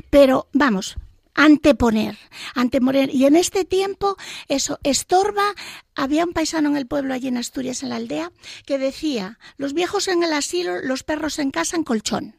Pero 0.10 0.48
vamos, 0.54 0.98
anteponer, 1.38 2.18
anteponer. 2.56 3.14
Y 3.14 3.26
en 3.26 3.38
este 3.38 3.64
tiempo, 3.64 4.18
eso 4.50 4.80
estorba. 4.84 5.54
Había 5.96 6.26
un 6.26 6.34
paisano 6.34 6.68
en 6.70 6.78
el 6.78 6.88
pueblo, 6.88 7.14
allí 7.14 7.30
en 7.30 7.38
Asturias, 7.38 7.84
en 7.84 7.90
la 7.90 7.96
aldea, 7.96 8.34
que 8.66 8.78
decía, 8.78 9.40
los 9.56 9.74
viejos 9.74 10.10
en 10.10 10.24
el 10.24 10.34
asilo, 10.34 10.82
los 10.82 11.04
perros 11.04 11.40
en 11.40 11.52
casa, 11.52 11.78
en 11.78 11.84
colchón. 11.84 12.36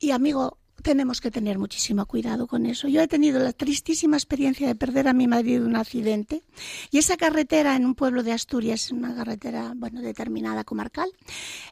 Y 0.00 0.10
amigo, 0.10 0.58
tenemos 0.80 1.20
que 1.20 1.30
tener 1.30 1.58
muchísimo 1.58 2.06
cuidado 2.06 2.46
con 2.46 2.66
eso. 2.66 2.88
Yo 2.88 3.00
he 3.00 3.08
tenido 3.08 3.40
la 3.40 3.52
tristísima 3.52 4.16
experiencia 4.16 4.66
de 4.66 4.74
perder 4.74 5.08
a 5.08 5.12
mi 5.12 5.26
marido 5.26 5.64
en 5.64 5.70
un 5.70 5.76
accidente 5.76 6.42
y 6.90 6.98
esa 6.98 7.16
carretera 7.16 7.76
en 7.76 7.86
un 7.86 7.94
pueblo 7.94 8.22
de 8.22 8.32
Asturias, 8.32 8.90
una 8.90 9.14
carretera, 9.14 9.72
bueno, 9.76 10.00
determinada 10.00 10.64
comarcal, 10.64 11.10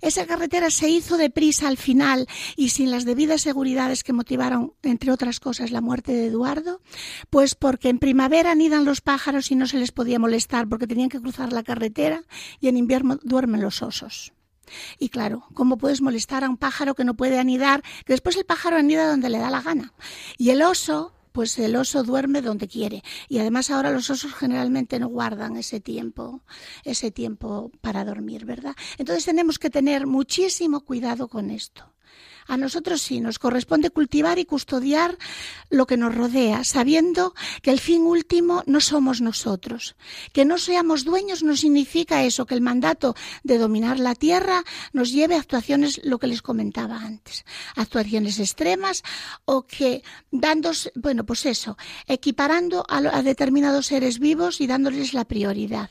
esa 0.00 0.26
carretera 0.26 0.70
se 0.70 0.88
hizo 0.88 1.16
deprisa 1.16 1.68
al 1.68 1.76
final 1.76 2.26
y 2.56 2.70
sin 2.70 2.90
las 2.90 3.04
debidas 3.04 3.42
seguridades 3.42 4.04
que 4.04 4.12
motivaron, 4.12 4.74
entre 4.82 5.12
otras 5.12 5.40
cosas, 5.40 5.70
la 5.70 5.80
muerte 5.80 6.12
de 6.12 6.26
Eduardo, 6.26 6.80
pues 7.30 7.54
porque 7.54 7.88
en 7.88 7.98
primavera 7.98 8.52
anidan 8.52 8.84
los 8.84 9.00
pájaros 9.00 9.50
y 9.50 9.56
no 9.56 9.66
se 9.66 9.78
les 9.78 9.92
podía 9.92 10.18
molestar 10.18 10.68
porque 10.68 10.86
tenían 10.86 11.08
que 11.08 11.20
cruzar 11.20 11.52
la 11.52 11.62
carretera 11.62 12.22
y 12.60 12.68
en 12.68 12.76
invierno 12.76 13.18
duermen 13.22 13.60
los 13.60 13.82
osos. 13.82 14.32
Y 14.98 15.08
claro, 15.08 15.44
¿cómo 15.54 15.78
puedes 15.78 16.00
molestar 16.00 16.44
a 16.44 16.48
un 16.48 16.56
pájaro 16.56 16.94
que 16.94 17.04
no 17.04 17.14
puede 17.14 17.38
anidar? 17.38 17.82
Que 18.04 18.12
después 18.12 18.36
el 18.36 18.44
pájaro 18.44 18.76
anida 18.76 19.08
donde 19.08 19.28
le 19.28 19.38
da 19.38 19.50
la 19.50 19.62
gana. 19.62 19.92
Y 20.36 20.50
el 20.50 20.62
oso, 20.62 21.12
pues 21.32 21.58
el 21.58 21.76
oso 21.76 22.02
duerme 22.02 22.42
donde 22.42 22.68
quiere. 22.68 23.02
Y 23.28 23.38
además 23.38 23.70
ahora 23.70 23.90
los 23.90 24.10
osos 24.10 24.34
generalmente 24.34 24.98
no 24.98 25.08
guardan 25.08 25.56
ese 25.56 25.80
tiempo, 25.80 26.42
ese 26.84 27.10
tiempo 27.10 27.70
para 27.80 28.04
dormir, 28.04 28.44
¿verdad? 28.44 28.74
Entonces 28.98 29.24
tenemos 29.24 29.58
que 29.58 29.70
tener 29.70 30.06
muchísimo 30.06 30.80
cuidado 30.80 31.28
con 31.28 31.50
esto. 31.50 31.92
A 32.48 32.56
nosotros 32.56 33.02
sí 33.02 33.20
nos 33.20 33.38
corresponde 33.38 33.90
cultivar 33.90 34.38
y 34.38 34.46
custodiar 34.46 35.18
lo 35.68 35.86
que 35.86 35.98
nos 35.98 36.14
rodea, 36.14 36.64
sabiendo 36.64 37.34
que 37.62 37.70
el 37.70 37.78
fin 37.78 38.02
último 38.02 38.62
no 38.66 38.80
somos 38.80 39.20
nosotros. 39.20 39.96
Que 40.32 40.46
no 40.46 40.56
seamos 40.56 41.04
dueños 41.04 41.42
no 41.42 41.54
significa 41.56 42.24
eso, 42.24 42.46
que 42.46 42.54
el 42.54 42.62
mandato 42.62 43.14
de 43.44 43.58
dominar 43.58 44.00
la 44.00 44.14
tierra 44.14 44.64
nos 44.94 45.12
lleve 45.12 45.36
a 45.36 45.40
actuaciones, 45.40 46.00
lo 46.04 46.18
que 46.18 46.26
les 46.26 46.40
comentaba 46.40 46.96
antes, 46.96 47.44
actuaciones 47.76 48.38
extremas 48.38 49.02
o 49.44 49.66
que 49.66 50.02
dándose, 50.30 50.90
bueno, 50.94 51.24
pues 51.24 51.44
eso, 51.44 51.76
equiparando 52.06 52.84
a, 52.88 52.96
a 52.96 53.22
determinados 53.22 53.86
seres 53.86 54.18
vivos 54.18 54.62
y 54.62 54.66
dándoles 54.66 55.12
la 55.12 55.26
prioridad 55.26 55.90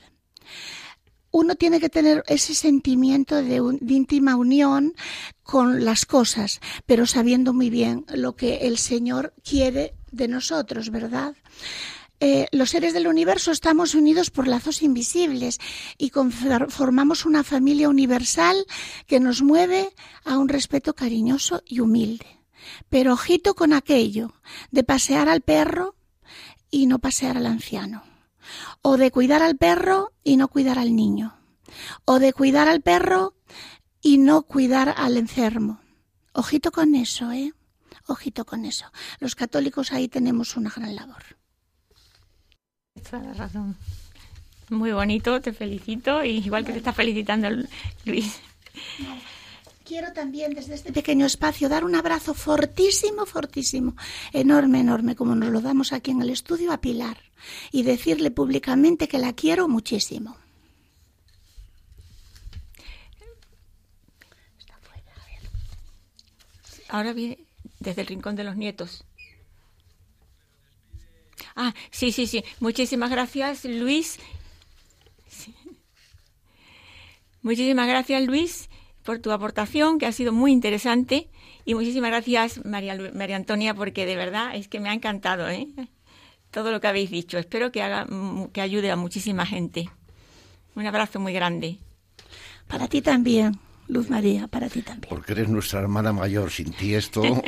uno 1.37 1.55
tiene 1.55 1.79
que 1.79 1.89
tener 1.89 2.23
ese 2.27 2.55
sentimiento 2.55 3.35
de, 3.35 3.61
íntima 3.87 4.35
unión 4.35 4.95
con 5.43 5.85
las 5.85 6.05
cosas, 6.05 6.59
pero 6.87 7.05
sabiendo 7.05 7.53
muy 7.53 7.69
bien 7.69 8.05
lo 8.09 8.35
que 8.35 8.67
el 8.67 8.79
Señor 8.79 9.35
quiere 9.43 9.93
de 10.11 10.27
nosotros, 10.27 10.89
¿verdad? 10.89 11.35
Eh, 12.19 12.47
los 12.51 12.71
seres 12.71 12.93
del 12.93 13.07
universo 13.07 13.51
estamos 13.51 13.93
unidos 13.93 14.31
por 14.31 14.47
lazos 14.47 14.81
invisibles 14.81 15.59
y 15.99 16.11
formamos 16.69 17.25
una 17.25 17.43
familia 17.43 17.87
universal 17.87 18.65
que 19.05 19.19
nos 19.19 19.43
mueve 19.43 19.93
a 20.25 20.39
un 20.39 20.49
respeto 20.49 20.95
cariñoso 20.95 21.61
y 21.67 21.81
humilde. 21.81 22.25
Pero 22.89 23.13
ojito 23.13 23.53
con 23.53 23.73
aquello 23.73 24.33
de 24.71 24.83
pasear 24.83 25.29
al 25.29 25.41
perro 25.41 25.95
y 26.71 26.87
no 26.87 26.97
pasear 26.97 27.37
al 27.37 27.45
anciano 27.45 28.06
o 28.89 28.95
de 28.95 29.11
cuidar 29.11 29.43
al 29.43 29.57
perro 29.57 30.13
y 30.23 30.37
no 30.37 30.47
cuidar 30.47 30.79
al 30.79 30.95
niño, 30.95 31.37
o 32.05 32.19
de 32.19 32.31
cuidar 32.31 32.69
al 32.69 32.79
perro 32.79 33.35
y 34.01 34.17
no 34.17 34.43
cuidar 34.43 34.95
al 34.95 35.17
enfermo. 35.17 35.81
Ojito 36.31 36.71
con 36.71 36.95
eso, 36.95 37.29
¿eh? 37.33 37.51
Ojito 38.05 38.45
con 38.45 38.63
eso. 38.63 38.85
Los 39.19 39.35
católicos 39.35 39.91
ahí 39.91 40.07
tenemos 40.07 40.55
una 40.55 40.71
gran 40.73 40.95
labor. 40.95 41.21
Toda 43.11 43.33
razón. 43.33 43.75
Muy 44.69 44.93
bonito, 44.93 45.41
te 45.41 45.51
felicito, 45.51 46.23
y 46.23 46.37
igual 46.37 46.63
que 46.63 46.71
te 46.71 46.77
está 46.77 46.93
felicitando 46.93 47.49
Luis. 48.05 48.39
Quiero 49.83 50.13
también 50.13 50.53
desde 50.53 50.75
este 50.75 50.93
pequeño 50.93 51.25
espacio 51.25 51.67
dar 51.67 51.83
un 51.83 51.95
abrazo 51.95 52.33
fortísimo, 52.33 53.25
fortísimo, 53.25 53.97
enorme, 54.31 54.79
enorme, 54.79 55.17
como 55.17 55.35
nos 55.35 55.49
lo 55.49 55.59
damos 55.59 55.91
aquí 55.91 56.11
en 56.11 56.21
el 56.21 56.29
estudio 56.29 56.71
a 56.71 56.79
Pilar, 56.79 57.26
y 57.71 57.83
decirle 57.83 58.31
públicamente 58.31 59.07
que 59.07 59.17
la 59.17 59.33
quiero 59.33 59.67
muchísimo. 59.67 60.37
Ahora 66.89 67.11
viene 67.11 67.37
desde 67.79 68.01
el 68.01 68.07
rincón 68.07 68.35
de 68.37 68.45
los 68.45 68.55
nietos. 68.55 69.03
Ah, 71.55 71.73
sí, 71.91 72.11
sí, 72.11 72.27
sí. 72.27 72.43
Muchísimas 72.59 73.09
gracias, 73.09 73.65
Luis. 73.65 74.19
Muchísimas 77.41 77.87
gracias, 77.87 78.23
Luis 78.23 78.69
por 79.07 79.19
tu 79.19 79.31
aportación, 79.31 79.99
que 79.99 80.05
ha 80.05 80.11
sido 80.11 80.33
muy 80.33 80.51
interesante. 80.51 81.29
Y 81.63 81.75
muchísimas 81.75 82.11
gracias, 82.11 82.65
María, 82.65 82.97
María 83.13 83.37
Antonia, 83.37 83.73
porque 83.73 84.05
de 84.05 84.17
verdad 84.17 84.53
es 84.53 84.67
que 84.67 84.81
me 84.81 84.89
ha 84.89 84.93
encantado 84.93 85.47
¿eh? 85.49 85.69
Todo 86.51 86.71
lo 86.71 86.81
que 86.81 86.87
habéis 86.87 87.11
dicho. 87.11 87.37
Espero 87.37 87.71
que, 87.71 87.81
haga, 87.81 88.07
que 88.53 88.61
ayude 88.61 88.91
a 88.91 88.95
muchísima 88.95 89.45
gente. 89.45 89.89
Un 90.75 90.85
abrazo 90.85 91.19
muy 91.19 91.33
grande. 91.33 91.79
Para 92.67 92.87
ti 92.87 93.01
también. 93.01 93.59
Luz 93.89 94.09
María, 94.09 94.47
para 94.47 94.67
ti 94.67 94.81
también. 94.81 95.07
Porque 95.07 95.31
eres 95.31 95.47
nuestra 95.47 95.79
hermana 95.79 96.11
mayor. 96.11 96.51
Sin 96.51 96.73
ti 96.73 96.93
esto, 96.93 97.21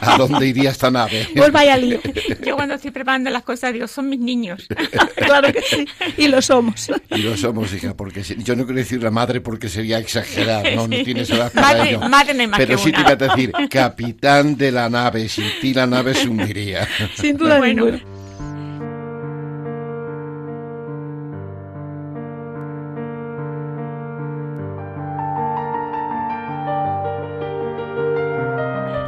¿a 0.00 0.16
dónde 0.16 0.46
iría 0.46 0.70
esta 0.70 0.90
nave? 0.90 1.28
Pues 1.36 1.52
vaya 1.52 1.76
lío. 1.76 2.00
Yo 2.44 2.56
cuando 2.56 2.74
estoy 2.74 2.90
preparando 2.90 3.28
las 3.28 3.42
cosas 3.42 3.72
digo, 3.74 3.86
son 3.86 4.08
mis 4.08 4.18
niños. 4.18 4.66
claro 5.16 5.52
que 5.52 5.60
sí. 5.60 5.86
Y 6.16 6.28
lo 6.28 6.40
somos. 6.40 6.90
Y 7.10 7.18
lo 7.18 7.36
somos, 7.36 7.72
hija, 7.74 7.94
porque 7.94 8.22
yo 8.22 8.56
no 8.56 8.64
quiero 8.64 8.78
decir 8.78 9.02
la 9.02 9.10
madre 9.10 9.40
porque 9.40 9.68
sería 9.68 9.98
exagerar, 9.98 10.74
no, 10.74 10.88
no 10.88 11.02
tienes 11.02 11.28
edad 11.30 11.52
para 11.52 11.68
madre, 11.68 11.90
ello. 11.90 12.00
Madre 12.00 12.46
más 12.46 12.58
Pero 12.58 12.78
sí 12.78 12.90
te 12.90 13.00
iba 13.00 13.10
a 13.10 13.16
decir, 13.16 13.52
capitán 13.70 14.56
de 14.56 14.72
la 14.72 14.88
nave, 14.88 15.28
sin 15.28 15.46
ti 15.60 15.74
la 15.74 15.86
nave 15.86 16.14
se 16.14 16.28
hundiría. 16.28 16.88
Sin 17.14 17.36
duda 17.36 17.58
bueno. 17.58 18.13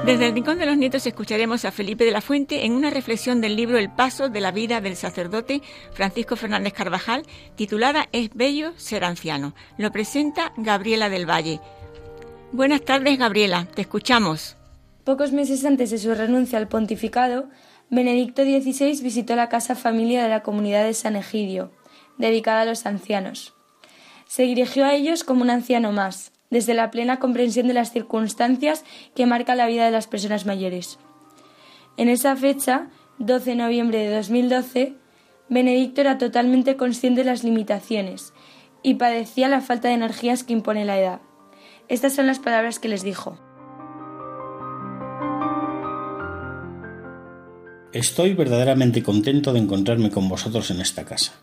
Desde 0.06 0.28
el 0.28 0.34
Rincón 0.34 0.60
de 0.60 0.66
los 0.66 0.76
Nietos 0.76 1.04
escucharemos 1.04 1.64
a 1.64 1.72
Felipe 1.72 2.04
de 2.04 2.12
la 2.12 2.20
Fuente 2.20 2.64
en 2.64 2.74
una 2.74 2.90
reflexión 2.90 3.40
del 3.40 3.56
libro 3.56 3.76
El 3.76 3.90
paso 3.90 4.28
de 4.28 4.40
la 4.40 4.52
vida 4.52 4.80
del 4.80 4.94
sacerdote 4.94 5.62
Francisco 5.94 6.36
Fernández 6.36 6.74
Carvajal, 6.74 7.24
titulada 7.56 8.06
Es 8.12 8.30
bello 8.32 8.72
ser 8.76 9.02
anciano. 9.02 9.56
Lo 9.78 9.90
presenta 9.90 10.52
Gabriela 10.56 11.08
del 11.08 11.28
Valle. 11.28 11.60
Buenas 12.52 12.82
tardes, 12.82 13.18
Gabriela, 13.18 13.66
te 13.74 13.82
escuchamos. 13.82 14.56
Pocos 15.02 15.32
meses 15.32 15.64
antes 15.64 15.90
de 15.90 15.98
su 15.98 16.14
renuncia 16.14 16.56
al 16.56 16.68
pontificado, 16.68 17.48
Benedicto 17.90 18.44
XVI 18.44 19.02
visitó 19.02 19.34
la 19.34 19.48
casa 19.48 19.74
familia 19.74 20.22
de 20.22 20.28
la 20.28 20.44
comunidad 20.44 20.84
de 20.84 20.94
San 20.94 21.16
Egidio, 21.16 21.72
dedicada 22.16 22.60
a 22.60 22.64
los 22.64 22.86
ancianos. 22.86 23.54
Se 24.28 24.44
dirigió 24.44 24.84
a 24.84 24.94
ellos 24.94 25.24
como 25.24 25.42
un 25.42 25.50
anciano 25.50 25.90
más, 25.90 26.30
desde 26.56 26.72
la 26.72 26.90
plena 26.90 27.18
comprensión 27.18 27.68
de 27.68 27.74
las 27.74 27.92
circunstancias 27.92 28.82
que 29.14 29.26
marca 29.26 29.54
la 29.54 29.66
vida 29.66 29.84
de 29.84 29.90
las 29.90 30.06
personas 30.06 30.46
mayores. 30.46 30.98
En 31.98 32.08
esa 32.08 32.34
fecha, 32.34 32.88
12 33.18 33.50
de 33.50 33.56
noviembre 33.56 33.98
de 33.98 34.16
2012, 34.16 34.94
Benedicto 35.50 36.00
era 36.00 36.16
totalmente 36.16 36.76
consciente 36.76 37.24
de 37.24 37.30
las 37.30 37.44
limitaciones 37.44 38.32
y 38.82 38.94
padecía 38.94 39.48
la 39.48 39.60
falta 39.60 39.88
de 39.88 39.94
energías 39.94 40.44
que 40.44 40.54
impone 40.54 40.86
la 40.86 40.98
edad. 40.98 41.20
Estas 41.88 42.14
son 42.14 42.26
las 42.26 42.38
palabras 42.38 42.78
que 42.78 42.88
les 42.88 43.02
dijo. 43.02 43.38
Estoy 47.92 48.32
verdaderamente 48.32 49.02
contento 49.02 49.52
de 49.52 49.60
encontrarme 49.60 50.10
con 50.10 50.26
vosotros 50.30 50.70
en 50.70 50.80
esta 50.80 51.04
casa. 51.04 51.34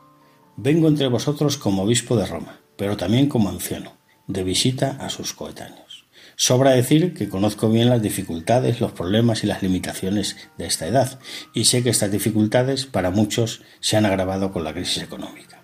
Vengo 0.58 0.88
entre 0.88 1.08
vosotros 1.08 1.58
como 1.58 1.84
obispo 1.84 2.16
de 2.16 2.26
Roma, 2.26 2.62
pero 2.78 2.98
también 2.98 3.30
como 3.30 3.50
anciano 3.50 4.03
de 4.28 4.44
visita 4.44 4.98
a 5.00 5.10
sus 5.10 5.34
coetáneos. 5.34 6.06
Sobra 6.36 6.72
decir 6.72 7.14
que 7.14 7.30
conozco 7.30 7.70
bien 7.70 7.90
las 7.90 8.02
dificultades, 8.02 8.82
los 8.82 8.92
problemas 8.92 9.44
y 9.44 9.48
las 9.48 9.62
limitaciones 9.62 10.36
de 10.58 10.66
esta 10.66 10.88
edad, 10.88 11.20
y 11.54 11.66
sé 11.66 11.84
que 11.84 11.90
estas 11.90 12.12
dificultades 12.12 12.86
para 12.86 13.12
muchos 13.12 13.62
se 13.80 13.98
han 13.98 14.06
agravado 14.06 14.52
con 14.52 14.64
la 14.64 14.74
crisis 14.74 15.04
económica. 15.04 15.62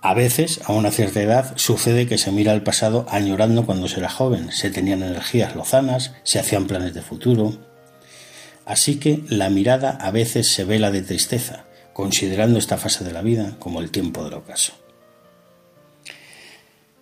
A 0.00 0.14
veces, 0.14 0.60
a 0.64 0.72
una 0.72 0.90
cierta 0.90 1.20
edad, 1.20 1.52
sucede 1.56 2.06
que 2.06 2.18
se 2.18 2.30
mira 2.30 2.52
al 2.52 2.62
pasado 2.62 3.04
añorando 3.08 3.66
cuando 3.66 3.88
se 3.88 3.98
era 3.98 4.08
joven, 4.08 4.52
se 4.52 4.70
tenían 4.70 5.02
energías 5.02 5.56
lozanas, 5.56 6.12
se 6.22 6.38
hacían 6.38 6.66
planes 6.66 6.94
de 6.94 7.02
futuro. 7.02 7.58
Así 8.64 9.00
que 9.00 9.24
la 9.28 9.50
mirada 9.50 9.90
a 9.90 10.10
veces 10.12 10.48
se 10.48 10.64
vela 10.64 10.92
de 10.92 11.02
tristeza, 11.02 11.64
considerando 11.92 12.58
esta 12.60 12.76
fase 12.76 13.02
de 13.02 13.12
la 13.12 13.22
vida 13.22 13.56
como 13.58 13.80
el 13.80 13.90
tiempo 13.90 14.22
del 14.22 14.34
ocaso. 14.34 14.72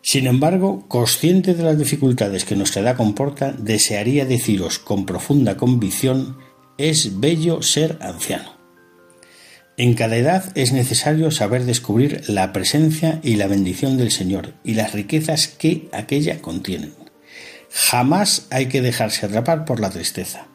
Sin 0.06 0.28
embargo, 0.28 0.84
consciente 0.86 1.54
de 1.54 1.64
las 1.64 1.76
dificultades 1.76 2.44
que 2.44 2.54
nuestra 2.54 2.80
edad 2.80 2.96
comporta, 2.96 3.50
desearía 3.50 4.24
deciros 4.24 4.78
con 4.78 5.04
profunda 5.04 5.56
convicción 5.56 6.36
es 6.78 7.18
bello 7.18 7.60
ser 7.60 7.98
anciano. 8.00 8.54
En 9.76 9.94
cada 9.94 10.16
edad 10.16 10.52
es 10.54 10.70
necesario 10.70 11.32
saber 11.32 11.64
descubrir 11.64 12.22
la 12.28 12.52
presencia 12.52 13.18
y 13.24 13.34
la 13.34 13.48
bendición 13.48 13.96
del 13.96 14.12
Señor 14.12 14.54
y 14.62 14.74
las 14.74 14.92
riquezas 14.92 15.48
que 15.48 15.88
aquella 15.90 16.40
contienen. 16.40 16.94
Jamás 17.72 18.46
hay 18.50 18.66
que 18.66 18.82
dejarse 18.82 19.26
atrapar 19.26 19.64
por 19.64 19.80
la 19.80 19.90
tristeza. 19.90 20.46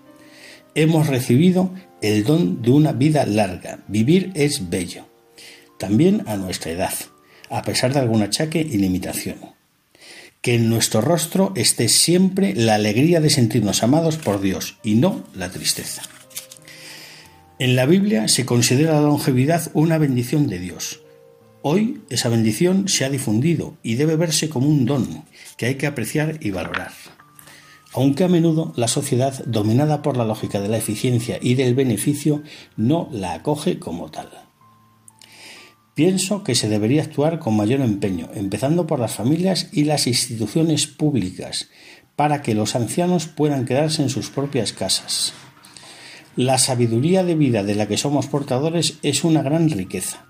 hemos 0.75 1.07
recibido 1.07 1.71
el 2.01 2.23
don 2.23 2.61
de 2.61 2.71
una 2.71 2.93
vida 2.93 3.25
larga. 3.25 3.79
Vivir 3.89 4.31
es 4.33 4.69
bello. 4.69 5.07
También 5.77 6.23
a 6.27 6.37
nuestra 6.37 6.71
edad, 6.71 6.93
a 7.51 7.63
pesar 7.63 7.93
de 7.93 7.99
algún 7.99 8.23
achaque 8.23 8.61
y 8.61 8.77
limitación. 8.77 9.37
Que 10.41 10.55
en 10.55 10.69
nuestro 10.69 11.01
rostro 11.01 11.53
esté 11.55 11.87
siempre 11.87 12.55
la 12.55 12.75
alegría 12.75 13.21
de 13.21 13.29
sentirnos 13.29 13.83
amados 13.83 14.17
por 14.17 14.41
Dios 14.41 14.77
y 14.83 14.95
no 14.95 15.23
la 15.35 15.51
tristeza. 15.51 16.01
En 17.59 17.75
la 17.75 17.85
Biblia 17.85 18.27
se 18.27 18.45
considera 18.45 18.93
la 18.93 19.01
longevidad 19.01 19.69
una 19.73 19.99
bendición 19.99 20.47
de 20.47 20.57
Dios. 20.57 21.01
Hoy 21.61 22.01
esa 22.09 22.29
bendición 22.29 22.87
se 22.87 23.05
ha 23.05 23.09
difundido 23.09 23.77
y 23.83 23.95
debe 23.95 24.15
verse 24.15 24.49
como 24.49 24.67
un 24.67 24.85
don 24.85 25.25
que 25.57 25.67
hay 25.67 25.75
que 25.75 25.85
apreciar 25.85 26.39
y 26.41 26.49
valorar 26.49 26.91
aunque 27.93 28.23
a 28.23 28.29
menudo 28.29 28.73
la 28.75 28.87
sociedad, 28.87 29.43
dominada 29.45 30.01
por 30.01 30.17
la 30.17 30.25
lógica 30.25 30.61
de 30.61 30.69
la 30.69 30.77
eficiencia 30.77 31.37
y 31.41 31.55
del 31.55 31.75
beneficio, 31.75 32.41
no 32.77 33.09
la 33.11 33.33
acoge 33.33 33.79
como 33.79 34.09
tal. 34.09 34.29
Pienso 35.93 36.43
que 36.43 36.55
se 36.55 36.69
debería 36.69 37.03
actuar 37.03 37.39
con 37.39 37.55
mayor 37.55 37.81
empeño, 37.81 38.29
empezando 38.33 38.87
por 38.87 38.99
las 38.99 39.13
familias 39.13 39.69
y 39.71 39.83
las 39.83 40.07
instituciones 40.07 40.87
públicas, 40.87 41.69
para 42.15 42.41
que 42.41 42.53
los 42.53 42.75
ancianos 42.75 43.27
puedan 43.27 43.65
quedarse 43.65 44.01
en 44.01 44.09
sus 44.09 44.29
propias 44.29 44.73
casas. 44.73 45.33
La 46.35 46.57
sabiduría 46.57 47.23
de 47.23 47.35
vida 47.35 47.63
de 47.63 47.75
la 47.75 47.87
que 47.87 47.97
somos 47.97 48.27
portadores 48.27 48.99
es 49.03 49.23
una 49.23 49.41
gran 49.41 49.69
riqueza. 49.69 50.25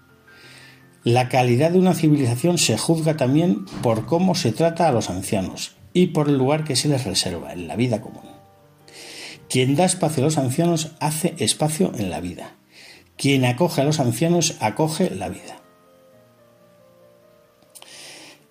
La 1.04 1.30
calidad 1.30 1.72
de 1.72 1.80
una 1.80 1.94
civilización 1.94 2.58
se 2.58 2.78
juzga 2.78 3.18
también 3.18 3.66
por 3.84 4.06
cómo 4.06 4.34
se 4.36 4.52
trata 4.52 4.88
a 4.88 4.92
los 4.92 5.10
ancianos, 5.10 5.76
y 5.94 6.08
por 6.08 6.30
el 6.30 6.38
lugar 6.38 6.64
que 6.64 6.76
se 6.76 6.88
les 6.88 7.06
reserva 7.06 7.54
en 7.54 7.68
la 7.68 7.76
vida 7.76 8.02
común. 8.02 8.24
Quien 9.50 9.76
da 9.76 9.86
espacio 9.86 10.24
a 10.24 10.26
los 10.26 10.38
ancianos 10.38 10.92
hace 11.00 11.36
espacio 11.40 11.92
en 11.98 12.10
la 12.10 12.22
vida. 12.22 12.56
Quien 13.22 13.46
acoge 13.46 13.82
a 13.82 13.84
los 13.84 14.00
ancianos 14.00 14.56
acoge 14.62 15.12
la 15.12 15.30
vida. 15.30 15.62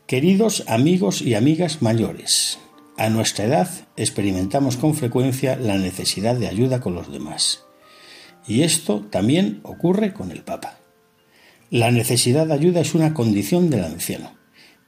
Queridos 0.07 0.63
amigos 0.69 1.23
y 1.23 1.35
amigas 1.35 1.83
mayores, 1.83 2.61
a 2.97 3.09
nuestra 3.09 3.47
edad 3.47 3.69
experimentamos 3.97 4.77
con 4.77 4.95
frecuencia 4.95 5.57
la 5.57 5.77
necesidad 5.77 6.37
de 6.37 6.47
ayuda 6.47 6.79
con 6.79 6.95
los 6.95 7.11
demás. 7.11 7.65
Y 8.47 8.63
esto 8.63 9.01
también 9.11 9.59
ocurre 9.65 10.13
con 10.13 10.31
el 10.31 10.45
Papa. 10.45 10.79
La 11.69 11.91
necesidad 11.91 12.47
de 12.47 12.55
ayuda 12.55 12.81
es 12.81 12.95
una 12.95 13.13
condición 13.13 13.71
del 13.71 13.83
anciano. 13.83 14.39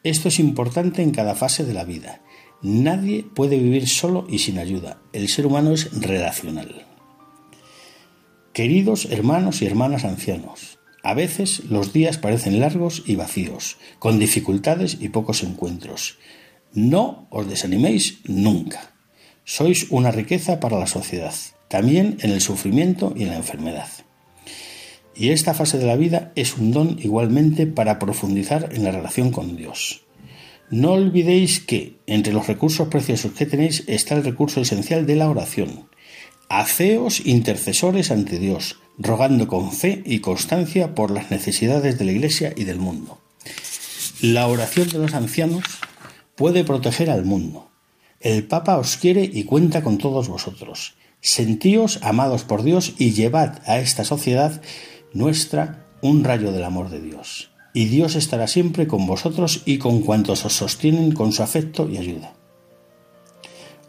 Esto 0.04 0.28
es 0.28 0.38
importante 0.38 1.02
en 1.02 1.10
cada 1.10 1.34
fase 1.34 1.64
de 1.64 1.74
la 1.74 1.82
vida 1.82 2.22
Nadie 2.62 3.24
puede 3.24 3.58
vivir 3.58 3.88
solo 3.88 4.24
y 4.28 4.38
sin 4.38 4.60
ayuda. 4.60 5.02
El 5.12 5.28
ser 5.28 5.46
humano 5.46 5.72
es 5.72 6.00
relacional. 6.00 6.91
Queridos 8.52 9.06
hermanos 9.10 9.62
y 9.62 9.66
hermanas 9.66 10.04
ancianos, 10.04 10.78
a 11.02 11.14
veces 11.14 11.64
los 11.70 11.94
días 11.94 12.18
parecen 12.18 12.60
largos 12.60 13.02
y 13.06 13.16
vacíos, 13.16 13.78
con 13.98 14.18
dificultades 14.18 14.98
y 15.00 15.08
pocos 15.08 15.42
encuentros. 15.42 16.18
No 16.74 17.26
os 17.30 17.48
desaniméis 17.48 18.18
nunca. 18.24 18.92
Sois 19.44 19.86
una 19.88 20.10
riqueza 20.10 20.60
para 20.60 20.78
la 20.78 20.86
sociedad, 20.86 21.32
también 21.68 22.18
en 22.20 22.30
el 22.30 22.42
sufrimiento 22.42 23.14
y 23.16 23.22
en 23.22 23.30
la 23.30 23.36
enfermedad. 23.36 23.88
Y 25.16 25.30
esta 25.30 25.54
fase 25.54 25.78
de 25.78 25.86
la 25.86 25.96
vida 25.96 26.30
es 26.34 26.58
un 26.58 26.72
don 26.72 26.98
igualmente 27.00 27.66
para 27.66 27.98
profundizar 27.98 28.68
en 28.72 28.84
la 28.84 28.90
relación 28.90 29.30
con 29.30 29.56
Dios. 29.56 30.02
No 30.68 30.92
olvidéis 30.92 31.60
que 31.60 31.96
entre 32.06 32.34
los 32.34 32.48
recursos 32.48 32.88
preciosos 32.88 33.32
que 33.32 33.46
tenéis 33.46 33.84
está 33.86 34.14
el 34.14 34.24
recurso 34.24 34.60
esencial 34.60 35.06
de 35.06 35.16
la 35.16 35.30
oración. 35.30 35.88
Haceos 36.54 37.24
intercesores 37.24 38.10
ante 38.10 38.38
Dios, 38.38 38.76
rogando 38.98 39.48
con 39.48 39.72
fe 39.72 40.02
y 40.04 40.18
constancia 40.18 40.94
por 40.94 41.10
las 41.10 41.30
necesidades 41.30 41.98
de 41.98 42.04
la 42.04 42.12
Iglesia 42.12 42.52
y 42.54 42.64
del 42.64 42.78
mundo. 42.78 43.22
La 44.20 44.46
oración 44.46 44.90
de 44.90 44.98
los 44.98 45.14
ancianos 45.14 45.64
puede 46.36 46.62
proteger 46.62 47.08
al 47.08 47.24
mundo. 47.24 47.70
El 48.20 48.46
Papa 48.46 48.76
os 48.76 48.98
quiere 48.98 49.24
y 49.24 49.44
cuenta 49.44 49.82
con 49.82 49.96
todos 49.96 50.28
vosotros. 50.28 50.92
Sentíos 51.22 51.98
amados 52.02 52.44
por 52.44 52.62
Dios 52.62 52.92
y 52.98 53.12
llevad 53.12 53.62
a 53.64 53.78
esta 53.78 54.04
sociedad 54.04 54.60
nuestra 55.14 55.86
un 56.02 56.22
rayo 56.22 56.52
del 56.52 56.64
amor 56.64 56.90
de 56.90 57.00
Dios 57.00 57.48
y 57.72 57.86
Dios 57.86 58.14
estará 58.14 58.46
siempre 58.46 58.86
con 58.86 59.06
vosotros 59.06 59.62
y 59.64 59.78
con 59.78 60.02
cuantos 60.02 60.44
os 60.44 60.52
sostienen 60.52 61.12
con 61.12 61.32
su 61.32 61.42
afecto 61.42 61.88
y 61.88 61.96
ayuda. 61.96 62.34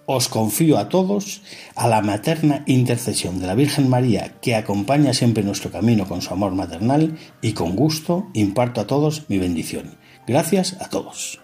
Os 0.05 0.27
confío 0.27 0.77
a 0.77 0.89
todos 0.89 1.41
a 1.75 1.87
la 1.87 2.01
materna 2.01 2.63
intercesión 2.67 3.39
de 3.39 3.47
la 3.47 3.55
Virgen 3.55 3.89
María, 3.89 4.35
que 4.41 4.55
acompaña 4.55 5.13
siempre 5.13 5.43
nuestro 5.43 5.71
camino 5.71 6.07
con 6.07 6.21
su 6.21 6.33
amor 6.33 6.53
maternal, 6.53 7.17
y 7.41 7.53
con 7.53 7.75
gusto 7.75 8.27
imparto 8.33 8.81
a 8.81 8.87
todos 8.87 9.29
mi 9.29 9.37
bendición. 9.37 9.97
Gracias 10.27 10.75
a 10.81 10.89
todos. 10.89 11.39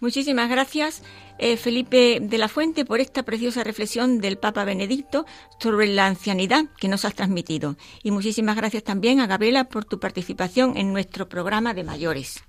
Muchísimas 0.00 0.50
gracias, 0.50 1.02
eh, 1.38 1.56
Felipe 1.56 2.18
de 2.20 2.38
la 2.38 2.48
Fuente, 2.48 2.84
por 2.84 3.00
esta 3.00 3.22
preciosa 3.22 3.64
reflexión 3.64 4.20
del 4.20 4.38
Papa 4.38 4.64
Benedicto 4.64 5.26
sobre 5.58 5.86
la 5.88 6.06
ancianidad 6.06 6.66
que 6.78 6.88
nos 6.88 7.04
has 7.04 7.14
transmitido. 7.14 7.76
Y 8.02 8.10
muchísimas 8.10 8.56
gracias 8.56 8.84
también 8.84 9.20
a 9.20 9.26
Gabriela 9.26 9.64
por 9.64 9.84
tu 9.84 9.98
participación 9.98 10.76
en 10.76 10.92
nuestro 10.92 11.28
programa 11.28 11.74
de 11.74 11.84
mayores. 11.84 12.42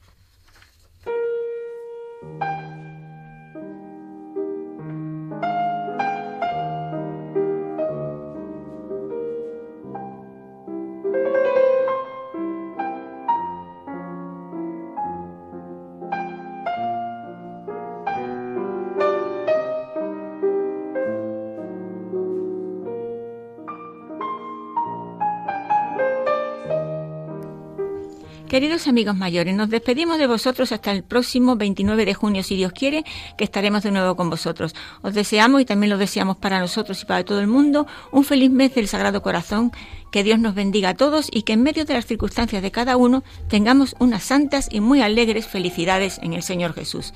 Queridos 28.56 28.88
amigos 28.88 29.18
mayores, 29.18 29.54
nos 29.54 29.70
despedimos 29.70 30.18
de 30.18 30.28
vosotros 30.28 30.72
hasta 30.72 30.90
el 30.94 31.04
próximo 31.04 31.58
29 31.58 32.06
de 32.06 32.14
junio, 32.14 32.42
si 32.42 32.56
Dios 32.56 32.72
quiere, 32.72 33.04
que 33.38 33.44
estaremos 33.44 33.84
de 33.84 33.92
nuevo 33.92 34.16
con 34.16 34.30
vosotros. 34.30 34.74
Os 35.02 35.14
deseamos 35.14 35.60
y 35.60 35.66
también 35.66 35.90
lo 35.90 35.98
deseamos 35.98 36.38
para 36.38 36.62
nosotros 36.62 37.02
y 37.02 37.06
para 37.06 37.26
todo 37.26 37.42
el 37.42 37.48
mundo 37.48 37.86
un 38.14 38.24
feliz 38.24 38.50
mes 38.50 38.74
del 38.74 38.88
Sagrado 38.88 39.22
Corazón, 39.22 39.74
que 40.10 40.24
Dios 40.24 40.40
nos 40.40 40.56
bendiga 40.56 40.92
a 40.92 40.94
todos 40.94 41.28
y 41.34 41.42
que 41.42 41.52
en 41.52 41.64
medio 41.64 41.84
de 41.84 41.96
las 41.96 42.06
circunstancias 42.06 42.64
de 42.64 42.72
cada 42.72 42.96
uno 42.96 43.26
tengamos 43.50 43.94
unas 44.00 44.24
santas 44.24 44.70
y 44.72 44.80
muy 44.80 45.02
alegres 45.02 45.48
felicidades 45.48 46.18
en 46.24 46.32
el 46.32 46.42
Señor 46.42 46.74
Jesús. 46.74 47.14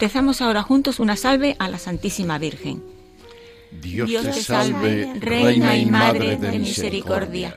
Rezamos 0.00 0.42
ahora 0.42 0.64
juntos 0.64 0.98
una 0.98 1.14
salve 1.14 1.54
a 1.60 1.68
la 1.68 1.78
Santísima 1.78 2.38
Virgen. 2.38 2.82
Dios, 3.70 4.24
te 4.24 4.32
salve, 4.32 5.12
Reina 5.20 5.76
y 5.76 5.86
Madre 5.86 6.36
de 6.38 6.58
misericordia 6.58 7.56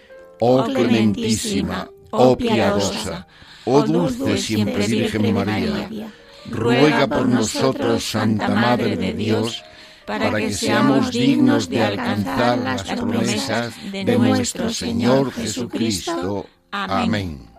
oh 0.41 0.63
clementísima, 0.65 1.87
oh 2.11 2.35
piadosa, 2.35 3.27
oh 3.65 3.83
dulce 3.83 4.37
siempre 4.37 4.87
Virgen 4.87 5.33
María, 5.33 6.11
ruega 6.49 7.07
por 7.07 7.27
nosotros, 7.27 8.03
Santa 8.03 8.49
Madre 8.49 8.97
de 8.97 9.13
Dios, 9.13 9.63
para 10.05 10.33
que 10.35 10.51
seamos 10.51 11.11
dignos 11.11 11.69
de 11.69 11.83
alcanzar 11.83 12.57
las 12.57 12.83
promesas 12.83 13.73
de 13.91 14.17
nuestro 14.17 14.73
Señor 14.73 15.31
Jesucristo. 15.31 16.47
Amén. 16.71 17.51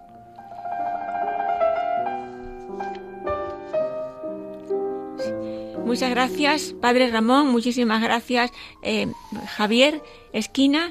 Muchas 5.84 6.10
gracias, 6.10 6.74
Padre 6.80 7.10
Ramón, 7.10 7.48
muchísimas 7.48 8.02
gracias, 8.02 8.50
eh, 8.82 9.08
Javier 9.56 10.02
Esquina. 10.32 10.90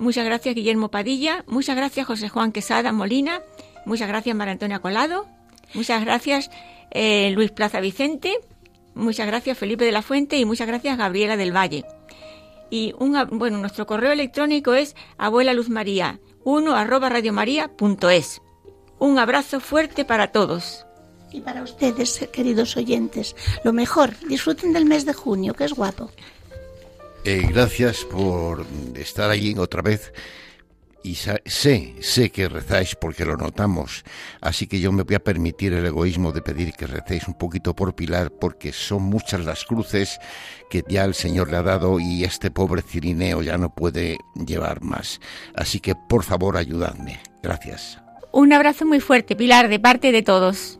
Muchas 0.00 0.24
gracias 0.24 0.56
Guillermo 0.56 0.90
Padilla, 0.90 1.44
muchas 1.46 1.76
gracias 1.76 2.06
José 2.06 2.28
Juan 2.28 2.50
Quesada 2.50 2.90
Molina, 2.90 3.42
muchas 3.86 4.08
gracias 4.08 4.34
María 4.34 4.52
Antonia 4.52 4.80
Colado, 4.80 5.28
muchas 5.74 6.04
gracias 6.04 6.50
eh, 6.90 7.30
Luis 7.30 7.52
Plaza 7.52 7.78
Vicente, 7.80 8.36
muchas 8.94 9.28
gracias 9.28 9.56
Felipe 9.56 9.84
de 9.84 9.92
la 9.92 10.02
Fuente 10.02 10.38
y 10.38 10.44
muchas 10.44 10.66
gracias 10.66 10.98
Gabriela 10.98 11.36
del 11.36 11.54
Valle. 11.54 11.84
Y 12.70 12.94
un, 12.98 13.16
bueno, 13.32 13.58
nuestro 13.58 13.86
correo 13.86 14.12
electrónico 14.12 14.74
es 14.74 14.96
abuela 15.18 15.52
luz 15.52 15.68
maría 15.68 16.20
1 16.44 16.74
arroba 16.74 17.08
radiomaria.es. 17.08 18.40
Un 18.98 19.18
abrazo 19.18 19.60
fuerte 19.60 20.04
para 20.04 20.32
todos. 20.32 20.86
Y 21.32 21.40
para 21.40 21.62
ustedes, 21.62 22.28
queridos 22.32 22.76
oyentes, 22.76 23.36
lo 23.64 23.72
mejor, 23.72 24.18
disfruten 24.26 24.72
del 24.72 24.84
mes 24.84 25.04
de 25.04 25.12
junio, 25.12 25.54
que 25.54 25.64
es 25.64 25.72
guapo. 25.72 26.10
Eh, 27.24 27.46
gracias 27.50 28.04
por 28.04 28.64
estar 28.94 29.30
allí 29.30 29.54
otra 29.58 29.82
vez. 29.82 30.12
Y 31.02 31.14
sé, 31.14 31.40
sé 31.46 32.30
que 32.30 32.48
rezáis 32.48 32.94
porque 32.94 33.24
lo 33.24 33.36
notamos. 33.36 34.04
Así 34.40 34.66
que 34.66 34.80
yo 34.80 34.92
me 34.92 35.02
voy 35.02 35.14
a 35.14 35.24
permitir 35.24 35.72
el 35.72 35.86
egoísmo 35.86 36.30
de 36.30 36.42
pedir 36.42 36.72
que 36.72 36.86
recéis 36.86 37.26
un 37.26 37.34
poquito 37.34 37.74
por 37.74 37.94
Pilar 37.94 38.30
porque 38.30 38.72
son 38.72 39.04
muchas 39.04 39.44
las 39.44 39.64
cruces 39.64 40.18
que 40.68 40.84
ya 40.88 41.04
el 41.04 41.14
Señor 41.14 41.50
le 41.50 41.56
ha 41.56 41.62
dado 41.62 42.00
y 42.00 42.24
este 42.24 42.50
pobre 42.50 42.82
Cirineo 42.82 43.40
ya 43.40 43.56
no 43.56 43.74
puede 43.74 44.18
llevar 44.34 44.82
más. 44.82 45.20
Así 45.54 45.80
que 45.80 45.94
por 45.94 46.22
favor 46.22 46.58
ayudadme. 46.58 47.20
Gracias. 47.42 47.98
Un 48.32 48.52
abrazo 48.52 48.84
muy 48.84 49.00
fuerte, 49.00 49.36
Pilar, 49.36 49.68
de 49.68 49.80
parte 49.80 50.12
de 50.12 50.22
todos. 50.22 50.79